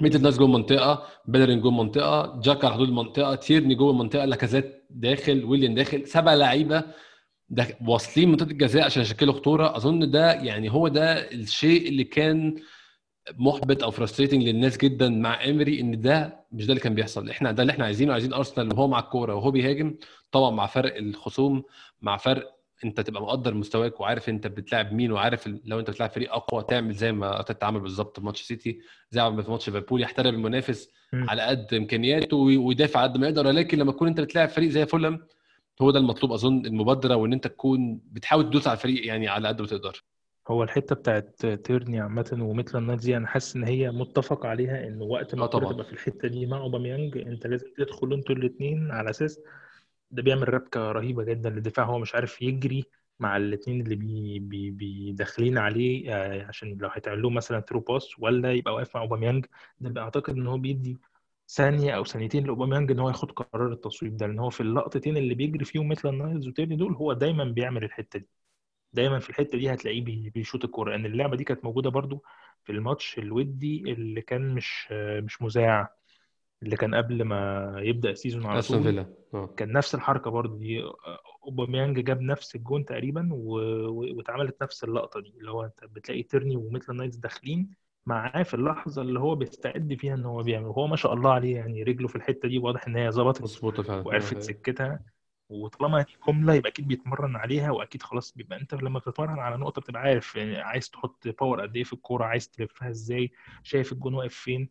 ميتلاند 0.00 0.22
نايلز 0.22 0.38
جوه 0.38 0.46
المنطقة 0.46 1.06
بيلرين 1.26 1.60
جوه 1.60 1.70
المنطقة 1.72 2.40
جاكا 2.44 2.64
على 2.64 2.74
حدود 2.74 2.88
المنطقة 2.88 3.34
تيرني 3.34 3.74
جوه 3.74 3.90
المنطقة 3.90 4.24
لاكازيت 4.24 4.86
داخل 4.90 5.44
ويليان 5.44 5.74
داخل 5.74 6.06
سبع 6.06 6.34
لعيبة 6.34 6.84
ده 7.48 7.66
واصلين 7.86 8.28
منطقة 8.30 8.50
الجزاء 8.50 8.84
عشان 8.84 9.02
يشكلوا 9.02 9.34
خطورة. 9.34 9.76
أظن 9.76 10.10
ده 10.10 10.32
يعني 10.32 10.72
هو 10.72 10.88
ده 10.88 11.30
الشيء 11.32 11.88
اللي 11.88 12.04
كان 12.04 12.56
محبط 13.38 13.82
أو 13.82 13.90
frustrating 13.90 14.42
للناس 14.42 14.76
جدا 14.76 15.08
مع 15.08 15.44
امري 15.44 15.80
إن 15.80 16.00
ده 16.00 16.44
مش 16.52 16.66
ده 16.66 16.70
اللي 16.72 16.80
كان 16.82 16.94
بيحصل. 16.94 17.30
إحنا 17.30 17.52
ده 17.52 17.62
اللي 17.62 17.70
إحنا 17.72 17.84
عايزينه 17.84 18.12
عايزين 18.12 18.32
أرسنال 18.32 18.72
وهو 18.74 18.88
مع 18.88 18.98
الكورة 18.98 19.34
وهو 19.34 19.50
بيهاجم 19.50 19.94
طبعا 20.32 20.50
مع 20.50 20.66
فرق 20.66 20.96
الخصوم 20.96 21.62
مع 22.02 22.16
فرق 22.16 22.55
انت 22.84 23.00
تبقى 23.00 23.22
مقدر 23.22 23.54
مستواك 23.54 24.00
وعارف 24.00 24.28
انت 24.28 24.46
بتلعب 24.46 24.92
مين 24.92 25.12
وعارف 25.12 25.48
لو 25.64 25.80
انت 25.80 25.90
بتلعب 25.90 26.10
فريق 26.10 26.32
اقوى 26.34 26.64
تعمل 26.68 26.94
زي 26.94 27.12
ما 27.12 27.36
ارتيتا 27.36 27.64
عمل 27.64 27.80
بالظبط 27.80 28.20
في 28.20 28.26
ماتش 28.26 28.42
سيتي 28.42 28.78
زي 29.10 29.30
ما 29.30 29.42
في 29.42 29.50
ماتش 29.50 29.68
ليفربول 29.68 30.02
يحترم 30.02 30.34
المنافس. 30.34 30.90
على 31.14 31.42
قد 31.42 31.74
امكانياته 31.74 32.36
وي- 32.36 32.56
ويدافع 32.56 33.00
على 33.00 33.08
قد 33.12 33.18
ما 33.18 33.26
يقدر 33.28 33.46
ولكن 33.46 33.78
لما 33.78 33.92
تكون 33.92 34.08
انت 34.08 34.20
بتلاعب 34.20 34.48
فريق 34.48 34.68
زي 34.70 34.86
فولهام 34.86 35.26
هو 35.82 35.90
ده 35.90 35.98
المطلوب 35.98 36.32
اظن 36.32 36.66
المبادرة 36.66 37.14
وان 37.16 37.32
انت 37.32 37.46
تكون 37.46 38.00
بتحاول 38.12 38.44
تدوس 38.50 38.66
على 38.68 38.76
الفريق 38.76 39.06
يعني 39.06 39.28
على 39.28 39.48
قد 39.48 39.60
ما 39.60 39.66
تقدر 39.66 40.02
هو 40.48 40.62
الحتة 40.62 40.94
بتاعت 40.94 41.46
تيرني 41.46 42.00
عامة 42.00 42.38
وميتلاند 42.40 42.86
نايلز 42.86 43.04
دي 43.04 43.16
أنا 43.16 43.26
حاسس 43.26 43.56
إن 43.56 43.64
هي 43.64 43.90
متفق 43.90 44.46
عليها 44.46 44.86
إن 44.88 45.02
وقت 45.02 45.34
ما 45.34 45.46
طبعا 45.46 45.72
تبقى 45.72 45.84
في 45.84 45.92
الحتة 45.92 46.28
دي 46.28 46.46
مع 46.46 46.58
أوباميانج 46.58 47.18
أنت 47.18 47.46
لازم 47.46 47.66
تدخلوا 47.78 48.16
أنتوا 48.16 48.34
الاثنين 48.34 48.90
على 48.90 49.10
أساس 49.10 49.40
ده 50.10 50.22
بيعمل 50.22 50.54
ربكة 50.54 50.92
رهيبة 50.92 51.24
جدا 51.24 51.50
للدفاع 51.50 51.86
هو 51.86 51.98
مش 51.98 52.14
عارف 52.14 52.42
يجري 52.42 52.84
مع 53.20 53.36
الاثنين 53.36 53.80
اللي 53.80 53.96
بي 53.96 54.38
بي 54.38 54.70
بي 54.70 55.12
داخلين 55.12 55.58
عليه 55.58 56.14
آه، 56.16 56.46
عشان 56.46 56.78
لو 56.80 56.88
هيتعمل 56.88 57.22
مثلا 57.32 57.60
through 57.60 57.80
pass 57.80 58.18
ولا 58.18 58.52
يبقى 58.52 58.74
واقف 58.74 58.96
مع 58.96 59.02
اوباميانج 59.02 59.46
ده 59.80 60.02
أعتقد 60.02 60.34
إن 60.34 60.46
هو 60.46 60.58
بيدي 60.58 60.98
ثانية 61.48 61.92
أو 61.96 62.04
ثانيتين 62.04 62.44
لأوباميانج 62.44 62.90
إن 62.90 62.98
هو 63.00 63.08
ياخد 63.08 63.30
قرار 63.32 63.72
التصويب 63.72 64.16
ده 64.16 64.26
لأن 64.26 64.38
هو 64.38 64.50
في 64.50 64.60
اللقطتين 64.60 65.16
اللي 65.16 65.34
بيجري 65.34 65.64
فيهم 65.64 65.88
ميتلاند 65.88 66.22
نايلز 66.22 66.46
وتيرني 66.46 66.76
دول 66.76 66.94
هو 66.94 67.12
دايما 67.12 67.44
بيعمل 67.44 67.84
الحتة 67.84 68.18
دي. 68.18 68.28
دايما 68.92 69.18
في 69.18 69.30
الحتة 69.30 69.58
دي 69.58 69.74
هتلاقيه 69.74 70.00
بي- 70.04 70.30
بيشوط 70.30 70.64
الكورة. 70.64 70.90
لأن 70.90 71.06
اللعبة 71.06 71.36
دي 71.36 71.44
كانت 71.44 71.64
موجودة 71.64 71.90
برضو 71.90 72.24
في 72.64 72.72
الماتش 72.72 73.18
الودي 73.18 73.92
اللي 73.92 74.20
كان 74.22 74.54
مش 74.54 74.88
مش 74.92 75.42
مذاع. 75.42 75.96
اللي 76.62 76.76
كان 76.76 76.94
قبل 76.94 77.22
ما 77.24 77.72
يبدأ 77.78 78.10
ال 78.10 78.15
season 78.15 78.46
على 78.46 78.62
طول. 78.62 78.82
فيلا 78.82 79.06
آه. 79.34 79.46
كان 79.46 79.72
نفس 79.72 79.94
الحركة 79.94 80.30
برضو 80.30 80.56
دي. 80.56 80.82
اوباميانج 81.44 82.00
جاب 82.00 82.20
نفس 82.20 82.56
الجون 82.56 82.84
تقريبا 82.84 83.28
و... 83.32 83.50
واتعملت 84.16 84.62
نفس 84.62 84.84
اللقطة 84.84 85.20
دي. 85.20 85.34
اللي 85.38 85.50
هو 85.50 85.64
أنت 85.64 85.84
بتلاقي 85.84 86.22
تيرني 86.22 86.56
وميتلاند 86.56 87.00
نايلز 87.00 87.16
داخلين 87.16 87.70
معاه 88.06 88.42
في 88.42 88.54
اللحظة 88.54 89.02
اللي 89.02 89.20
هو 89.20 89.34
بيستعد 89.34 89.96
فيها 90.00 90.14
إن 90.14 90.24
هو 90.24 90.42
بيعمل. 90.42 90.66
وهو 90.66 90.86
ما 90.86 90.96
شاء 90.96 91.14
الله 91.14 91.32
عليه 91.32 91.56
يعني 91.56 91.82
رجله 91.82 92.08
في 92.08 92.16
الحتة 92.16 92.48
دي 92.48 92.58
واضح 92.58 92.86
إن 92.86 92.96
هي 92.96 93.10
ظبطت 93.10 93.42
مظبوطة 93.42 93.82
فعلا. 93.82 94.06
وعرفت 94.06 94.26
حقيقي. 94.26 94.42
سكتها. 94.42 95.00
وطالما 95.48 96.02
دي 96.02 96.12
جملة 96.28 96.54
يبقى 96.54 96.70
أكيد 96.70 96.88
بيتمرن 96.88 97.36
عليها 97.36 97.70
وأكيد 97.70 98.02
خلاص 98.02 98.32
بيبقى 98.32 98.60
أنت 98.60 98.74
لما 98.74 98.98
بتتمرن 98.98 99.38
على 99.38 99.56
نقطة 99.56 99.80
بتبقى 99.80 100.02
عارف 100.02 100.36
يعني 100.36 100.56
عايز 100.56 100.90
تحط 100.90 101.28
power 101.40 101.60
قد 101.60 101.76
إيه 101.76 101.84
في 101.84 101.92
الكورة 101.92 102.24
عايز 102.24 102.48
تلفها 102.48 102.90
إزاي 102.90 103.32
شايف 103.62 103.92
الجون 103.92 104.14
واقف 104.14 104.34
فين. 104.34 104.68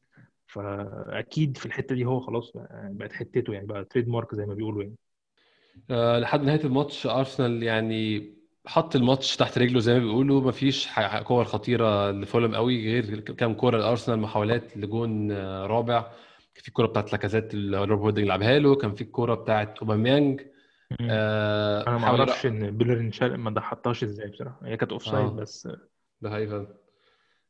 فأكيد 0.47 1.57
في 1.57 1.65
الحتة 1.65 1.95
دي 1.95 2.05
هو 2.05 2.19
خلاص 2.19 2.51
بقت 2.73 3.13
حتته 3.13 3.53
يعني 3.53 3.67
بقى 3.67 3.85
trademark 3.85 4.35
زي 4.35 4.45
ما 4.45 4.53
بيقولوا 4.53 4.83
يعني. 4.83 4.95
آه، 5.91 6.19
لحد 6.19 6.41
نهاية 6.43 6.63
الماتش 6.63 7.07
ارسنال 7.07 7.63
يعني 7.63 8.33
حط 8.65 8.95
الماتش 8.95 9.35
تحت 9.35 9.57
رجله 9.57 9.79
زي 9.79 9.93
ما 9.93 9.99
بيقولوا 9.99 10.41
مفيش 10.41 10.89
كور 11.23 11.45
خطيرة 11.45 12.11
لفولهام 12.11 12.55
قوي 12.55 13.01
غير 13.01 13.19
كام 13.19 13.53
كوره 13.53 13.77
لأرسنال 13.77 14.19
محاولات 14.19 14.77
لجون 14.77 15.31
آه، 15.31 15.65
رابع. 15.65 16.01
كان 16.55 16.63
في 16.63 16.67
الكوره 16.67 16.87
بتاعت 16.87 17.11
لاكازيت 17.11 17.53
اللي 17.53 17.85
روب 17.85 17.99
هولدنج 17.99 18.27
لعبها 18.27 18.59
له 18.59 18.75
كان 18.75 18.93
في 18.93 19.01
الكوره 19.01 19.35
بتاعت 19.35 19.79
اوباميانج. 19.79 20.41
آه، 21.01 21.87
أنا 21.87 21.97
ما 21.97 22.07
أعرفش 22.07 22.45
إن 22.45 22.77
بيلرين 22.77 23.11
ما 23.21 23.51
حطهاش 23.51 24.03
إزاي 24.03 24.27
بصراحة. 24.27 24.59
هي 24.63 24.77
كانت 24.77 24.91
offside 24.91 25.25
آه. 25.25 25.29
بس. 25.29 25.67
ده 26.21 26.29
حقيقي. 26.29 26.67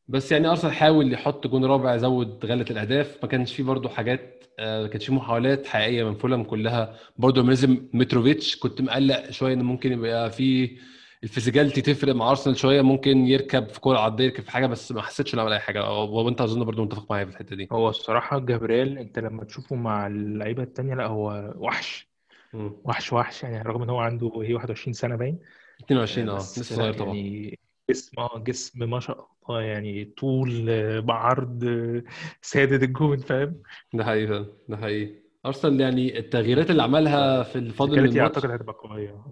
بس 0.08 0.32
يعني 0.32 0.48
أرسنال 0.48 0.74
حاول 0.74 1.14
يحط 1.14 1.48
جون 1.48 1.66
رابع 1.66 1.96
يزود 1.96 2.46
غلة 2.46 2.66
الأهداف. 2.72 3.18
ما 3.24 3.30
كانش 3.30 3.56
فيه 3.56 3.64
برضو 3.64 3.90
حاجات 3.90 4.44
آه، 4.60 4.82
ما 4.82 4.88
كانش 4.88 5.06
فيه 5.06 5.14
محاولات 5.14 5.68
حقيقية 5.68 6.04
من 6.04 6.16
فولهام 6.16 6.44
كلها. 6.44 6.96
برضو 7.18 7.42
لازم 7.42 7.88
متروفيتش 7.94 8.58
كنت 8.60 8.82
مقلق 8.82 9.30
شوية 9.30 9.54
إن 9.54 9.62
ممكن 9.64 9.92
يبقى 9.94 10.32
في 10.32 10.78
ال 11.24 11.28
physicality 11.28 11.82
تفرق 11.82 12.16
مع 12.16 12.30
أرسنال 12.30 12.58
شوية. 12.58 12.82
ممكن 12.82 13.18
يركب 13.28 13.70
في 13.70 13.80
كورة 13.80 14.00
عرضيه 14.00 14.24
يركب 14.26 14.44
في 14.44 14.52
حاجة 14.52 14.66
بس 14.68 14.92
ما 14.92 15.02
حسيتش 15.02 15.34
انه 15.34 15.42
عمل 15.42 15.54
أي 15.54 15.60
حاجة. 15.60 15.92
وأنت 16.04 16.42
أظن 16.42 16.64
برضو 16.64 16.84
متفق 16.84 17.12
معايا 17.12 17.26
في 17.26 17.32
الحتة 17.32 17.56
دي. 17.56 17.68
هو 17.72 17.90
الصراحة 17.90 18.40
جابرييل 18.40 18.98
أنت 18.98 19.20
لما 19.20 19.44
تشوفه 19.44 19.76
مع 19.76 20.08
اللعيبة 20.08 20.64
التانية 20.64 20.96
لأ 20.96 21.06
هو 21.08 21.54
وحش. 21.58 22.08
مم. 22.54 22.76
وحش 22.84 23.14
وحش. 23.14 23.44
يعني 23.44 23.62
رغم 23.62 23.82
إن 23.82 23.90
هو 23.90 24.00
عنده 24.00 24.32
هي 24.44 24.54
21 24.54 24.94
سنة 24.94 25.16
باين. 25.16 25.40
22 25.86 26.30
آه 26.30 26.36
بس 26.36 26.60
لسه 26.60 26.76
صغير 26.76 26.94
طبعا. 26.94 27.16
يعني 27.16 27.60
جسم 27.90 28.20
آه 28.20 28.40
جسم 28.48 28.90
ما 28.90 29.00
شاء 29.00 29.28
الله 29.50 29.62
يعني 29.62 30.06
طول 30.06 30.66
آه، 30.70 31.00
بعرض 31.00 31.64
آه، 31.64 32.04
سادد 32.42 32.84
الجون 32.84 33.18
فاهم 33.18 33.62
ده 33.94 34.06
حقيقي. 34.06 34.46
ده 34.70 34.78
حقيقي 34.78 35.16
أرسنال 35.46 35.82
يعني 35.82 36.20
التغييرات 36.20 36.70
اللي 36.70 36.84
عملها 36.84 37.44
في 37.44 37.56
الفاضل 37.56 37.92
من 37.92 38.00
الماتش 38.00 38.20
أعتقد 38.20 38.52
هتبقى 38.52 38.74
قوية 38.74 39.26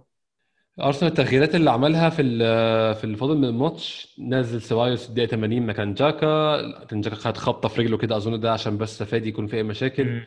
أرسنال 0.81 1.11
التغييرات 1.11 1.55
اللي 1.55 1.71
عملها 1.71 2.09
في 2.09 2.23
في 2.95 3.03
الفاضل 3.03 3.37
من 3.37 3.45
الماتش 3.45 4.15
نزل 4.19 4.61
سيبايوس 4.61 5.09
الدقيقة 5.09 5.29
80 5.29 5.65
مكان 5.65 5.93
جاكا 5.93 6.85
كان 6.85 7.01
جاكا 7.01 7.15
خد 7.15 7.37
خبطة 7.37 7.69
في 7.69 7.81
رجله 7.81 7.97
كده 7.97 8.17
أظن 8.17 8.39
ده 8.39 8.51
عشان 8.53 8.77
بس 8.77 9.03
فادي 9.03 9.29
يكون 9.29 9.47
في 9.47 9.55
أي 9.57 9.63
مشاكل. 9.63 10.21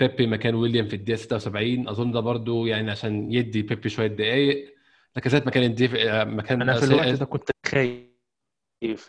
بيبي 0.00 0.26
مكان 0.26 0.54
ويليام 0.54 0.88
في 0.88 0.96
الدقيقة 0.96 1.16
76 1.18 1.88
أظن 1.88 2.12
ده 2.12 2.20
برضو 2.20 2.66
يعني 2.66 2.90
عشان 2.90 3.32
يدي 3.32 3.62
بيبي 3.62 3.88
شوية 3.88 4.06
دقائق 4.06 4.73
لاكازيت 5.16 5.46
مكان 5.46 5.62
الديف 5.62 5.92
مكان 6.26 6.62
أنا 6.62 6.74
في 6.74 6.84
الوقت 6.84 7.06
آه، 7.06 7.14
ده 7.14 7.24
كنت 7.24 7.50
خايف 7.66 8.14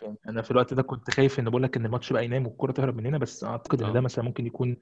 يعني 0.02 0.18
أنا 0.28 0.42
في 0.42 0.50
الوقت 0.50 0.74
ده 0.74 0.82
كنت 0.82 1.10
خايف 1.10 1.38
إن 1.38 1.50
بقول 1.50 1.62
لك 1.62 1.76
إن 1.76 1.86
الماتش 1.86 2.12
بقى 2.12 2.24
ينام 2.24 2.46
والكرة 2.46 2.72
تهرب 2.72 2.96
مننا 2.96 3.18
بس 3.18 3.44
أعتقد 3.44 3.82
إن 3.82 3.92
ده 3.92 3.98
آه 3.98 4.02
مثلا 4.02 4.24
ممكن 4.24 4.46
يكون 4.46 4.76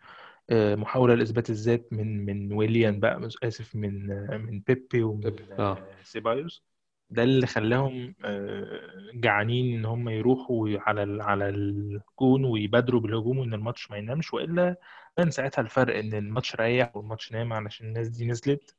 آه، 0.51 0.75
محاولة 0.75 1.15
لإثبات 1.15 1.51
الذات 1.51 1.93
من 1.93 2.27
من 2.27 2.53
ويليان 2.53 3.01
بقى 3.01 3.29
آسف 3.43 3.77
من 3.77 4.11
آه، 4.11 4.37
من 4.37 4.61
بيبي 4.61 5.03
ومن 5.03 5.33
آه، 5.59 5.87
سيبايوس. 6.03 6.65
ده 7.11 7.23
اللي 7.23 7.47
خلاهم 7.47 8.15
آه، 8.25 8.81
جعانين 9.15 9.79
إن 9.79 9.85
هم 9.85 10.09
يروحوا 10.09 10.69
على 10.79 11.23
على 11.23 11.49
الجون 11.49 12.45
ويبادروا 12.45 13.01
بالهجوم 13.01 13.39
وإن 13.39 13.55
الماتش 13.55 13.91
ما 13.91 13.97
ينامش 13.97 14.35
وإلا 14.35 14.77
كان 15.17 15.31
ساعتها 15.31 15.63
الفرق 15.63 15.97
إن 15.99 16.15
الماتش 16.15 16.57
ريح 16.57 16.97
والماتش 16.97 17.33
نام 17.33 17.53
علشان 17.53 17.87
الناس 17.87 18.09
دي 18.09 18.27
نزلت. 18.27 18.77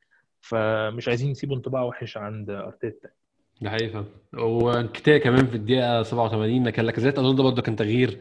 فمش 0.50 1.08
عايزين 1.08 1.32
يسيبوا 1.32 1.56
انطباع 1.56 1.82
وحش 1.84 2.18
عند 2.18 2.50
أرتيتا. 2.50 3.10
ده 3.62 3.70
حقيقي 3.70 3.90
فعلا. 3.90 4.06
وانكتيا 4.34 5.18
كمان 5.18 5.46
في 5.48 5.56
الدقيقة 5.56 6.04
87 6.04 6.64
مكان 6.64 6.86
لاكازيت. 6.86 7.20
اظن 7.20 7.36
ده 7.36 7.44
برضو 7.44 7.62
كان 7.62 7.76
تغيير 7.76 8.18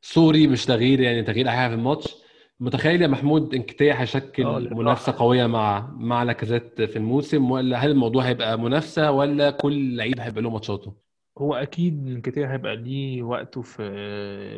sorry 0.00 0.46
مش 0.46 0.66
تغيير 0.66 1.00
يعني 1.00 1.22
تغيير 1.22 1.48
حاجة 1.48 1.68
في 1.68 1.74
الماتش. 1.74 2.16
متخيل 2.60 3.02
يا 3.02 3.06
محمود 3.06 3.54
انكتيا 3.54 3.92
آه 3.92 3.96
هيشكل 3.96 4.44
منافسة 4.44 4.74
للراحة 4.76 5.12
قوية 5.18 5.46
مع 5.46 5.90
مع 5.96 6.22
لاكازيت 6.22 6.82
في 6.82 6.96
الموسم 6.96 7.50
ولا 7.50 7.76
هل 7.78 7.90
الموضوع 7.90 8.22
هيبقى 8.22 8.58
منافسة 8.58 9.10
ولا 9.10 9.50
كل 9.50 9.96
لعيب 9.96 10.20
هيبقى 10.20 10.42
له 10.42 10.50
ماتشاته؟ 10.50 10.92
هو 11.38 11.54
أكيد 11.54 12.20
كتير 12.24 12.52
هيبقى 12.52 12.76
ليه 12.76 13.22
وقته 13.22 13.62
في 13.62 13.82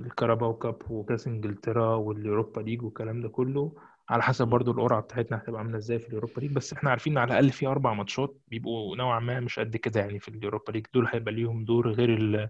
الكاراباو 0.07 0.55
كاب 0.55 0.76
وكأس 0.91 1.26
إنجلترا 1.26 1.95
واليوروبا 1.95 2.61
ليج 2.61 2.82
والكلام 2.82 3.20
ده 3.20 3.28
كله. 3.28 3.72
على 4.11 4.23
حسب 4.23 4.49
برضو 4.49 4.71
القرعة 4.73 5.01
بتاعتنا 5.01 5.39
هتبقى 5.39 5.61
عاملة 5.61 5.79
إزاي 5.79 5.99
في 5.99 6.09
اليوروبا 6.09 6.41
ليج. 6.41 6.53
بس 6.53 6.73
إحنا 6.73 6.91
عارفين 6.91 7.19
على 7.19 7.29
الأقل 7.31 7.51
في 7.51 7.67
أربع 7.67 7.93
ماتشات 7.95 8.37
بيبقوا 8.49 8.97
نوعا 8.97 9.21
ما 9.21 9.41
مش 9.41 9.59
قد 9.59 9.77
كده 9.77 10.01
يعني 10.01 10.19
في 10.19 10.29
اليوروبا 10.29 10.73
ليج. 10.73 10.87
دول 10.95 11.07
هيبقى 11.13 11.35
ليهم 11.35 11.65
دور 11.65 11.93
غير 11.93 12.15
ال- 12.15 12.49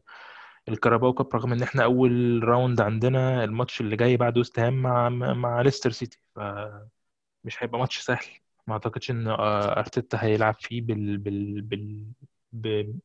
الكاراباو 0.69 1.13
كاب 1.13 1.35
رغم 1.35 1.53
إن 1.53 1.63
إحنا 1.63 1.85
أول 1.85 2.41
round 2.45 2.81
عندنا 2.81 3.45
الماتش 3.45 3.81
اللي 3.81 3.97
جاي 3.97 4.17
بعد 4.17 4.39
وست 4.39 4.59
هام 4.59 4.83
مع 4.83 5.09
مع 5.35 5.61
ليستر 5.63 5.91
سيتي. 5.91 6.19
فمش 6.37 7.63
هيبقى 7.63 7.79
ماتش 7.81 7.99
سهل. 7.99 8.27
ما 8.67 8.75
أعتقدش 8.75 9.11
إن 9.11 9.29
آه، 9.29 9.79
أرتيتا 9.79 10.19
هيلعب 10.25 10.55
فيه 10.61 10.81
بال 10.83 11.19
بال 11.19 11.63
بال 11.63 12.05
ب- 12.53 12.99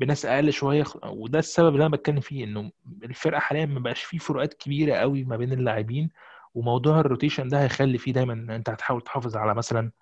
بناس 0.00 0.26
أقل 0.26 0.52
شوية. 0.52 0.84
وده 1.04 1.38
السبب 1.38 1.74
اللي 1.74 1.86
أنا 1.86 1.96
بتكلم 1.96 2.20
فيه 2.20 2.44
إنه 2.44 2.70
الفرقة 3.04 3.38
حاليا 3.40 3.66
ما 3.66 3.80
بقاش 3.80 4.02
فيه 4.04 4.18
فروقات 4.18 4.54
كبيرة 4.54 4.94
قوي 4.94 5.24
ما 5.24 5.36
بين 5.36 5.52
اللاعبين. 5.52 6.10
وموضوع 6.54 7.00
ال 7.00 7.05
rotation 7.05 7.48
ده 7.48 7.62
هيخلي 7.62 7.98
فيه 7.98 8.12
دايما 8.12 8.32
إن 8.32 8.50
أنت 8.50 8.70
هتحاول 8.70 9.00
تحافظ 9.02 9.36
على 9.36 9.54
مثلا 9.54 9.92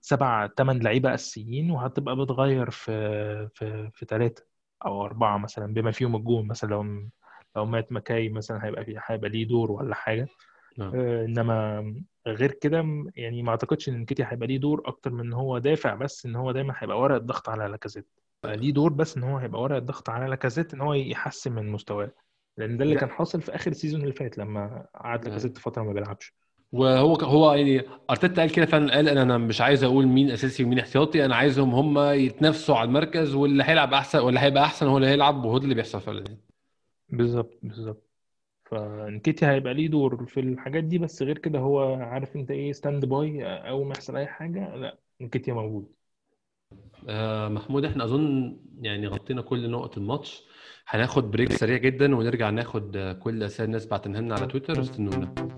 سبع 0.00 0.48
ثمان 0.58 0.78
لعيبة 0.82 1.14
أساسيين 1.14 1.70
وهتبقى 1.70 2.16
بتغير 2.16 2.70
في 2.70 2.90
في 3.54 3.90
في 3.94 4.06
ثلاثة 4.06 4.44
أو 4.84 5.04
أربعة 5.04 5.38
مثلا 5.38 5.74
بما 5.74 5.90
فيهم 5.90 6.16
الجون 6.16 6.46
مثلا 6.48 6.70
لو 6.70 7.08
لو 7.56 7.64
مات 7.66 7.92
مكاي 7.92 8.28
مثلا 8.28 8.64
هيبقى 8.64 8.84
في 8.84 9.00
هيبقى 9.06 9.30
ليه 9.30 9.48
دور 9.48 9.70
ولا 9.72 9.94
حاجة. 9.94 10.28
نعم. 10.78 10.92
آه، 10.94 11.24
إنما 11.24 11.84
غير 12.26 12.52
كده 12.52 12.84
يعني 13.16 13.42
ما 13.42 13.50
أعتقدش 13.50 13.88
إن 13.88 13.94
إنكيتيا 13.94 14.24
هيبقى 14.26 14.46
ليه 14.46 14.58
دور 14.58 14.82
أكتر 14.86 15.10
من 15.10 15.20
إن 15.26 15.32
هو 15.32 15.58
دافع 15.58 15.94
بس 15.94 16.26
إن 16.26 16.36
هو 16.36 16.52
دايما 16.52 16.74
هيبقى 16.78 17.00
ورقه 17.00 17.18
ضغط 17.18 17.48
على 17.48 17.68
لاكازيت. 17.68 18.08
ليه 18.44 18.72
دور 18.72 18.92
بس 18.92 19.16
إن 19.16 19.22
هو 19.22 19.36
هيبقى 19.36 19.62
ورقه 19.62 19.78
ضغط 19.78 20.10
على 20.10 20.26
لاكازيت 20.26 20.74
إن 20.74 20.80
هو 20.80 20.94
يحسن 20.94 21.52
من 21.52 21.68
مستواه. 21.72 22.10
لأن 22.58 22.76
ده 22.76 22.84
اللي 22.84 22.94
كان 22.96 23.10
حاصل 23.10 23.40
في 23.40 23.54
آخر 23.54 23.70
ال 23.70 23.75
season 23.75 24.02
اللي 24.02 24.12
فات 24.12 24.38
لما 24.38 24.86
قعد. 24.94 25.24
لاكازيت 25.24 25.58
فترة 25.58 25.82
ما 25.82 25.92
بيلعبش. 25.92 26.34
وهو 26.72 27.14
هو 27.14 27.54
يعني 27.54 27.82
أرتيتا 28.10 28.42
قال 28.42 28.52
كده 28.52 28.66
فعلا 28.66 28.94
قال 28.94 29.08
أنا 29.08 29.38
مش 29.38 29.60
عايز 29.60 29.84
أقول 29.84 30.06
مين 30.06 30.30
أساسي 30.30 30.64
ومين 30.64 30.78
احتياطي 30.78 31.24
أنا 31.24 31.36
عايزهم 31.36 31.74
هم 31.74 31.98
يتنافسوا 31.98 32.76
على 32.76 32.88
المركز 32.88 33.34
واللي 33.34 33.64
هيلعب 33.64 33.92
أحسن 33.94 34.18
واللي 34.18 34.40
هيبقى 34.40 34.64
أحسن 34.64 34.86
هو 34.86 34.96
اللي 34.96 35.08
هيلعب 35.08 35.44
وهو 35.44 35.56
اللي 35.56 35.74
بيحصل 35.74 36.00
فعلا 36.00 36.24
يعني. 36.26 36.40
بالظبط 37.08 37.58
بالظبط. 37.62 38.08
فانكيتيا 38.70 39.46
هيبقى 39.46 39.74
ليه 39.74 39.88
دور 39.88 40.26
في 40.26 40.40
الحاجات 40.40 40.84
دي 40.84 40.98
بس 40.98 41.22
غير 41.22 41.38
كده 41.38 41.58
هو 41.58 41.94
عارف 41.94 42.36
أنت 42.36 42.50
إيه 42.50 42.72
standby 42.72 43.44
أول 43.68 43.86
ما 43.86 43.94
يحصل 43.94 44.16
أي 44.16 44.26
حاجة 44.26 44.76
لا 44.76 44.98
انكيتيا 45.20 45.52
موجود. 45.52 45.92
آه 47.08 47.48
محمود 47.48 47.84
إحنا 47.84 48.04
أظن 48.04 48.56
يعني 48.80 49.06
غطينا 49.06 49.42
كل 49.42 49.70
نقط 49.70 49.98
الماتش. 49.98 50.42
هناخد 50.90 51.30
break 51.30 51.52
سريع 51.52 51.76
جدا 51.76 52.16
ونرجع 52.16 52.50
ناخد 52.50 53.16
كل 53.20 53.42
أسئلة 53.42 53.66
الناس 53.66 53.86
بعتنها 53.86 54.20
لنا 54.20 54.34
على 54.34 54.46
تويتر 54.46 54.80
استنونا. 54.80 55.57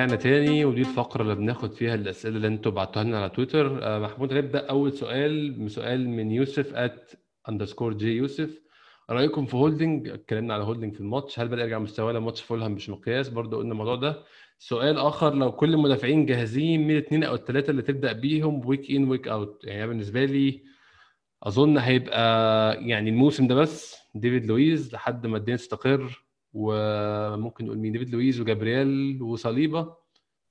رجعنا 0.00 0.16
تاني 0.16 0.64
ودي 0.64 0.80
الفقرة 0.80 1.22
اللي 1.22 1.34
بناخد 1.34 1.72
فيها 1.72 1.94
الأسئلة 1.94 2.36
اللي 2.36 2.46
أنتوا 2.46 2.72
بعتوها 2.72 3.04
لنا 3.04 3.18
على 3.20 3.30
تويتر. 3.30 3.78
آه، 3.82 3.98
محمود 3.98 4.32
هنبدأ 4.32 4.66
أول 4.66 4.92
سؤال 4.92 5.70
سؤال 5.70 6.08
من 6.08 6.30
يوسف 6.30 6.74
at 6.74 7.14
underscore 7.50 7.92
G 7.96 8.16
يوسف. 8.16 8.60
رأيكم 9.10 9.46
في 9.46 9.56
هولدنج 9.56 10.08
اتكلمنا 10.08 10.54
على 10.54 10.64
هولدنج 10.64 10.94
في 10.94 11.00
الماتش. 11.00 11.38
هل 11.40 11.48
بدأ 11.48 11.62
يرجع 11.62 11.78
مستواه 11.78 12.18
ماتش 12.18 12.40
فولهام؟ 12.42 12.72
مش 12.72 12.90
مقياس. 12.90 13.28
برضه 13.28 13.56
قلنا 13.56 13.72
الموضوع 13.72 13.94
ده. 13.94 14.22
سؤال 14.58 14.98
آخر 14.98 15.34
لو 15.34 15.52
كل 15.52 15.74
المدافعين 15.74 16.26
جاهزين 16.26 16.80
مين 16.80 16.90
الاثنين 16.90 17.24
أو 17.24 17.34
الثلاثة 17.34 17.70
اللي 17.70 17.82
تبدأ 17.82 18.12
بيهم؟ 18.12 18.66
week 18.66 18.90
in 18.90 19.08
week 19.08 19.28
out 19.28 19.60
يعني 19.64 19.78
أنا 19.78 19.86
بالنسبة 19.86 20.24
لي 20.24 20.62
أظن 21.42 21.78
هيبقى 21.78 22.22
يعني 22.88 23.10
الموسم 23.10 23.46
ده 23.46 23.54
بس. 23.54 23.96
ديفيد 24.14 24.46
لويز 24.46 24.94
لحد 24.94 25.26
ما 25.26 25.36
الدنيا 25.36 25.56
تستقر. 25.56 26.24
وممكن 26.54 27.64
نقول 27.64 27.78
مين 27.78 27.92
ديفيد 27.92 28.10
لويز 28.10 28.40
وجابرييل 28.40 29.22
وصليبة 29.22 29.94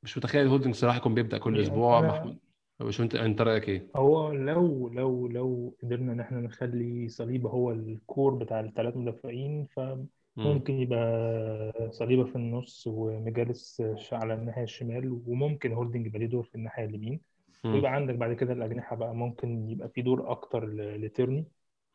مش 0.04 0.18
متخيل 0.18 0.48
هولدنج 0.48 0.76
صراحة 0.76 0.98
يكون 0.98 1.14
بيبدأ 1.14 1.38
كل 1.38 1.54
يعني 1.56 1.64
أسبوع 1.68 2.02
محمود 2.02 2.38
مش 2.82 3.02
أنت 3.02 3.16
أنت 3.16 3.42
رأيك 3.42 3.70
إيه؟ 3.70 3.88
هو 3.96 4.32
لو 4.32 4.88
لو 4.88 5.28
لو 5.28 5.76
قدرنا 5.84 6.14
إن 6.14 6.20
إحنا 6.20 6.42
نخلي 6.42 7.10
صليبة 7.10 7.50
هو 7.50 7.72
ال 7.72 7.84
core 7.84 8.34
بتاع 8.36 8.60
الثلاث 8.60 8.98
مدافعين 8.98 9.68
مم. 9.78 10.06
فممكن 10.38 10.74
يبقى 10.74 11.90
صليبة 11.92 12.24
في 12.24 12.36
النص 12.36 12.88
وماجاليس 12.88 13.84
على 14.12 14.34
الناحية 14.34 14.64
الشمال 14.64 15.22
وممكن 15.28 15.72
هولدنج 15.74 16.06
يبقى 16.06 16.20
ليه 16.20 16.26
دور 16.28 16.44
في 16.44 16.56
الناحية 16.56 16.86
اليمين. 16.86 17.20
ويبقى 17.66 17.92
عندك 17.96 18.16
بعد 18.16 18.34
كده 18.34 18.54
الأجنحة 18.54 18.96
بقى 18.96 19.16
ممكن 19.16 19.70
يبقى 19.70 19.90
في 19.90 20.02
دور 20.02 20.32
أكتر 20.32 20.68
لتيرني. 20.76 21.46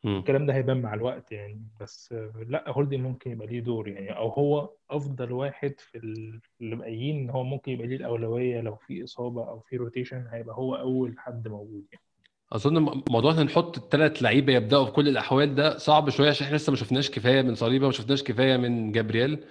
الكلام 0.05 0.45
ده 0.45 0.53
هيبان 0.53 0.81
مع 0.81 0.93
الوقت 0.93 1.31
يعني. 1.31 1.61
بس 1.81 2.15
لا 2.47 2.63
هولدنج 2.67 2.99
ممكن 2.99 3.31
يبقى 3.31 3.47
ليه 3.47 3.59
دور 3.59 3.87
يعني. 3.87 4.17
أو 4.17 4.29
هو 4.29 4.69
أفضل 4.91 5.31
واحد 5.31 5.73
في 5.79 5.97
ال- 5.97 6.39
اللي 6.61 6.75
باقيين 6.75 7.17
إن 7.19 7.29
هو 7.29 7.43
ممكن 7.43 7.71
يبقى 7.71 7.87
ليه 7.87 7.95
الأولوية 7.95 8.61
لو 8.61 8.75
في 8.75 9.03
إصابة 9.03 9.49
أو 9.49 9.59
في 9.59 9.77
rotation 9.77 10.27
هيبقى 10.31 10.55
هو 10.55 10.75
أول 10.75 11.15
حد 11.19 11.47
موجود 11.47 11.85
يعني. 11.91 12.03
أظن 12.51 13.01
موضوع 13.11 13.31
إن 13.31 13.45
نحط 13.45 13.77
الثلاث 13.77 14.23
لعيبة 14.23 14.53
يبدأوا 14.53 14.85
في 14.85 14.91
كل 14.91 15.07
الأحوال 15.07 15.55
ده 15.55 15.77
صعب 15.77 16.09
شوية 16.09 16.29
عشان 16.29 16.45
إحنا 16.45 16.57
لسه 16.57 16.71
ما 16.71 16.77
شفناش 16.77 17.11
كفاية 17.11 17.41
من 17.41 17.55
صليبة 17.55 17.85
ما 17.85 17.91
شفناش 17.91 18.23
كفاية 18.23 18.57
من 18.57 18.91
جابرييل. 18.91 19.45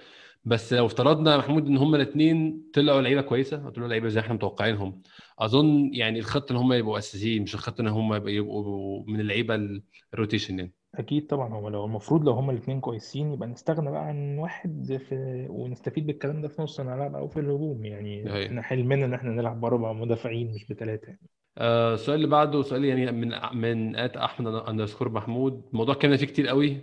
بس 0.45 0.73
لو 0.73 0.85
افترضنا 0.85 1.37
محمود 1.37 1.67
إن 1.67 1.77
هما 1.77 1.97
الاثنين 1.97 2.63
طلعوا 2.73 3.01
لعيبة 3.01 3.21
كويسة 3.21 3.69
طلعوا 3.69 3.89
لعيبة 3.89 4.07
زي 4.07 4.19
إحنا 4.19 4.33
متوقعينهم 4.33 5.01
أظن 5.39 5.93
يعني 5.93 6.19
الخط 6.19 6.51
إن 6.51 6.57
هم 6.57 6.73
يبقوا 6.73 6.97
أساسيين 6.97 7.41
مش 7.43 7.53
الخط 7.55 7.79
إن 7.79 7.87
هم 7.87 8.13
يبقوا- 8.27 9.03
من 9.07 9.19
اللعيبة 9.19 9.55
ال- 9.55 9.83
ال 10.13 10.18
rotation 10.18 10.59
يعني. 10.59 10.73
أكيد 10.95 11.27
طبعا 11.27 11.53
هو 11.53 11.69
لو 11.69 11.85
المفروض 11.85 12.25
لو 12.25 12.31
هما 12.33 12.51
الاثنين 12.51 12.79
كويسين 12.79 13.33
يبقى 13.33 13.47
نستغنى 13.47 13.91
بقى 13.91 14.05
عن 14.07 14.37
واحد 14.37 15.01
في 15.09 15.45
ونستفيد 15.49 16.05
بالكلام 16.07 16.41
ده 16.41 16.47
في 16.47 16.61
نص 16.61 16.79
الملعب 16.79 17.15
أو 17.15 17.27
في 17.27 17.39
الهجوم 17.39 17.85
يعني. 17.85 18.29
هي. 18.31 18.45
إحنا 18.45 18.61
حلمنا 18.61 19.05
إن 19.05 19.13
إحنا 19.13 19.31
نلعب 19.31 19.61
بأربع 19.61 19.93
مدافعين 19.93 20.53
مش 20.53 20.65
بثلاثه 20.67 21.07
يعني. 21.07 21.19
آه، 21.57 21.93
السؤال 21.93 22.15
اللي 22.17 22.27
بعده 22.27 22.61
سؤال 22.61 22.85
يعني 22.85 23.11
من 23.11 23.31
من 23.53 23.95
at 23.95 24.17
احمد 24.17 24.47
underscore 24.47 25.09
محمود 25.09 25.65
الموضوع 25.71 25.95
اتكلمنا 25.95 26.17
فيه 26.17 26.25
كتير 26.25 26.47
قوي. 26.47 26.77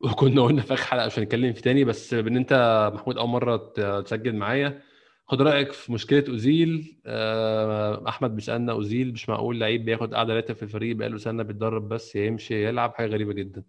وكنا 0.00 0.42
قلنا 0.42 0.62
في 0.62 0.74
اخر 0.74 0.84
حلقة 0.84 1.06
مش 1.06 1.18
هنتكلم 1.18 1.52
فيه 1.52 1.60
تاني 1.60 1.84
بس 1.84 2.14
بإن 2.14 2.36
أنت 2.36 2.52
محمود 2.94 3.18
أول 3.18 3.28
مرة 3.28 3.56
تسجل 4.00 4.36
معايا 4.36 4.82
خد 5.26 5.42
رأيك 5.42 5.72
في 5.72 5.92
مشكلة 5.92 6.24
أوزيل. 6.28 6.96
آه، 7.06 8.08
أحمد 8.08 8.36
بيسألنا 8.36 8.72
أوزيل 8.72 9.12
مش 9.12 9.28
معقول 9.28 9.60
لعيب 9.60 9.84
بياخد 9.84 10.14
أعلى 10.14 10.34
راتب 10.34 10.54
في 10.54 10.62
الفريق 10.62 10.96
بقاله 10.96 11.16
سنة 11.18 11.42
بيتدرب 11.42 11.88
بس 11.88 12.16
مش 12.16 12.68
بيلعب؟ 12.68 12.94
حاجة 12.94 13.06
غريبة 13.06 13.32
جدا. 13.32 13.62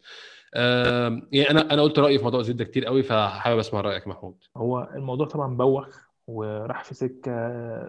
آه، 0.54 1.22
يعني 1.32 1.50
أنا 1.52 1.74
أنا 1.74 1.82
قلت 1.82 2.00
رأيي 2.00 2.18
في 2.18 2.24
موضوع 2.24 2.40
أوزيل 2.40 2.58
ده 2.58 2.64
كتير 2.64 2.86
قوي 2.86 3.04
فحابب 3.04 3.60
أسمع 3.60 3.82
رأيك 3.82 4.04
يا 4.04 4.10
محمود. 4.10 4.36
هو 4.58 4.90
الموضوع 4.96 5.28
طبعا 5.28 5.58
بوخ 5.58 6.08
وراح 6.28 6.84
في 6.84 6.94
سكة 6.94 7.32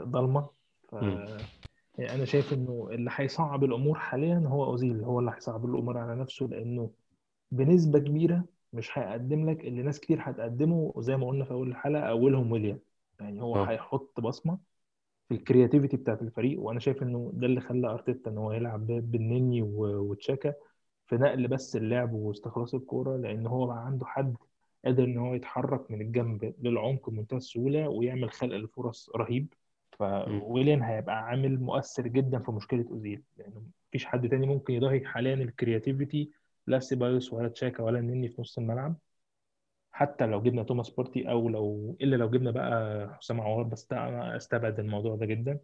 ضلمة. 0.04 0.46
ف 0.88 0.92
يعني 1.98 2.14
أنا 2.14 2.24
شايف 2.24 2.52
إنه 2.52 2.88
اللي 2.92 3.10
هيصعب 3.14 3.64
الأمور 3.64 3.98
حاليا 3.98 4.42
هو 4.46 4.64
أوزيل 4.64 5.04
هو 5.04 5.20
اللي 5.20 5.32
هيصعب 5.36 5.64
الأمور 5.64 5.98
على 5.98 6.20
نفسه 6.20 6.46
لأنه 6.46 6.90
بنسبة 7.50 7.98
كبيرة 7.98 8.44
مش 8.72 8.98
هيقدم 8.98 9.50
لك 9.50 9.64
اللي 9.64 9.82
ناس 9.82 10.00
كتير 10.00 10.18
هتقدمه 10.22 10.94
زي 10.98 11.16
ما 11.16 11.26
قلنا 11.26 11.44
في 11.44 11.50
أول 11.50 11.68
الحلقة 11.68 12.02
أولهم 12.02 12.52
ويليام. 12.52 12.78
يعني 13.20 13.42
هو 13.42 13.56
آه. 13.56 13.64
هيحط 13.64 14.20
بصمة 14.20 14.58
في 15.28 15.34
الكرياتيفيتي 15.34 15.96
بتاعت 15.96 16.22
الفريق 16.22 16.60
وأنا 16.60 16.80
شايف 16.80 17.02
إنه 17.02 17.30
ده 17.34 17.46
اللي 17.46 17.60
خلى 17.60 17.88
أرتيتا 17.88 18.30
إن 18.30 18.38
هو 18.38 18.52
يلعب 18.52 18.86
بالنني 18.86 19.62
وتشاكا 19.62 20.54
في 21.06 21.16
نقل 21.16 21.48
بس 21.48 21.76
اللعب 21.76 22.12
واستخلاص 22.12 22.74
الكورة 22.74 23.16
لأن 23.16 23.46
هو 23.46 23.66
بقى 23.66 23.86
عنده 23.86 24.06
حد 24.06 24.36
قادر 24.84 25.04
إن 25.04 25.18
هو 25.18 25.34
يتحرك 25.34 25.90
من 25.90 26.00
الجنب 26.00 26.54
للعمق 26.62 27.10
بمنتهى 27.10 27.36
السهولة 27.36 27.88
ويعمل 27.88 28.30
خلق 28.30 28.54
الفرص 28.54 29.10
رهيب. 29.16 29.54
مم. 30.00 30.40
فويليان 30.40 30.82
هيبقى 30.82 31.24
عامل 31.24 31.60
مؤثر 31.60 32.06
جدا 32.08 32.38
في 32.38 32.52
مشكلة 32.52 32.84
أوزيل 32.90 33.22
لأنه 33.36 33.62
مفيش 33.88 34.04
حد 34.04 34.28
تاني 34.28 34.46
ممكن 34.46 34.74
يضاهي 34.74 35.06
حاليا 35.06 35.34
ال 35.34 35.43
creativity 35.43 36.30
لا 36.68 36.78
سيبايوس 36.80 37.32
ولا 37.32 37.48
تشاكا 37.48 37.82
ولا 37.82 37.98
النني 37.98 38.28
في 38.28 38.40
نص 38.42 38.58
الملعب. 38.58 38.96
حتى 39.92 40.26
لو 40.26 40.42
جبنا 40.42 40.62
توماس 40.62 40.90
بارتي 40.90 41.30
أو 41.30 41.48
لو 41.48 41.96
إلا 42.00 42.16
لو 42.16 42.30
جبنا 42.30 42.50
بقى 42.50 43.14
حسام 43.18 43.40
عوار 43.40 43.62
بس 43.62 43.92
أنا 43.92 44.36
استبعد 44.36 44.80
الموضوع 44.80 45.16
ده 45.16 45.26
جدا. 45.26 45.60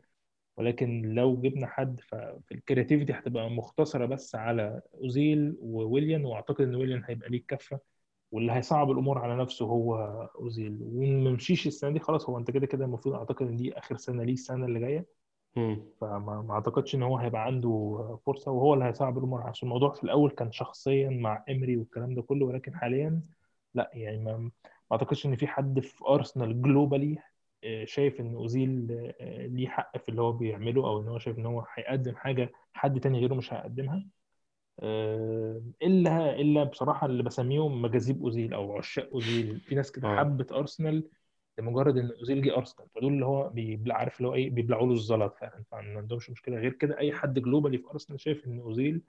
ولكن 0.57 1.03
لو 1.15 1.41
جبنا 1.41 1.67
حد 1.67 2.01
ففي 2.01 2.53
ال 2.55 2.60
creativity 2.60 3.13
هتبقى 3.13 3.51
مختصرة 3.51 4.07
بس 4.07 4.35
على 4.35 4.83
أوزيل 4.95 5.57
وويليان 5.61 6.25
وأعتقد 6.25 6.61
إن 6.63 6.75
ويليان 6.75 7.03
هيبقى 7.05 7.31
ليه 7.31 7.39
الكفه 7.39 7.81
واللي 8.33 8.53
هيصعب 8.53 8.91
الأمور 8.91 9.19
على 9.19 9.37
نفسه 9.43 9.67
هو 9.67 9.97
أوزيل. 10.37 10.79
وما 10.83 11.31
السنة 11.67 11.91
دي 11.93 11.99
خلاص 12.01 12.29
هو 12.31 12.39
أنت 12.39 12.51
كده 12.51 12.67
كده 12.67 12.85
المفروض 12.85 13.15
أعتقد 13.15 13.47
إن 13.47 13.57
دي 13.57 13.79
آخر 13.79 13.97
سنة 13.97 14.25
ليه 14.25 14.33
السنة 14.33 14.67
اللي 14.67 14.81
جاية. 14.81 15.07
فما 16.01 16.43
ما 16.49 16.55
اعتقدش 16.55 16.95
ان 16.95 17.03
هو 17.03 17.19
هيبقى 17.19 17.45
عنده 17.47 18.19
فرصة 18.27 18.51
وهو 18.53 18.75
اللي 18.75 18.85
هيصعب 18.85 19.19
الأمور. 19.19 19.43
عشان 19.43 19.69
الموضوع 19.69 19.91
في 19.93 20.05
الأول 20.05 20.31
كان 20.31 20.53
شخصيا 20.53 21.09
مع 21.11 21.45
امري 21.51 21.77
والكلام 21.77 22.15
ده 22.15 22.23
كله 22.23 22.47
ولكن 22.47 22.75
حاليا 22.77 23.21
لا 23.75 23.91
يعني 23.95 24.19
ما 24.19 24.37
ما 24.37 24.51
اعتقدش 24.93 25.27
ان 25.27 25.37
في 25.37 25.47
حد 25.47 25.81
في 25.81 26.05
ارسنال 26.09 26.63
globally 26.63 27.19
آه، 27.65 27.85
شايف 27.85 28.21
إن 28.21 28.35
أوزيل 28.35 28.89
آه، 29.21 29.47
ليه 29.47 29.69
حق 29.69 29.99
في 29.99 30.09
اللي 30.09 30.23
هو 30.23 30.33
بيعمله 30.33 30.87
أو 30.89 31.01
إن 31.01 31.09
هو 31.09 31.19
شايف 31.19 31.39
إن 31.39 31.47
هو 31.47 31.65
هيقدم 31.75 32.15
حاجة 32.17 32.53
حد 32.75 33.01
تاني 33.01 33.19
غيره 33.19 33.35
مش 33.35 33.53
هيقدمها. 33.55 34.07
آه، 34.81 35.63
إلا 35.83 36.41
إلا 36.41 36.65
بصراحة 36.65 37.07
اللي 37.07 37.23
بسميهم 37.23 37.83
مجاذيب 37.83 38.23
أوزيل 38.23 38.55
أو 38.55 38.77
عشاق 38.79 39.09
أوزيل. 39.13 39.61
في 39.61 39.75
ناس 39.75 39.93
كده 39.93 40.17
حبت 40.17 40.53
ارسنال 40.53 41.09
لمجرد 41.59 41.97
إن 41.99 42.11
أوزيل 42.19 42.43
جه 42.43 42.57
أرسنال 42.57 42.89
فدول 42.95 43.13
اللي 43.13 43.27
هو 43.27 43.49
بيبلع 43.49 43.95
عارف 43.97 44.17
اللي 44.19 44.29
هو 44.29 44.35
إيه؟ 44.35 44.51
بيبلعوا 44.51 44.87
له 44.87 44.93
الزلط 44.93 45.35
فعلا 45.37 45.65
فما 45.71 45.99
عندهمش 45.99 46.31
مشكلة. 46.31 46.57
غير 46.57 46.73
كده 46.73 46.99
أي 46.99 47.13
حد 47.13 47.39
جلوبالي 47.39 47.79
في 47.79 47.87
أرسنال 47.91 48.21
شايف 48.21 48.47
إن 48.47 48.61
أوزيل 48.61 49.03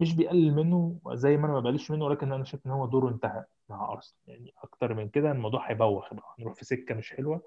مش 0.00 0.14
بيقلل 0.14 0.54
منه 0.54 1.00
زي 1.14 1.36
ما 1.36 1.46
أنا 1.46 1.52
ما 1.54 1.60
بقللش 1.60 1.90
منه 1.90 2.04
ولكن 2.04 2.32
أنا 2.32 2.44
شايف 2.44 2.66
إن 2.66 2.70
هو 2.70 2.86
دوره 2.86 3.08
انتهى 3.10 3.44
مع 3.68 3.92
أرسنال. 3.92 4.20
يعني 4.26 4.52
أكتر 4.62 4.94
من 4.94 5.08
كده 5.08 5.32
الموضوع 5.32 5.70
هيبوخ 5.70 6.14
بقى 6.14 6.34
هنروح 6.38 6.54
في 6.54 6.64
سكة 6.64 6.94
مش 6.94 7.12
حلوة. 7.12 7.42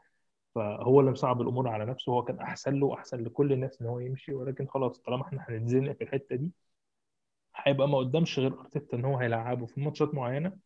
فهو 0.55 0.99
اللي 0.99 1.11
مصعب 1.11 1.41
الأمور 1.41 1.67
على 1.67 1.85
نفسه 1.85 2.11
هو 2.11 2.23
كان 2.23 2.39
أحسن 2.39 2.75
له 2.79 2.85
وأحسن 2.85 3.23
لكل 3.23 3.53
الناس 3.53 3.81
إن 3.81 3.87
هو 3.87 3.99
يمشي 3.99 4.33
ولكن 4.33 4.67
خلاص 4.67 4.99
طالما 4.99 5.23
إحنا 5.23 5.45
هنتزنق 5.49 5.91
في 5.93 6.03
الحتة 6.03 6.35
دي 6.35 6.51
هيبقى 7.55 7.87
ما 7.89 7.97
قدامش 7.97 8.39
غير 8.39 8.59
أرتيتا 8.59 8.97
إن 8.97 9.05
هو 9.05 9.17
هيلعبه 9.17 9.65
في 9.65 9.81
ماتشات 9.81 10.13
معينة 10.13 10.57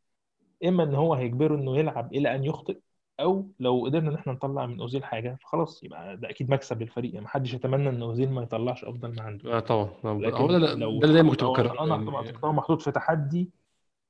إما 0.66 0.84
إن 0.84 0.96
هو 0.96 1.14
هيجبره 1.14 1.56
إنه 1.56 1.78
يلعب 1.78 2.14
إلى 2.14 2.36
أن 2.36 2.44
يخطئ 2.44 2.80
أو 3.20 3.48
لو 3.60 3.84
قدرنا 3.86 4.10
إن 4.10 4.16
إحنا 4.16 4.34
نطلع 4.34 4.66
من 4.66 4.80
أوزيل 4.80 5.04
حاجة 5.04 5.38
فخلاص 5.42 5.84
يبقى 5.84 6.18
ده 6.18 6.30
أكيد 6.30 6.50
مكسب 6.50 6.82
للفريق 6.82 7.14
يعني 7.14 7.26
محدش 7.26 7.54
يتمنى 7.54 7.90
إن 7.90 8.02
أوزيل 8.02 8.32
ما 8.32 8.42
يطلعش 8.44 8.86
أفضل 8.86 9.16
ما 9.16 9.22
عنده. 9.22 9.58
آه 9.58 9.60
طبعا. 9.60 9.90
هو 10.06 10.48
ده 10.52 10.60
ده 10.60 10.76
لو 10.76 10.90
اللي 10.90 11.14
دايما 11.14 11.30
كنت 11.30 11.44
أو 11.44 11.54
بكرره 11.54 11.84
أنا 11.84 11.96
يعني. 11.96 12.38
محطوط 12.44 12.82
في 12.82 12.92
تحدي 12.92 13.50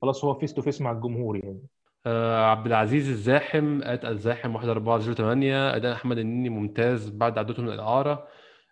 خلاص 0.02 0.24
هو 0.24 0.34
face 0.34 0.54
to 0.54 0.62
face 0.62 0.80
مع 0.80 0.92
الجمهور 0.92 1.36
يعني. 1.36 1.62
آه 2.06 2.44
عبد 2.44 2.66
العزيز 2.66 3.08
الزاحم 3.08 3.82
at 3.82 4.18
الزاحم 4.18 4.54
1 4.54 4.68
4 4.68 4.98
0 4.98 5.14
8 5.14 5.76
أداء 5.76 5.92
أحمد 5.92 6.18
النني 6.18 6.48
ممتاز 6.48 7.10
بعد 7.10 7.38
عودته 7.38 7.62
من 7.62 7.68
الإعارة. 7.68 8.26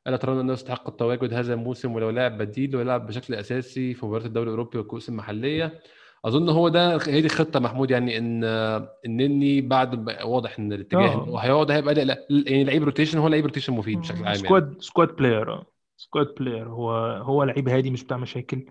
ألا 0.07 0.17
ترون 0.17 0.39
أنه 0.39 0.53
يستحق 0.53 0.89
التواجد 0.89 1.35
هذا 1.35 1.55
الموسم 1.55 1.93
ولو 1.95 2.11
لعب 2.11 2.39
بديل 2.39 2.77
ويلعب 2.77 3.07
بشكل 3.07 3.35
أساسي 3.35 3.95
في 3.95 4.07
مباريات 4.07 4.27
الدوري 4.27 4.47
الأوروبي 4.47 4.79
والكؤوس 4.79 5.09
المحلية. 5.09 5.81
أظن 6.25 6.49
هو 6.49 6.69
ده 6.69 6.97
هي 6.97 7.21
دي 7.21 7.27
الخطه 7.27 7.61
محمود 7.61 7.91
يعني 7.91 8.19
إن 8.19 8.45
آه، 8.45 8.99
النني 9.05 9.61
بعد 9.61 10.09
واضح 10.25 10.59
إن 10.59 10.73
الاتجاه 10.73 11.15
هو 11.15 11.39
آه 11.39 11.41
هيقعد 11.41 11.71
هيبقى 11.71 11.95
لا 11.95 12.27
يعني 12.31 12.65
لعيب 12.65 12.85
rotation 12.85 13.19
هو 13.19 13.29
لعيب 13.29 13.47
rotation 13.47 13.73
مفيد 13.73 13.99
بشكل 14.01 14.17
عام 14.17 14.25
يعني. 14.25 14.39
squad 14.39 14.77
squad 14.81 15.17
player 15.17 15.53
آه. 15.53 15.67
squad 15.97 16.35
player 16.41 16.69
هو 16.69 16.93
هو 17.17 17.43
لعيب 17.45 17.69
هادي 17.69 17.91
مش 17.91 18.05
بتاع 18.05 18.17
مشاكل 18.17 18.67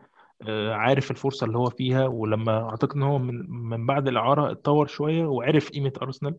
آه، 0.48 0.74
عارف 0.74 1.12
الفرصة 1.12 1.46
اللي 1.46 1.58
هو 1.58 1.70
فيها 1.70 2.08
ولما 2.08 2.70
أعتقد 2.70 2.96
إن 2.96 3.04
هو 3.04 3.20
من 3.20 3.50
من 3.50 3.86
بعد 3.86 4.08
الإعارة 4.08 4.52
اتطور 4.52 4.88
شوية 4.88 5.26
وعرف 5.26 5.70
قيمة 5.70 5.94
أرسنال. 6.02 6.38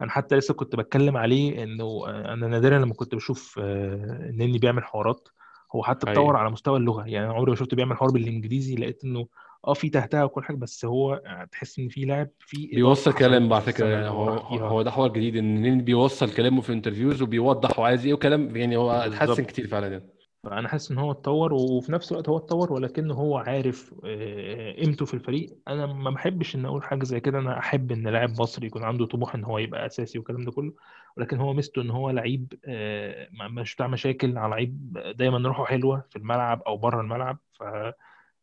أنا 0.00 0.10
حتى 0.10 0.36
لسه 0.36 0.54
كنت 0.54 0.76
بتكلم 0.76 1.16
عليه 1.16 1.62
إنه 1.62 1.84
آه، 1.84 2.32
أنا 2.32 2.48
نادرا 2.48 2.78
لما 2.78 2.94
كنت 2.94 3.14
بشوف 3.14 3.58
آه، 3.62 4.28
النني 4.30 4.58
بيعمل 4.58 4.84
حوارات. 4.84 5.28
هو 5.74 5.82
حتى 5.82 6.10
اتطور 6.10 6.36
على 6.36 6.50
مستوى 6.50 6.78
اللغة 6.78 7.04
يعني 7.06 7.26
عمري 7.26 7.50
ما 7.50 7.56
شفته 7.56 7.76
بيعمل 7.76 7.96
حوار 7.96 8.10
بالإنجليزي 8.10 8.74
لقيت 8.74 9.04
إنه 9.04 9.26
آه 9.66 9.74
في 9.74 9.88
تهتها 9.88 10.24
وكل 10.24 10.44
حاجة 10.44 10.56
بس 10.56 10.84
هو 10.84 11.14
آه، 11.14 11.48
تحس 11.52 11.78
إن 11.78 11.88
في 11.88 12.04
لاعب 12.04 12.28
في 12.38 12.66
بيوصل 12.66 13.12
كلام 13.12 13.52
على 13.52 13.62
فكره 13.62 13.86
يعني 13.86 14.08
هو 14.08 14.28
هو 14.66 14.82
ده 14.82 14.90
حوار 14.90 15.08
جديد 15.08 15.36
إن 15.36 15.56
النني 15.56 15.82
بيوصل 15.82 16.34
كلامه 16.34 16.60
في 16.60 16.72
انترفيوز 16.72 17.22
وبيوضح 17.22 17.78
هو 17.78 17.84
عايز 17.84 18.06
إيه 18.06 18.14
وكلام 18.14 18.56
يعني 18.56 18.76
هو 18.76 18.90
اتحسن 18.90 19.44
كتير 19.44 19.66
فعلا 19.66 19.88
يعني. 19.88 20.14
فأنا 20.44 20.68
حاسس 20.68 20.90
إن 20.90 20.98
هو 20.98 21.10
اتطور 21.10 21.54
وفي 21.54 21.92
نفس 21.92 22.12
الوقت 22.12 22.28
هو 22.28 22.36
اتطور 22.36 22.72
ولكنه 22.72 23.14
هو 23.14 23.36
عارف 23.36 23.94
آه، 24.04 24.72
قيمته 24.72 25.04
في 25.04 25.14
الفريق. 25.14 25.56
أنا 25.68 25.86
ما 25.86 26.10
بحبش 26.10 26.56
إن 26.56 26.66
أقول 26.66 26.82
حاجة 26.82 27.04
زي 27.04 27.20
كده 27.20 27.38
أنا 27.38 27.58
أحب 27.58 27.92
إن 27.92 28.08
لاعب 28.08 28.40
مصري 28.40 28.66
يكون 28.66 28.82
عنده 28.82 29.06
طموح 29.06 29.34
إن 29.34 29.44
هو 29.44 29.58
يبقى 29.58 29.86
أساسي 29.86 30.18
والكلام 30.18 30.44
ده 30.44 30.52
كله 30.52 30.72
ولكن 31.16 31.38
هو 31.38 31.52
ميزته 31.52 31.82
إن 31.82 31.90
هو 31.90 32.10
لعيب 32.10 32.52
آه، 32.64 33.28
مش 33.50 33.74
بتاع 33.74 33.86
مشاكل 33.86 34.38
على 34.38 34.50
لعيب 34.50 34.98
دايما 35.16 35.48
روحه 35.48 35.64
حلوة 35.64 36.04
في 36.10 36.16
الملعب 36.16 36.62
أو 36.62 36.76
بره 36.76 37.00
الملعب 37.00 37.38
فهو 37.52 37.94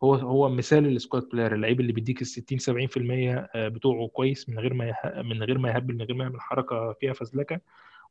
هو 0.03 0.49
مثال 0.49 0.85
ال 0.87 0.94
squad 0.94 1.29
player 1.29 1.55
اللعيب 1.55 1.79
اللي 1.79 1.93
بيديك 1.93 2.21
ال 2.21 2.27
60 2.27 2.57
70% 2.59 3.49
بتوعه 3.55 4.07
كويس 4.07 4.49
من 4.49 4.59
غير 4.59 4.73
ما 4.73 4.85
يح- 4.87 5.05
من 5.17 5.43
غير 5.43 5.57
ما 5.57 5.69
يهبل 5.71 5.93
من 5.95 6.01
غير 6.01 6.13
ما 6.15 6.23
يعمل 6.23 6.41
حركة 6.41 6.93
فيها 6.93 7.13
فزلكة. 7.13 7.61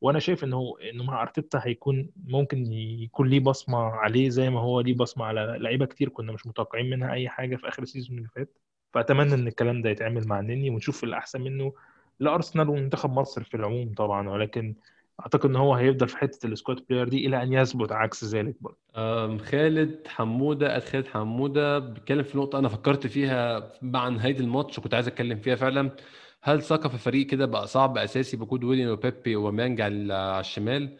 وأنا 0.00 0.18
شايف 0.18 0.44
إنه 0.44 0.74
إنه 0.92 1.04
مع 1.04 1.22
أرتيتا 1.22 1.60
هيكون 1.64 2.10
ممكن 2.26 2.72
يكون 2.72 3.28
ليه 3.28 3.40
بصمة 3.40 3.78
عليه 3.78 4.28
زي 4.28 4.50
ما 4.50 4.60
هو 4.60 4.80
ليه 4.80 4.94
بصمة 4.94 5.24
على 5.24 5.56
لعيبة 5.60 5.86
كتير 5.86 6.08
كنا 6.08 6.32
مش 6.32 6.46
متوقعين 6.46 6.90
منها 6.90 7.12
أي 7.12 7.28
حاجة 7.28 7.56
في 7.56 7.68
آخر 7.68 7.82
ال 7.82 7.87
season 7.87 8.18
اللي 8.18 8.28
فات. 8.28 8.58
فأتمنى 8.92 9.34
إن 9.34 9.46
الكلام 9.48 9.82
ده 9.82 9.90
يتعمل 9.90 10.26
مع 10.28 10.40
النني 10.40 10.70
ونشوف 10.70 11.04
الاحسن 11.04 11.40
منه 11.40 11.72
لأرسنال 12.20 12.68
ومنتخب 12.68 13.10
مصر 13.12 13.42
في 13.44 13.56
العموم 13.56 13.94
طبعا 13.94 14.28
ولكن 14.30 14.74
أعتقد 15.20 15.50
إن 15.50 15.56
هو 15.56 15.74
هيفضل 15.74 16.08
في 16.08 16.16
حتة 16.16 16.46
ال 16.46 16.52
squad 16.52 16.80
player 16.90 17.08
دي 17.08 17.26
إلى 17.26 17.42
أن 17.42 17.52
يثبت 17.52 17.92
عكس 17.92 18.24
ذلك 18.24 18.54
برضه. 18.60 18.78
خالد 19.38 20.06
حمودة 20.06 20.72
قال 20.72 20.82
خالد 20.82 21.06
حمودة 21.06 21.78
بيتكلم 21.78 22.22
في 22.22 22.38
نقطة 22.38 22.58
أنا 22.58 22.68
فكرت 22.68 23.06
فيها 23.06 23.72
مع 23.82 24.08
نهاية 24.08 24.40
الماتش 24.40 24.78
وكنت 24.78 24.94
عايز 24.94 25.06
أتكلم 25.06 25.38
فيها 25.38 25.54
فعلا. 25.54 25.90
هل 26.42 26.62
ساكا 26.62 26.88
في 26.88 26.98
فريق 26.98 27.26
كده 27.26 27.46
بقى 27.46 27.66
صعب 27.66 27.98
أساسي 27.98 28.36
بوجود 28.36 28.64
ويليان 28.64 28.90
وبيبي 28.90 29.36
وأوباميانج 29.36 29.80
على 29.80 30.40
الشمال؟ 30.40 30.98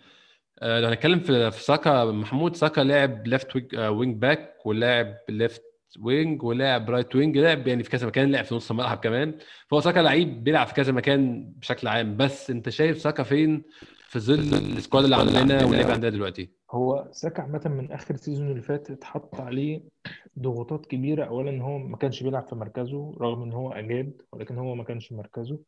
أه، 0.62 0.80
لو 0.80 0.88
هنتكلم 0.88 1.20
في 1.20 1.50
ساكا 1.50 2.04
محمود 2.04 2.56
ساكا 2.56 2.80
لاعب 2.80 3.26
left 3.26 3.74
wing 3.74 4.16
back 4.16 4.56
ولاعب 4.64 5.16
left 5.28 5.62
wing 6.00 6.42
ولاعب 6.42 6.90
right 6.90 7.16
wing 7.16 7.38
لاعب 7.38 7.68
يعني 7.68 7.82
في 7.82 7.90
كذا 7.90 8.06
مكان 8.06 8.30
لاعب 8.30 8.44
في 8.44 8.54
نص 8.54 8.70
الملعب 8.70 8.98
كمان. 8.98 9.34
فهو 9.68 9.80
ساكا 9.80 10.00
لعيب 10.00 10.44
بيلعب 10.44 10.66
في 10.66 10.74
كذا 10.74 10.92
مكان 10.92 11.52
بشكل 11.56 11.88
عام. 11.88 12.16
بس 12.16 12.50
أنت 12.50 12.68
شايف 12.68 12.98
ساكا 12.98 13.22
فين 13.22 13.62
في 14.10 14.18
ظل 14.18 14.54
ال 14.54 14.62
squad 14.62 15.04
اللي 15.04 15.16
عندنا 15.16 15.64
واللعيبه 15.64 15.92
عندنا 15.92 16.10
دلوقتي. 16.10 16.50
هو 16.70 17.08
ساكا 17.12 17.42
عامة 17.42 17.62
من 17.64 17.92
آخر 17.92 18.14
ال 18.14 18.19
season 18.19 18.50
اللي 18.50 18.62
فات 18.62 18.90
اتحط 18.90 19.40
عليه 19.40 19.82
ضغوطات 20.38 20.86
كبيرة. 20.86 21.24
أولا 21.24 21.50
إن 21.50 21.60
هو 21.60 21.78
ما 21.78 21.96
كانش 21.96 22.22
بيلعب 22.22 22.48
في 22.48 22.54
مركزه 22.54 23.14
رغم 23.20 23.42
إن 23.42 23.52
هو 23.52 23.72
أجاد 23.72 24.22
ولكن 24.32 24.58
هو 24.58 24.74
ما 24.74 24.84
كانش 24.84 25.06
في 25.08 25.14
مركزه. 25.14 25.58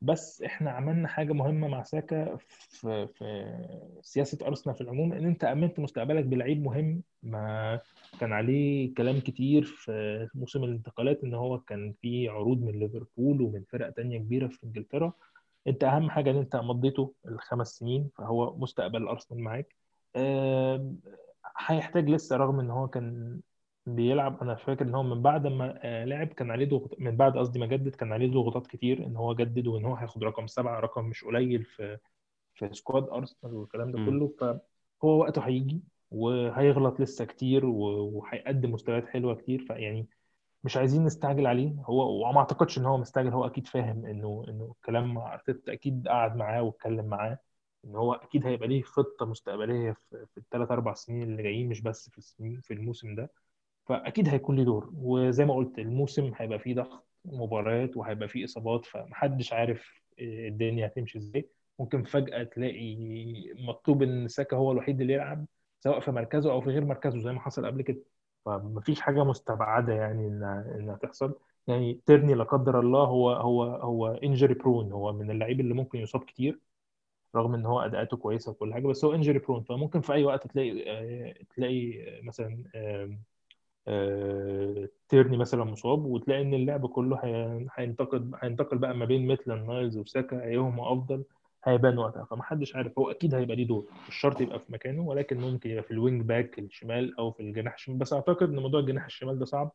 بس 0.00 0.42
إحنا 0.42 0.70
عملنا 0.70 1.08
حاجة 1.08 1.32
مهمة 1.32 1.68
مع 1.68 1.82
ساكا 1.82 2.36
في 2.36 3.06
في 3.06 3.56
سياسة 4.02 4.46
أرسنال 4.46 4.76
في 4.76 4.80
العموم 4.80 5.12
إن 5.12 5.24
أنت 5.24 5.44
أمنت 5.44 5.80
مستقبلك 5.80 6.24
بلعيب 6.24 6.62
مهم. 6.62 7.02
ما 7.22 7.80
كان 8.20 8.32
عليه 8.32 8.94
كلام 8.94 9.20
كتير 9.20 9.62
في 9.62 10.28
موسم 10.34 10.64
الانتقالات 10.64 11.24
إن 11.24 11.34
هو 11.34 11.58
كان 11.58 11.94
في 12.02 12.28
عروض 12.28 12.62
من 12.62 12.78
ليفربول 12.78 13.42
ومن 13.42 13.62
فرق 13.68 13.90
تانية 13.90 14.18
كبيرة 14.18 14.46
في 14.46 14.58
إنجلترا. 14.64 15.12
انت 15.66 15.84
اهم 15.84 16.10
حاجة 16.10 16.30
ان 16.30 16.36
انت 16.36 16.56
مضيته 16.56 17.14
الخمس 17.28 17.68
سنين 17.68 18.10
فهو 18.18 18.56
مستقبل 18.56 19.08
أرسنال 19.08 19.40
معاك. 19.40 19.76
هيحتاج 21.58 22.10
لسه 22.10 22.36
رغم 22.36 22.60
إن 22.60 22.70
هو 22.70 22.88
كان 22.88 23.40
بيلعب 23.86 24.40
أنا 24.42 24.54
فاكر 24.54 24.84
إن 24.84 24.94
هو 24.94 25.02
من 25.02 25.22
بعد 25.22 25.46
ما 25.46 25.78
آه، 25.82 26.04
لعب 26.04 26.26
كان 26.26 26.50
عليه 26.50 26.68
ضغط 26.68 27.00
من 27.00 27.16
بعد 27.16 27.38
قصدي 27.38 27.58
ما 27.58 27.66
جدد 27.66 27.94
كان 27.94 28.12
عليه 28.12 28.30
ضغوطات 28.30 28.66
كتير 28.66 29.06
إن 29.06 29.16
هو 29.16 29.34
جدد 29.34 29.66
وإن 29.66 29.84
هو 29.84 29.94
هياخد 29.94 30.24
رقم 30.24 30.46
سبعة 30.46 30.80
رقم 30.80 31.04
مش 31.04 31.24
قليل 31.24 31.64
في 31.64 31.98
في 32.54 32.68
سكواد 32.72 33.08
أرسنال 33.08 33.54
والكلام 33.54 33.92
ده. 33.92 33.98
كله. 34.06 34.34
فهو 34.40 35.18
وقته 35.18 35.42
هيجي 35.42 35.82
وهيغلط 36.10 37.00
لسه 37.00 37.24
كتير 37.24 37.66
وهيقدم 37.66 38.72
مستويات 38.72 39.06
حلوة 39.06 39.34
كتير. 39.34 39.64
فيعني 39.68 40.08
مش 40.66 40.76
عايزين 40.76 41.04
نستعجل 41.04 41.46
عليه. 41.46 41.72
هو 41.84 42.28
وما 42.28 42.38
أعتقدش 42.38 42.78
إن 42.78 42.84
هو 42.86 42.96
مستعجل. 42.98 43.28
هو 43.28 43.46
أكيد 43.46 43.66
فاهم 43.66 44.06
إنه 44.06 44.44
إنه 44.48 44.72
الكلام 44.76 45.14
مع 45.14 45.34
أرتيتا 45.34 45.72
أكيد 45.72 46.08
قعد 46.08 46.36
معاه 46.36 46.62
واتكلم 46.62 47.04
معاه 47.06 47.38
إن 47.84 47.96
هو 47.96 48.12
أكيد 48.14 48.46
هيبقى 48.46 48.68
ليه 48.68 48.82
خطة 48.82 49.26
مستقبلية 49.26 49.92
في, 49.92 50.26
في 50.34 50.38
الثلاث 50.38 50.70
أربع 50.70 50.94
سنين 50.94 51.22
اللي 51.22 51.42
جايين 51.42 51.68
مش 51.68 51.80
بس 51.82 52.10
في 52.10 52.18
السنين 52.18 52.60
في 52.60 52.74
الموسم 52.74 53.14
ده. 53.14 53.30
فأكيد 53.86 54.28
هيكون 54.28 54.56
ليه 54.56 54.64
دور. 54.64 54.90
وزي 54.94 55.44
ما 55.44 55.54
قلت 55.54 55.78
الموسم 55.78 56.32
هيبقى 56.36 56.58
فيه 56.58 56.74
ضغط 56.74 57.06
مباريات 57.24 57.96
وهيبقى 57.96 58.28
فيه 58.28 58.44
إصابات 58.44 58.84
فمحدش 58.86 59.52
عارف 59.52 60.02
الدنيا 60.20 60.86
هتمشي 60.86 61.18
إزاي. 61.18 61.48
ممكن 61.78 62.02
فجأة 62.04 62.42
تلاقي 62.42 62.96
مطلوب 63.58 64.02
إن 64.02 64.28
ساكا 64.28 64.56
هو 64.56 64.72
الوحيد 64.72 65.00
اللي 65.00 65.12
يلعب 65.12 65.46
سواء 65.80 66.00
في 66.00 66.10
مركزه 66.10 66.52
أو 66.52 66.60
في 66.60 66.70
غير 66.70 66.84
مركزه 66.84 67.18
زي 67.18 67.32
ما 67.32 67.40
حصل 67.40 67.66
قبل 67.66 67.82
كده. 67.82 68.02
فمفيش 68.46 69.00
حاجة 69.00 69.24
مستبعدة 69.24 69.92
يعني 69.94 70.28
انها 70.28 70.76
إنها 70.76 70.96
تحصل. 70.96 71.34
يعني 71.66 72.00
تيرني 72.06 72.34
لا 72.34 72.44
قدر 72.44 72.80
الله 72.80 73.04
هو 73.04 73.30
هو 73.32 73.64
هو 73.64 74.08
injury 74.08 74.54
prone 74.54 74.92
هو 74.92 75.12
من 75.12 75.30
اللعيبه 75.30 75.60
اللي 75.60 75.74
ممكن 75.74 75.98
يصاب 75.98 76.24
كتير 76.24 76.60
رغم 77.36 77.54
إن 77.54 77.66
هو 77.66 77.80
أداءاته 77.80 78.16
كويسة 78.16 78.50
وكل 78.52 78.74
حاجة 78.74 78.86
بس 78.86 79.04
هو 79.04 79.14
injury 79.14 79.38
prone 79.38 79.62
فممكن 79.64 80.00
في 80.00 80.12
أي 80.12 80.24
وقت 80.24 80.46
تلاقي 80.46 80.90
آه، 80.90 81.34
تلاقي 81.56 82.02
آه، 82.18 82.22
مثلا 82.22 82.64
آه، 83.88 84.88
تيرني 85.08 85.36
مثلا 85.36 85.64
مصاب 85.64 86.04
وتلاقي 86.04 86.42
إن 86.42 86.54
اللعب 86.54 86.86
كله 86.86 87.16
هي- 87.24 87.66
هينتقل 87.74 88.30
هينتقل 88.42 88.78
بقى 88.78 88.94
ما 88.94 89.04
بين 89.04 89.26
ميتلاند 89.26 89.68
نايلز 89.68 89.96
وساكا 89.98 90.44
أيهما 90.44 90.92
أفضل. 90.92 91.24
هيبان 91.66 91.98
وقتها. 91.98 92.24
فمحدش 92.24 92.76
عارف. 92.76 92.98
هو 92.98 93.10
أكيد 93.10 93.34
هيبقى 93.34 93.56
ليه 93.56 93.66
دور. 93.66 93.86
مش 94.08 94.14
شرط 94.14 94.40
يبقى 94.40 94.58
في 94.58 94.72
مكانه 94.72 95.02
ولكن 95.02 95.38
ممكن 95.38 95.70
يبقى 95.70 95.82
في 95.82 95.90
ال 95.90 95.96
wing 95.96 96.22
back 96.22 96.58
الشمال 96.58 97.18
أو 97.18 97.30
في 97.30 97.40
الجناح 97.40 97.74
الشمال. 97.74 97.98
بس 97.98 98.12
أعتقد 98.12 98.48
إن 98.48 98.58
موضوع 98.58 98.80
الجناح 98.80 99.04
الشمال 99.04 99.38
ده 99.38 99.44
صعب 99.44 99.72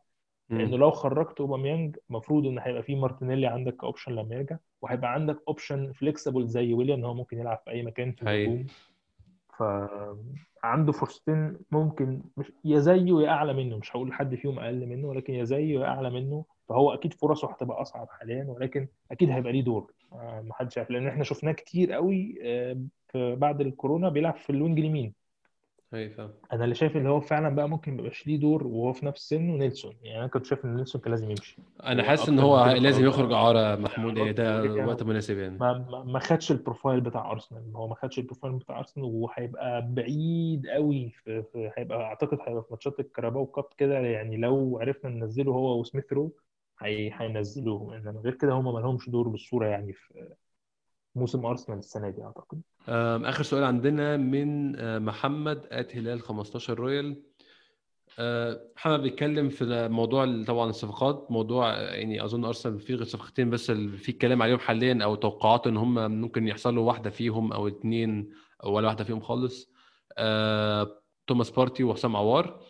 لأنه. 0.49 0.77
لو 0.77 0.91
خرجت 0.91 1.39
أوباميانج 1.41 1.97
المفروض 2.09 2.45
إن 2.45 2.59
هيبقى 2.59 2.83
في 2.83 2.95
مارتينيلي 2.95 3.47
عندك 3.47 3.75
ك 3.75 3.80
option 3.80 4.11
لما 4.11 4.35
يرجع 4.35 4.57
وهيبقى 4.81 5.13
عندك 5.13 5.39
option 5.47 5.91
flexible 5.91 6.47
زي 6.47 6.73
ويليان 6.73 6.99
إن 6.99 7.05
هو 7.05 7.13
ممكن 7.13 7.39
يلعب 7.39 7.57
في 7.65 7.71
أي 7.71 7.83
مكان 7.83 8.11
في 8.11 8.21
الهجوم. 8.45 8.65
فعنده 9.57 10.91
فرصتين 10.91 11.57
ممكن 11.71 12.21
مش 12.37 12.51
يا 12.65 12.79
زيه 12.79 13.21
يا 13.21 13.29
أعلى 13.29 13.53
منه. 13.53 13.77
مش 13.77 13.95
هقول 13.95 14.13
حد 14.13 14.35
فيهم 14.35 14.59
أقل 14.59 14.85
منه 14.85 15.07
ولكن 15.07 15.33
يا 15.33 15.43
زيه 15.43 15.79
يا 15.79 15.85
أعلى 15.85 16.09
منه. 16.09 16.45
فهو 16.69 16.93
أكيد 16.93 17.13
فرصه 17.13 17.51
هتبقى 17.51 17.81
أصعب 17.81 18.07
حاليا 18.09 18.45
ولكن 18.47 18.87
أكيد 19.11 19.29
هيبقى 19.29 19.51
ليه 19.51 19.63
دور. 19.63 19.91
آه، 20.11 20.41
محدش 20.47 20.77
عارف 20.77 20.89
لأن 20.91 21.07
إحنا 21.07 21.23
شفناه 21.23 21.51
كتير 21.51 21.93
قوي 21.93 22.39
آه، 22.43 22.77
في 23.11 23.35
بعد 23.35 23.61
الكورونا 23.61 24.09
بيلعب 24.09 24.35
في 24.35 24.49
ال 24.49 24.55
wing 24.55 24.79
اليمين. 24.79 25.21
فاهم. 25.91 26.31
أنا 26.53 26.63
اللي 26.63 26.75
شايف 26.75 26.97
اللي 26.97 27.09
هو 27.09 27.21
فعلا 27.21 27.49
بقى 27.49 27.69
ممكن 27.69 27.91
ميبقاش 27.91 28.27
ليه 28.27 28.39
دور 28.39 28.67
وهو 28.67 28.93
في 28.93 29.05
نفس 29.05 29.29
سنه 29.29 29.57
نيلسون 29.57 29.93
يعني 30.03 30.19
أنا 30.19 30.27
كنت 30.27 30.45
شايف 30.45 30.65
إن 30.65 30.75
نيلسون 30.75 31.01
كان 31.01 31.11
لازم 31.11 31.29
يمشي. 31.29 31.57
أنا 31.83 32.03
حاسس 32.03 32.29
إن 32.29 32.39
هو 32.39 32.65
لازم 32.65 33.05
يخرج 33.05 33.31
إعارة 33.33 33.75
محمود 33.75 34.17
يعني 34.17 34.29
علاقته 34.29 34.75
ده 34.75 34.87
وقت 34.87 35.03
مناسب 35.03 35.37
يعني. 35.37 35.57
ما 35.57 35.85
ما 35.91 36.03
ما 36.03 36.19
خدش 36.19 36.51
ال 36.51 36.58
profile 36.58 37.01
بتاع 37.01 37.31
أرسنال. 37.31 37.75
هو 37.75 37.87
ما 37.87 37.95
خدش 37.95 38.19
ال 38.19 38.24
profile 38.24 38.53
بتاع 38.53 38.79
أرسنال 38.79 39.05
وهيبقى 39.05 39.87
بعيد 39.89 40.67
قوي 40.67 41.09
في, 41.09 41.43
في 41.43 41.71
هيبقى 41.77 42.01
أعتقد 42.01 42.37
هيبقى 42.47 42.61
في 42.63 42.67
ماتشات 42.71 42.99
الكاراباو 42.99 43.45
cup 43.45 43.65
كده. 43.77 43.99
يعني 43.99 44.37
لو 44.37 44.79
عرفنا 44.81 45.09
ننزله 45.11 45.51
هو 45.51 45.79
وسميث 45.79 46.13
رو 46.13 46.31
هي 46.81 47.11
هينزلوه 47.13 47.97
انما 47.97 48.19
غير 48.19 48.33
كده 48.33 48.53
هم 48.53 48.73
ما 48.73 48.79
لهمش 48.79 49.09
دور 49.09 49.27
بالصورة 49.27 49.67
يعني 49.67 49.93
في 49.93 50.29
موسم 51.15 51.45
أرسنال 51.45 51.77
السنة 51.77 52.09
دي 52.09 52.23
أعتقد. 52.23 52.61
آخر 53.29 53.43
سؤال 53.43 53.63
عندنا 53.63 54.17
من 54.17 54.75
آه، 54.75 54.99
محمد 54.99 55.67
at 55.71 55.95
هلال 55.95 56.21
15 56.21 56.79
رويال. 56.79 57.21
آه، 58.19 58.61
محمد 58.75 59.01
بيتكلم 59.01 59.49
في 59.49 59.87
موضوع 59.91 60.43
طبعا 60.47 60.69
الصفقات 60.69 61.27
موضوع 61.31 61.73
آه، 61.73 61.93
يعني 61.93 62.23
أظن 62.23 62.45
أرسنال 62.45 62.79
في 62.79 62.95
غير 62.95 63.03
صفقتين 63.05 63.49
بس 63.49 63.71
في 63.71 64.11
كلام 64.11 64.41
عليهم 64.41 64.59
حاليا 64.59 65.03
أو 65.03 65.15
توقعات 65.15 65.67
إن 65.67 65.77
هم 65.77 66.11
ممكن 66.21 66.47
يحصلوا 66.47 66.87
واحدة 66.87 67.09
فيهم 67.09 67.53
أو 67.53 67.67
اتنين 67.67 68.29
أو 68.63 68.73
ولا 68.73 68.87
واحدة 68.87 69.03
فيهم 69.03 69.19
خالص. 69.19 69.71
توماس 71.27 71.49
بارتي 71.49 71.83
وحسام 71.83 72.15
عوار. 72.15 72.61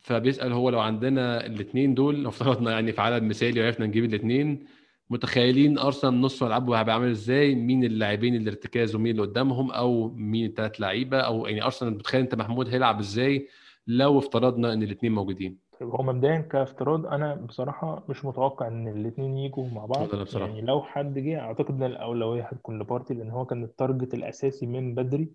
فبيسأل 0.00 0.52
هو 0.52 0.70
لو 0.70 0.80
عندنا 0.80 1.46
الاثنين 1.46 1.94
دول 1.94 2.22
لو 2.22 2.28
افترضنا 2.28 2.70
يعني 2.70 2.92
في 2.92 3.00
عدد 3.00 3.22
مثالي 3.22 3.60
وعرفنا 3.60 3.86
نجيب 3.86 4.04
الاثنين 4.04 4.66
متخيلين 5.10 5.78
أرسنال 5.78 6.20
نص 6.20 6.42
ملعبه 6.42 6.80
هيبقى 6.80 6.94
عامل 6.94 7.10
إزاي؟ 7.10 7.54
مين 7.54 7.84
اللاعبين 7.84 8.34
اللي 8.34 8.50
ارتكاز 8.50 8.94
ومين 8.94 9.12
اللي 9.12 9.22
قدامهم؟ 9.22 9.70
أو 9.70 10.08
مين 10.08 10.46
الثلاث 10.46 10.80
لعيبة؟ 10.80 11.20
أو 11.20 11.46
يعني 11.46 11.64
أرسنال 11.64 11.94
متخيل 11.94 12.20
أنت 12.20 12.34
محمود 12.34 12.68
هيلعب 12.68 12.98
إزاي 12.98 13.48
لو 13.86 14.18
افترضنا 14.18 14.72
إن 14.72 14.82
الاثنين 14.82 15.12
موجودين؟ 15.12 15.58
طيب 15.80 15.88
هو 15.88 16.02
مبدئيا 16.02 16.38
كافتراض 16.38 17.06
أنا 17.06 17.34
بصراحة 17.34 18.04
مش 18.08 18.24
متوقع 18.24 18.68
إن 18.68 18.88
الاثنين 18.88 19.36
يجوا 19.38 19.68
مع 19.68 19.86
بعض. 19.86 20.14
بصراحة. 20.14 20.48
يعني 20.48 20.60
لو 20.66 20.82
حد 20.82 21.18
جه 21.18 21.40
أعتقد 21.40 21.74
إن 21.74 21.82
الأولوية 21.82 22.42
هتكون 22.42 22.78
لبارتي 22.78 23.14
لأن 23.14 23.30
هو 23.30 23.44
كان 23.46 23.64
ال 23.64 23.71
target 23.71 24.14
الأساسي 24.14 24.66
من 24.66 24.94
بدري. 24.94 25.28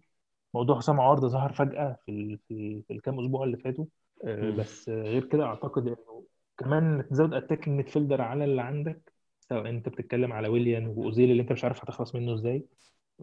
موضوع 0.53 0.77
حسام 0.77 0.99
عوار 0.99 1.19
ده 1.19 1.27
ظهر 1.27 1.51
فجأة 1.53 1.97
في 2.05 2.37
في, 2.47 2.53
ال- 2.53 2.83
في 2.87 2.93
الكام 2.93 3.19
أسبوع 3.19 3.43
اللي 3.43 3.57
فاتوا. 3.57 3.85
بس 4.57 4.89
آه، 4.89 5.03
غير 5.03 5.25
كده 5.25 5.43
أعتقد 5.43 5.87
إنه 5.87 6.23
كمان 6.57 7.05
تزود 7.09 7.33
attacking 7.33 7.77
midfielder 7.77 8.21
على 8.21 8.43
اللي 8.45 8.61
عندك 8.61 9.13
سواء 9.39 9.69
أنت 9.69 9.89
بتتكلم 9.89 10.33
على 10.33 10.47
ويليان 10.47 10.87
وأوزيل 10.87 11.31
اللي 11.31 11.41
أنت 11.41 11.51
مش 11.51 11.63
عارف 11.63 11.83
هتخلص 11.83 12.15
منه 12.15 12.33
إزاي. 12.33 12.65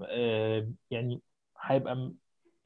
آه، 0.04 0.68
يعني 0.90 1.20
هيبقى 1.60 2.12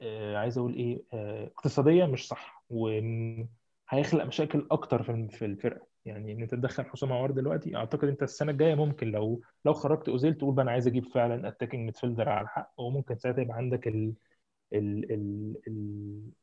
آه، 0.01 0.37
عايز 0.37 0.57
أقول 0.57 0.73
إيه 0.73 1.01
اقتصاديا 1.47 2.05
مش 2.05 2.27
صح 2.27 2.63
وهيخلق 2.69 4.23
مشاكل 4.25 4.67
أكتر 4.71 5.03
في 5.29 5.45
الفرقة. 5.45 5.87
يعني 6.05 6.31
إن 6.33 6.41
أنت 6.41 6.51
تدخل 6.51 6.85
حسام 6.85 7.13
عوار 7.13 7.31
دلوقتي 7.31 7.75
أعتقد 7.75 8.07
أنت 8.07 8.23
السنة 8.23 8.51
الجاية 8.51 8.75
ممكن 8.75 9.11
لو 9.11 9.41
لو 9.65 9.73
خرجت 9.73 10.09
أوزيل 10.09 10.33
تقول 10.33 10.53
بقى 10.55 10.63
أنا 10.63 10.71
عايز 10.71 10.87
أجيب 10.87 11.05
فعلا 11.05 11.47
attacking 11.47 11.85
midfielder 11.85 12.29
على 12.29 12.41
الحق 12.43 12.71
وممكن 12.77 13.15
ساعتها 13.17 13.41
يبقى 13.41 13.57
عندك 13.57 13.87
ال- 13.87 14.13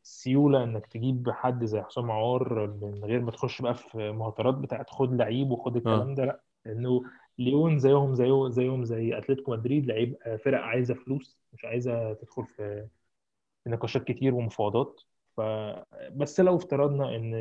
السيولة 0.04 0.64
إنك 0.64 0.86
تجيب 0.86 1.30
حد 1.30 1.64
زي 1.64 1.82
حسام 1.82 2.10
عوار 2.10 2.66
من 2.66 3.04
غير 3.04 3.20
ما 3.20 3.30
تخش 3.30 3.62
بقى 3.62 3.74
في 3.74 4.12
مهاترات 4.12 4.54
بتاعت 4.54 4.90
خد 4.90 5.14
لعيب 5.14 5.50
وخد 5.50 5.76
الكلام 5.76 6.10
آه 6.10 6.14
ده 6.14 6.24
لأ 6.24 6.40
لأنه 6.64 7.02
ليون 7.38 7.78
زيهم 7.78 8.14
زيه 8.14 8.48
زيهم 8.48 8.84
زي 8.84 9.18
أتلتيكو 9.18 9.52
مدريد 9.52 9.86
لعيب 9.86 10.16
فرق 10.44 10.60
عايزة 10.60 10.94
فلوس 10.94 11.38
مش 11.52 11.64
عايزة 11.64 12.12
تدخل 12.14 12.46
في 12.46 12.88
في 13.64 13.70
نقاشات 13.70 14.04
كتير 14.04 14.34
ومفاوضات. 14.34 15.00
ف 15.36 15.40
بس 16.12 16.40
لو 16.40 16.56
افترضنا 16.56 17.16
إن 17.16 17.34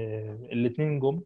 الاثنين 0.51 0.99
جم 0.99 1.21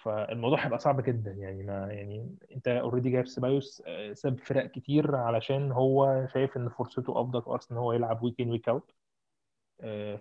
فالموضوع 0.00 0.64
هيبقى 0.66 0.78
صعب 0.78 1.00
جدا. 1.00 1.30
يعني 1.32 1.62
ما 1.62 1.92
يعني 1.92 2.36
أنت 2.52 2.68
already 2.68 3.10
جايب 3.10 3.26
سيبايوس 3.26 3.82
آه، 3.86 4.12
ساب 4.12 4.38
فرق 4.40 4.66
كتير 4.70 5.16
علشان 5.16 5.72
هو 5.72 6.26
شايف 6.34 6.56
إن 6.56 6.68
فرصته 6.68 7.20
أفضل 7.20 7.42
في 7.42 7.50
أرسنال 7.50 7.78
إن 7.78 7.84
هو 7.84 7.92
يلعب 7.92 8.22
week 8.22 8.40
in 8.40 8.50
week 8.50 8.68
out 8.68 8.92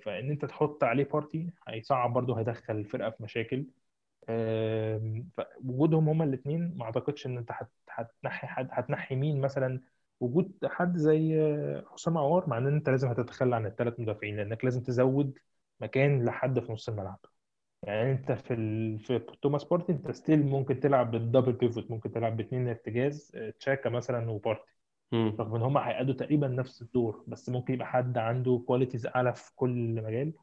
فإن 0.03 0.29
أنت 0.31 0.45
تحط 0.45 0.83
عليه 0.83 1.03
بارتي 1.03 1.51
هيصعب 1.67 2.13
برضه 2.13 2.39
هيدخل 2.39 2.75
الفرقه 2.75 3.09
في 3.09 3.23
مشاكل. 3.23 3.65
آم، 4.29 5.29
فوجودهم 5.37 6.09
هما 6.09 6.23
الاثنين 6.25 6.73
ما 6.77 6.85
أعتقدش 6.85 7.25
إن 7.25 7.37
أنت 7.37 7.51
هت- 7.51 7.71
هتنحي 7.89 8.47
حد 8.47 8.67
هتنحي 8.71 9.15
مين 9.15 9.41
مثلا. 9.41 9.81
وجود 10.19 10.51
حد 10.65 10.97
زي 10.97 11.41
آه، 11.41 11.85
حسام 11.93 12.17
عوار 12.17 12.49
مع 12.49 12.57
إن 12.57 12.67
أنت 12.67 12.89
لازم 12.89 13.07
هتتخلى 13.09 13.55
عن 13.55 13.65
الثلاث 13.65 13.99
مدافعين 13.99 14.37
لأنك 14.37 14.65
لازم 14.65 14.81
تزود 14.83 15.39
مكان 15.79 16.25
لحد 16.25 16.59
في 16.59 16.71
نص 16.71 16.89
الملعب. 16.89 17.19
يعني 17.83 18.11
انت 18.11 18.31
في 18.31 18.53
ال... 18.53 18.99
في 18.99 19.19
توماس 19.41 19.63
بارتي 19.63 19.91
انت 19.91 20.11
still 20.11 20.45
ممكن 20.45 20.79
تلعب 20.79 21.11
بال 21.11 21.22
double 21.22 21.53
pivot 21.53 21.91
ممكن 21.91 22.11
تلعب 22.11 22.37
باثنين 22.37 22.67
ارتكاز 22.67 23.31
آه، 23.35 23.49
تشاكا 23.59 23.89
مثلا 23.89 24.31
وبارتي. 24.31 24.71
مم. 25.11 25.35
رغم 25.39 25.55
إن 25.55 25.61
هم 25.61 25.77
هيأدوا 25.77 26.13
تقريبا 26.13 26.47
نفس 26.47 26.81
الدور 26.81 27.23
بس 27.27 27.49
ممكن 27.49 27.73
يبقى 27.73 27.87
حد 27.87 28.17
عنده 28.17 28.63
كواليتيز 28.67 29.05
أعلى 29.07 29.33
في 29.35 29.51
كل 29.55 30.01
مجال. 30.03 30.33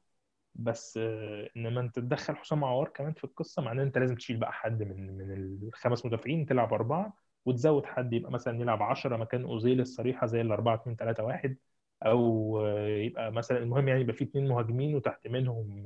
بس 0.54 0.98
آه، 1.02 1.50
إنما 1.56 1.80
أنت 1.80 1.96
تدخل 1.98 2.36
حسام 2.36 2.64
عوار 2.64 2.88
كمان 2.88 3.12
في 3.12 3.24
القصة 3.24 3.62
معناه 3.62 3.82
أنت 3.82 3.98
لازم 3.98 4.14
تشيل 4.16 4.36
بقى 4.36 4.52
حد 4.52 4.82
من 4.82 5.16
من 5.18 5.32
الخمس 5.68 6.06
مدافعين 6.06 6.46
تلعب 6.46 6.72
أربعة 6.74 7.16
وتزود 7.44 7.86
حد 7.86 8.12
يبقى 8.12 8.32
مثلا 8.32 8.60
يلعب 8.60 8.82
10 8.82 9.16
مكان 9.16 9.44
أوزيل 9.44 9.80
الصريحة 9.80 10.26
زي 10.26 10.40
ال 10.40 10.52
4 10.52 10.74
2 10.74 10.96
3 10.96 11.24
1 11.24 11.56
أو 12.02 12.60
آه، 12.66 12.88
يبقى 12.88 13.32
مثلا 13.32 13.58
المهم 13.58 13.88
يعني 13.88 14.00
يبقى 14.00 14.14
في 14.14 14.24
اثنين 14.24 14.48
مهاجمين 14.48 14.94
وتحت 14.94 15.26
منهم 15.28 15.84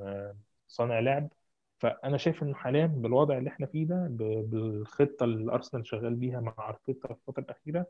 صانع 0.68 0.98
لعب. 1.00 1.28
فأنا 1.80 2.16
شايف 2.16 2.42
انه 2.42 2.54
حاليا 2.54 2.86
بالوضع 2.86 3.38
اللي 3.38 3.50
إحنا 3.50 3.66
فيه 3.66 3.86
ده 3.86 4.06
بالخطة 4.46 5.24
اللي 5.24 5.52
ارسنال 5.52 5.86
شغال 5.86 6.14
بيها 6.14 6.40
مع 6.40 6.54
أرتيتا 6.68 7.08
في 7.08 7.14
الفترة 7.14 7.42
الأخيرة 7.42 7.86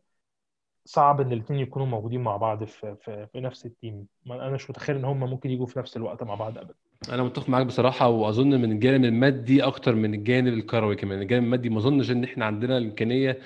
صعب 0.85 1.21
إن 1.21 1.33
الاثنين 1.33 1.61
يكونوا 1.61 1.87
موجودين 1.87 2.21
مع 2.21 2.37
بعض 2.37 2.65
في 2.65 2.97
في, 2.97 3.27
في 3.33 3.41
نفس 3.41 3.67
ال 3.67 3.73
team. 3.73 4.07
أنا 4.27 4.51
مش 4.51 4.71
متخيل 4.71 4.97
إن 4.97 5.05
هم 5.05 5.21
ممكن 5.21 5.51
يجوا 5.51 5.67
في 5.67 5.79
نفس 5.79 5.97
الوقت 5.97 6.23
مع 6.23 6.35
بعض 6.35 6.59
ابدا. 6.59 6.75
أنا 7.13 7.23
متفق 7.23 7.49
معاك 7.49 7.67
بصراحة 7.67 8.09
وأظن 8.09 8.61
من 8.61 8.73
الجانب 8.73 9.05
المادي 9.05 9.63
أكتر 9.63 9.95
من 9.95 10.15
الجانب 10.15 10.53
الكروي 10.53 10.97
كمان. 10.97 11.23
الجانب 11.23 11.45
المادي 11.45 11.69
ما 11.69 11.79
أظنش 11.79 12.11
إن 12.11 12.25
إحنا 12.25 12.45
عندنا 12.45 12.79
الإمكانية 12.79 13.39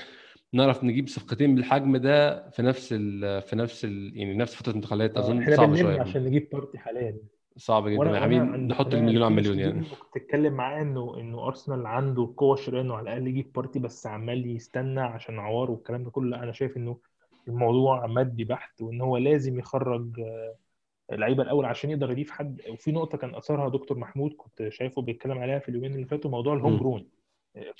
نعرف 0.53 0.85
نجيب 0.85 1.09
صفقتين 1.09 1.55
بالحجم 1.55 1.97
ده 1.97 2.49
في 2.51 2.63
نفس 2.63 2.93
ال 2.93 3.43
في 3.43 3.57
نفس 3.57 3.85
ال 3.85 4.13
يعني 4.17 4.35
نفس 4.35 4.55
فترة 4.55 4.71
الانتقالات. 4.71 5.17
أظن 5.17 5.39
إحنا 5.39 5.57
صعب 5.57 5.69
بنلم 5.69 5.83
شوية. 5.83 6.01
عشان 6.01 6.25
نجيب 6.25 6.49
بارتي 6.53 6.79
حاليا. 6.79 7.17
صعب 7.57 7.89
جدا. 7.89 7.99
وأنا 7.99 8.19
يعني 8.19 8.39
نحط 8.41 8.95
المليون 8.95 9.23
على 9.23 9.31
المليون 9.33 9.59
يعني. 9.59 9.87
اتكلم 10.17 10.53
معاه 10.53 10.83
إنه 10.83 11.21
إنه 11.21 11.47
أرسنال 11.47 11.87
عنده 11.87 12.23
القوه 12.23 12.55
الشرائيه 12.55 12.83
إنه 12.83 12.95
على 12.95 13.03
الأقل 13.03 13.27
يجيب 13.27 13.53
بارتي 13.53 13.79
بس 13.79 14.07
عمال 14.07 14.47
يستنى 14.47 15.01
عشان 15.01 15.39
عوار 15.39 15.71
والكلام 15.71 16.05
ده 16.05 16.11
كله. 16.11 16.31
لا 16.31 16.43
أنا 16.43 16.53
شايف 16.53 16.77
إنه 16.77 16.99
الموضوع 17.49 18.07
مادي 18.07 18.45
بحت 18.45 18.83
وإن 18.83 19.01
هو 19.01 19.17
لازم 19.17 19.59
يخرج 19.59 20.21
آه، 20.21 20.55
اللعيبة 21.13 21.43
الأول 21.43 21.65
عشان 21.65 21.91
يقدر 21.91 22.11
يضيف 22.11 22.31
حد. 22.31 22.61
وفي 22.71 22.93
نقطة 22.93 23.19
كان 23.19 23.35
أثارها 23.35 23.69
دكتور 23.69 23.99
محمود 23.99 24.33
كنت 24.37 24.69
شايفه 24.69 25.03
بيتكلم 25.03 25.39
عليها 25.39 25.59
في 25.59 25.69
اليومين 25.69 25.95
اللي 25.95 26.07
فاتوا 26.07 26.31
موضوع 26.31 26.55
ال 26.55 26.59
home 26.59 26.77
grown 26.77 27.09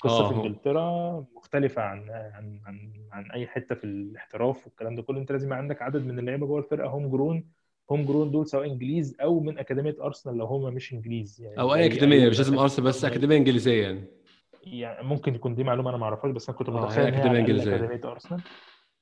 قصة 0.01 0.25
آه 0.25 0.29
في 0.29 0.35
إنجلترا 0.35 1.25
مختلفة 1.35 1.81
عن 1.81 2.09
عن 2.09 2.59
عن 2.65 2.93
عن 3.11 3.31
أي 3.31 3.47
حتة 3.47 3.75
في 3.75 3.83
الاحتراف 3.83 4.67
والكلام 4.67 4.95
ده 4.95 5.01
كله. 5.01 5.19
أنت 5.19 5.31
لازم 5.31 5.53
عندك 5.53 5.81
عدد 5.81 6.05
من 6.05 6.19
اللعيبة 6.19 6.47
جوه 6.47 6.59
الفرقة 6.59 6.89
home 6.89 7.09
grown 7.09 7.54
home 7.91 8.05
grown 8.05 8.31
دول 8.31 8.47
سواء 8.47 8.65
انجليز 8.71 9.15
أو 9.21 9.39
من 9.39 9.57
أكاديمية 9.59 9.95
أرسنال 10.01 10.37
لو 10.37 10.45
هم 10.45 10.73
مش 10.73 10.93
انجليز. 10.93 11.41
يعني 11.41 11.59
أو 11.59 11.73
أي 11.73 11.85
أكاديمية 11.85 12.29
مش 12.29 12.37
لازم 12.37 12.59
أرسنال 12.59 12.87
بس 12.87 13.05
أكاديمية 13.05 13.37
إنجليزية 13.37 13.81
يعني. 13.83 14.03
يعني 14.63 15.07
ممكن 15.07 15.35
يكون 15.35 15.55
دي 15.55 15.63
معلومة 15.63 15.89
أنا 15.89 15.97
ما 15.97 16.03
أعرفهاش 16.03 16.31
بس 16.31 16.49
أنا 16.49 16.57
كنت 16.57 16.69
آه 16.69 16.85
متخيل 16.85 17.05
ان 17.07 17.13
أكاديمية 17.13 17.39
إنجليزية. 17.39 17.75
أكاديمية 17.75 18.01
أرسنال. 18.11 18.41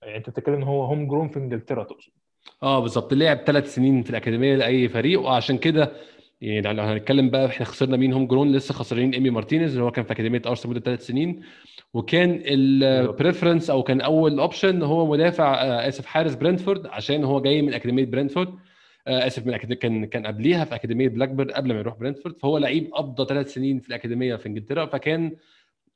يعني 0.02 0.18
أنت 0.18 0.30
بتتكلم 0.30 0.56
إن 0.56 0.64
هو 0.64 0.84
home 0.84 1.08
grown 1.08 1.28
في 1.28 1.40
إنجلترا 1.40 1.84
تقصد. 1.84 2.12
آه 2.64 2.80
بالظبط. 2.80 3.14
لعب 3.14 3.38
ثلاث 3.38 3.76
سنين 3.76 4.04
في 4.04 4.10
الأكاديمية 4.10 4.56
لأي 4.56 4.90
فريق 4.90 5.22
وعشان 5.22 5.58
كده 5.58 5.92
يعني 6.42 6.74
لو 6.74 6.84
هنتكلم 6.84 7.30
بقى 7.30 7.46
إحنا 7.46 7.66
خسرنا 7.66 7.98
مين؟ 7.98 8.14
home 8.14 8.28
grown 8.28 8.52
لسه 8.52 8.74
خسرانين 8.74 9.14
إيمي 9.14 9.30
مارتينيز 9.30 9.72
اللي 9.72 9.84
هو 9.84 9.92
كان 9.92 10.06
في 10.06 10.12
أكاديمية 10.12 10.42
أرسنال 10.46 10.74
مدة 10.76 10.82
ثلاث 10.84 11.06
سنين. 11.06 11.42
وكان 11.94 12.42
ال 12.46 12.57
preference 12.57 13.70
أو 13.70 13.84
كان 13.84 14.02
أول 14.02 14.40
option 14.40 14.82
هو 14.84 15.12
مدافع 15.12 15.54
آه، 15.64 15.88
آسف 15.88 16.06
حارس 16.06 16.36
برنتفورد 16.36 16.88
عشان 16.88 17.24
هو 17.24 17.42
جاي 17.42 17.62
من 17.62 17.74
أكاديمية 17.74 18.06
برنتفورد 18.06 18.48
آه، 18.48 18.73
آسف 19.08 19.46
من 19.46 19.58
كان 19.58 20.06
كان 20.06 20.28
قبليها 20.28 20.66
في 20.66 20.76
أكاديمية 20.76 21.10
بلاكبيرن 21.10 21.52
قبل 21.52 21.74
ما 21.74 21.80
يروح 21.80 21.96
برنتفورد 21.98 22.38
فهو 22.40 22.58
لعيب 22.58 22.94
قضى 22.94 23.26
ثلاث 23.26 23.54
سنين 23.54 23.80
في 23.80 23.90
الأكاديمية 23.90 24.36
في 24.36 24.46
إنجلترا 24.46 24.86
فكان 24.86 25.36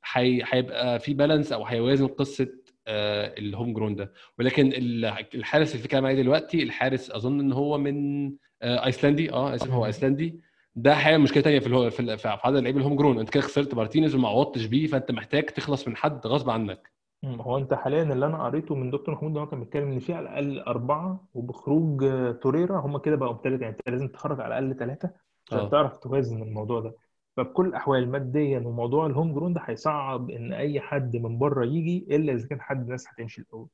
حي- 0.01 0.41
هيبقى 0.45 0.99
في 0.99 1.13
balance 1.13 1.51
أو 1.51 1.65
هيوازن 1.65 2.07
قصة 2.07 2.47
آه، 2.87 3.33
ال 3.39 3.46
home 3.46 3.73
grown 3.73 3.95
ده. 3.95 4.13
ولكن 4.39 4.67
ال- 4.73 5.05
الحارس 5.35 5.71
اللي 5.71 5.81
في 5.81 5.87
كلام 5.87 6.05
عليه 6.05 6.21
دلوقتي 6.21 6.63
الحارس 6.63 7.11
أظن 7.11 7.39
إن 7.39 7.51
هو 7.51 7.77
من 7.77 8.27
آه، 8.61 8.85
أيسلندي 8.85 9.31
آه 9.31 9.55
أسف 9.55 9.71
هو. 9.71 9.85
أيسلندي. 9.85 10.39
ده 10.75 10.95
حقيقه 10.95 11.17
مشكلة 11.17 11.43
تانية 11.43 11.59
في 11.59 11.67
ال 11.67 11.71
ho... 11.71 11.89
في 11.89 11.99
ال- 11.99 12.17
في 12.17 12.37
عدد 12.43 12.57
لعيب 12.63 12.77
ال 12.77 12.81
home 12.81 12.95
grown 12.95 13.19
أنت 13.19 13.29
كده 13.29 13.43
خسرت 13.43 13.73
مارتينيز 13.73 14.15
وما 14.15 14.27
عوضتش 14.29 14.65
بيه 14.65 14.87
فأنت 14.87 15.11
محتاج 15.11 15.43
تخلص 15.45 15.87
من 15.87 15.95
حد 15.97 16.27
غصب 16.27 16.49
عنك. 16.49 16.91
مم. 17.23 17.41
هو 17.41 17.57
انت 17.57 17.73
حاليا 17.73 18.03
اللي 18.03 18.25
أنا 18.25 18.43
قريته 18.45 18.75
من 18.75 18.91
دكتور 18.91 19.15
محمود 19.15 19.33
ده 19.33 19.39
هو 19.39 19.47
كان 19.47 19.59
بيتكلم 19.59 19.91
إن 19.91 19.99
في 19.99 20.13
على 20.13 20.29
الأقل 20.29 20.59
أربعة 20.59 21.27
وبخروج 21.33 22.03
آه، 22.03 22.31
توريرا 22.31 22.79
هم 22.79 22.97
كده 22.97 23.15
بقوا 23.15 23.37
ثلاثة 23.43 23.61
يعني 23.63 23.75
أنت 23.79 23.89
لازم 23.89 24.07
تخرج 24.07 24.41
على 24.41 24.59
الأقل 24.59 24.79
ثلاثة 24.79 25.11
عشان 25.47 25.59
آه. 25.59 25.69
تعرف 25.69 25.97
توازن 25.97 26.41
الموضوع 26.43 26.79
ده. 26.79 26.95
فبكل 27.37 27.65
الأحوال 27.67 28.11
ماديا 28.11 28.59
وموضوع 28.59 29.05
ال 29.05 29.11
home 29.11 29.33
grown 29.33 29.53
ده 29.53 29.61
هيصعب 29.65 30.29
إن 30.29 30.53
أي 30.53 30.79
حد 30.81 31.15
من 31.15 31.37
بره 31.39 31.65
يجي 31.65 32.07
إلا 32.15 32.33
إذا 32.33 32.47
كان 32.47 32.61
حد 32.61 32.87
ناس 32.89 33.07
هتمشي 33.07 33.41
الأول. 33.41 33.67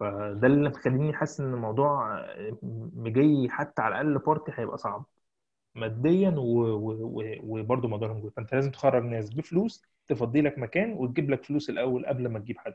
فده 0.00 0.46
اللي 0.46 0.68
مخليني 0.68 1.12
حاسس 1.12 1.40
إن 1.40 1.54
الموضوع 1.54 2.18
آه، 2.20 2.56
مجي 2.94 3.48
حتى 3.50 3.82
على 3.82 4.00
الأقل 4.00 4.18
بارتي 4.18 4.52
هيبقى 4.54 4.78
صعب. 4.78 5.04
ماديا 5.74 6.30
و- 6.30 6.42
و- 6.42 6.98
و- 7.02 7.36
وبرضه 7.42 7.88
موضوع 7.88 8.06
ال 8.08 8.10
home 8.10 8.20
grown 8.20 8.32
فأنت 8.36 8.54
لازم 8.54 8.70
تخرج 8.70 9.04
ناس 9.04 9.30
بفلوس 9.30 9.82
تفضي 10.06 10.40
لك 10.40 10.58
مكان 10.58 10.92
وتجيب 10.92 11.30
لك 11.30 11.44
فلوس 11.44 11.70
الأول 11.70 12.06
قبل 12.06 12.28
ما 12.28 12.38
تجيب 12.38 12.58
حد. 12.58 12.74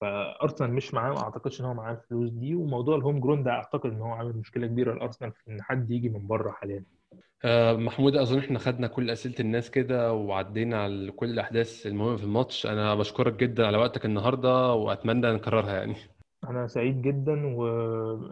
فأرسنال 0.00 0.72
مش 0.72 0.94
معاه 0.94 1.10
ما 1.12 1.22
أعتقدش 1.22 1.60
إن 1.60 1.64
هو 1.66 1.74
معاه 1.74 1.92
الفلوس 1.92 2.30
دي. 2.30 2.54
وموضوع 2.54 2.96
ال 2.96 3.01
home 3.01 3.20
grown 3.20 3.42
ده 3.42 3.50
أعتقد 3.50 3.90
إن 3.90 4.00
هو 4.00 4.08
عامل 4.12 4.36
مشكلة 4.36 4.66
كبيرة 4.66 4.94
لأرسنال 4.94 5.32
في 5.32 5.50
إن 5.50 5.62
حد 5.62 5.90
يجي 5.90 6.08
من 6.08 6.26
بره 6.26 6.50
حاليا. 6.50 6.84
آه، 7.44 7.72
محمود 7.72 8.16
أظن 8.16 8.38
إحنا 8.38 8.58
خدنا 8.58 8.86
كل 8.86 9.10
أسئلة 9.10 9.34
الناس 9.40 9.70
كده 9.70 10.12
وعدينا 10.12 10.82
على 10.82 11.10
كل 11.12 11.30
الأحداث 11.30 11.86
المهمة 11.86 12.16
في 12.16 12.24
الماتش. 12.24 12.66
أنا 12.66 12.94
بشكرك 12.94 13.32
جدا 13.34 13.66
على 13.66 13.78
وقتك 13.78 14.04
النهارده 14.04 14.72
وأتمنى 14.72 15.32
نكررها 15.32 15.72
يعني. 15.76 15.94
أنا 16.50 16.66
سعيد 16.66 17.02
جدا 17.02 17.56
و 17.56 17.66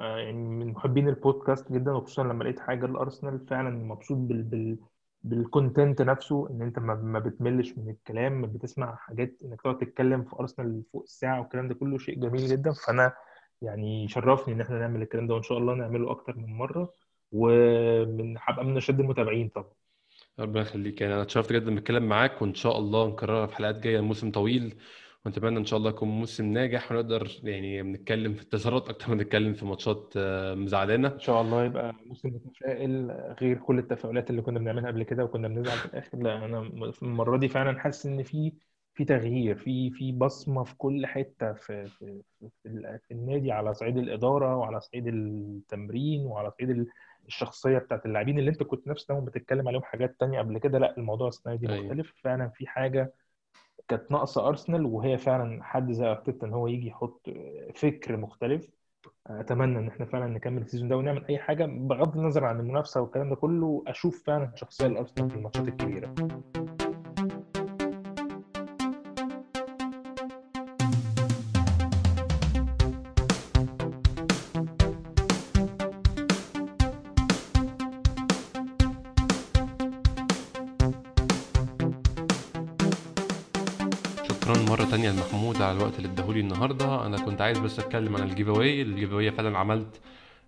آه، 0.00 0.18
يعني 0.18 0.32
من 0.48 0.68
محبين 0.68 1.08
البودكاست 1.08 1.72
جدا 1.72 1.92
وخصوصا 1.92 2.22
لما 2.24 2.44
لقيت 2.44 2.60
حاجة 2.60 2.86
لأرسنال 2.86 3.46
فعلا 3.46 3.70
مبسوط 3.70 4.16
بال 4.18 4.42
بال 4.42 4.78
بالكونتنت 5.22 6.02
نفسه 6.02 6.50
إن 6.50 6.62
أنت 6.62 6.78
ما 6.78 6.94
ما 6.94 7.18
بتملش 7.18 7.78
من 7.78 7.90
الكلام 7.90 8.42
بتسمع 8.46 8.96
حاجات 8.96 9.34
إنك 9.44 9.62
تقعد 9.62 9.78
تتكلم 9.78 10.22
في 10.24 10.36
أرسنال 10.40 10.82
فوق 10.92 11.02
الساعة 11.02 11.40
والكلام 11.40 11.68
ده 11.68 11.74
كله 11.74 11.98
شيء 11.98 12.18
جميل 12.20 12.48
جدا. 12.48 12.72
فأنا 12.86 13.12
يعني 13.62 14.08
شرفني 14.08 14.54
إن 14.54 14.60
إحنا 14.60 14.78
نعمل 14.78 15.02
الكلام 15.02 15.26
ده 15.26 15.34
وإن 15.34 15.42
شاء 15.42 15.58
الله 15.58 15.74
نعمله 15.74 16.10
أكتر 16.10 16.36
من 16.36 16.56
مرة. 16.56 16.92
ومن 17.32 18.34
هبقى 18.40 18.64
من 18.64 18.76
أشد 18.76 19.00
المتابعين 19.00 19.48
طبعا. 19.48 19.72
ربنا 20.38 20.60
يخليك 20.60 21.00
يعني 21.00 21.14
أنا 21.14 21.22
اتشرفت 21.22 21.52
جدا 21.52 21.74
بالكلام 21.74 22.08
معاك 22.08 22.42
وإن 22.42 22.54
شاء 22.54 22.78
الله 22.78 23.08
نكررها 23.08 23.46
في 23.46 23.56
حلقات 23.56 23.78
جاية 23.78 23.98
الموسم 23.98 24.30
طويل. 24.30 24.74
ونتمنى 25.26 25.58
إن 25.58 25.64
شاء 25.64 25.78
الله 25.78 25.90
يكون 25.90 26.08
موسم 26.08 26.44
ناجح 26.52 26.92
ونقدر 26.92 27.28
يعني 27.44 27.82
نتكلم 27.82 28.34
في 28.34 28.42
التسارات 28.42 28.88
أكتر 28.88 29.08
ما 29.08 29.14
نتكلم 29.14 29.54
في 29.54 29.64
ماتشات 29.64 30.12
آه، 30.16 30.54
مزعلانا 30.54 31.14
إن 31.14 31.18
شاء 31.18 31.40
الله 31.42 31.64
يبقى 31.64 31.94
موسم 32.06 32.28
متفائل 32.28 33.10
غير 33.40 33.58
كل 33.58 33.78
التفاؤلات 33.78 34.30
اللي 34.30 34.42
كنا 34.42 34.58
بنعملها 34.58 34.86
قبل 34.90 35.02
كده 35.02 35.24
وكنا 35.24 35.48
بنزعل 35.48 35.78
في 35.78 35.86
الآخر. 35.86 36.18
لا 36.18 36.44
أنا 36.44 36.58
المرة 37.02 37.36
دي 37.36 37.48
فعلا 37.48 37.78
حاسس 37.78 38.06
إن 38.06 38.22
في 38.22 38.52
في 38.94 39.04
تغيير 39.04 39.56
في 39.56 39.90
في 39.90 40.12
بصمة 40.12 40.64
في 40.64 40.74
كل 40.76 41.06
حتة 41.06 41.52
في 41.52 41.86
في 41.88 42.22
في, 42.40 42.48
في, 42.62 42.68
ال- 42.68 42.98
في 43.08 43.14
النادي 43.14 43.52
على 43.52 43.74
صعيد 43.74 43.96
الإدارة 43.96 44.56
وعلى 44.56 44.80
صعيد 44.80 45.06
التمرين 45.06 46.26
وعلى 46.26 46.50
صعيد 46.58 46.70
ال- 46.70 46.86
الشخصية 47.26 47.78
بتاعت 47.78 48.06
اللاعبين 48.06 48.38
اللي 48.38 48.50
أنت 48.50 48.62
كنت 48.62 48.88
نفس 48.88 49.10
اليوم 49.10 49.24
بتتكلم 49.24 49.68
عليهم 49.68 49.82
حاجات 49.82 50.16
تانية 50.20 50.38
قبل 50.38 50.58
كده. 50.58 50.78
لا 50.78 50.96
الموضوع 50.98 51.28
السنة 51.28 51.54
دي 51.54 51.68
أيوه. 51.68 51.84
مختلف. 51.84 52.12
فعلا 52.24 52.48
في 52.48 52.66
حاجة 52.66 53.12
كانت 53.88 54.10
ناقصة 54.10 54.48
أرسنال 54.48 54.86
وهي 54.86 55.18
فعلا 55.18 55.62
حد 55.62 55.92
زي 55.92 56.06
أرتيتا 56.06 56.46
إن 56.46 56.52
هو 56.52 56.66
يجي 56.66 56.88
يحط 56.88 57.30
فكر 57.74 58.16
مختلف. 58.16 58.70
أتمنى 59.26 59.78
إن 59.78 59.88
إحنا 59.88 60.06
فعلا 60.06 60.26
نكمل 60.26 60.62
السيزون 60.62 60.88
ده 60.88 60.96
ونعمل 60.96 61.24
أي 61.24 61.38
حاجة 61.38 61.64
بغض 61.66 62.18
النظر 62.18 62.44
عن 62.44 62.60
المنافسة 62.60 63.00
والكلام 63.00 63.30
ده 63.30 63.36
كله. 63.36 63.82
أشوف 63.86 64.22
فعلا 64.26 64.52
شخصية 64.54 64.86
الأرسنال 64.86 65.30
في 65.30 65.36
الماتشات 65.36 65.68
الكبيرة. 65.68 66.14
النهاردة 86.64 87.06
أنا 87.06 87.16
كنت 87.16 87.40
عايز 87.40 87.58
بس 87.58 87.78
أتكلم 87.78 88.16
عن 88.16 88.22
ال 88.22 88.48
giveaway 88.48 88.82
ال 88.82 89.12
giveaway 89.12 89.30
فعلا 89.30 89.58
عملت 89.58 90.00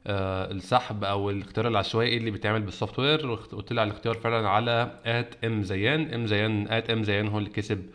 آه، 0.06 0.50
السحب 0.50 1.04
أو 1.04 1.30
الاختيار 1.30 1.68
العشوائي 1.68 2.16
اللي 2.16 2.30
بيتعمل 2.30 2.62
بال 2.62 2.98
software 2.98 3.38
على 3.70 3.82
الاختيار 3.82 4.14
فعلا 4.14 4.48
على 4.48 5.00
at 5.04 5.44
ام 5.44 5.62
زيان 5.62 6.14
ام 6.14 6.26
زيان 6.26 6.68
at 6.68 6.90
ام 6.90 7.02
زيان 7.02 7.28
هو 7.28 7.38
اللي 7.38 7.50
كسب 7.50 7.86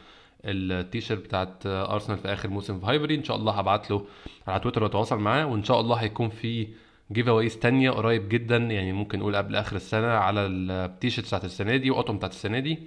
التيشيرت 0.45 1.22
بتاعت 1.24 1.65
آه، 1.65 1.93
أرسنال 1.93 2.17
في 2.17 2.28
آخر 2.34 2.49
موسم 2.49 2.80
في 2.80 2.86
هايبري. 2.86 3.15
إن 3.15 3.24
شاء 3.24 3.38
الله 3.38 3.53
هبعت 3.53 3.91
له 3.91 4.05
على 4.47 4.59
تويتر 4.59 4.84
وأتواصل 4.84 5.19
معاه. 5.19 5.45
وإن 5.45 5.63
شاء 5.63 5.80
الله 5.80 5.95
هيكون 5.95 6.30
في 6.30 6.67
giveaways 7.11 7.59
تانية 7.59 7.91
قريب 7.91 8.30
جدا 8.30 8.57
يعني 8.57 8.93
ممكن 8.93 9.19
نقول 9.19 9.36
قبل 9.36 9.55
آخر 9.55 9.76
السنة 9.76 10.07
على 10.07 10.45
التيشيرت 10.45 11.28
بتاعت 11.28 11.45
السنة 11.45 11.78
دي 11.78 11.91
واطقم 11.91 12.17
بتاعت 12.17 12.32
السنة 12.32 12.59
دي. 12.59 12.80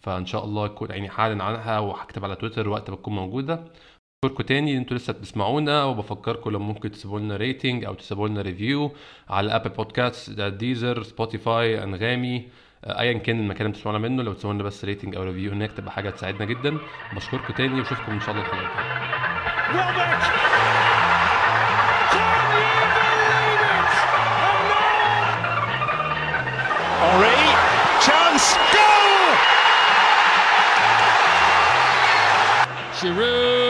فإن 0.00 0.26
شاء 0.26 0.44
الله 0.44 0.66
يكون 0.66 0.90
يعني 0.90 1.10
هعلن 1.14 1.40
عنها 1.40 1.78
وهكتب 1.78 2.24
على 2.24 2.36
تويتر 2.36 2.68
وقت 2.68 2.90
ما 2.90 2.96
تكون 2.96 3.14
موجودة. 3.14 3.64
بشكركم 4.24 4.42
تاني 4.44 4.72
ان 4.72 4.76
أنتوا 4.76 4.96
لسه 4.96 5.12
بتسمعونا 5.12 5.84
وبفكركم 5.84 6.50
لو 6.50 6.58
ممكن 6.58 6.90
تسيبوا 6.90 7.20
لنا 7.20 7.36
rating 7.36 7.84
أو 7.84 7.94
تسيبوا 7.94 8.28
لنا 8.28 8.42
review 8.42 8.92
على 9.30 9.56
Apple 9.56 9.70
Podcasts 9.70 10.40
Deezer 10.40 11.02
Spotify 11.02 11.82
Anghami 11.82 12.48
ايا 12.84 13.12
كان 13.18 13.40
المكان 13.40 13.66
اللي 13.66 13.72
بتسمعونا 13.78 14.08
منه 14.08 14.22
لو 14.22 14.32
تسيبوا 14.32 14.54
لنا 14.54 14.62
بس 14.62 14.84
rating 14.84 15.16
أو 15.16 15.22
review 15.22 15.52
هناك 15.52 15.72
تبقى 15.72 15.92
حاجة 15.92 16.10
تساعدنا 16.10 16.44
جدا 16.44 16.78
بشكركم 17.16 17.54
تاني 17.54 17.80
وأشوفكم 17.80 18.12
إن 18.12 18.20
شاء 18.20 18.30
الله 18.30 18.42
الحلقة 18.42 18.62
الجاية. 18.62 20.08
Henri, 27.00 27.40
chance, 28.04 28.48
goal! 28.74 29.14
Giroud 32.98 33.67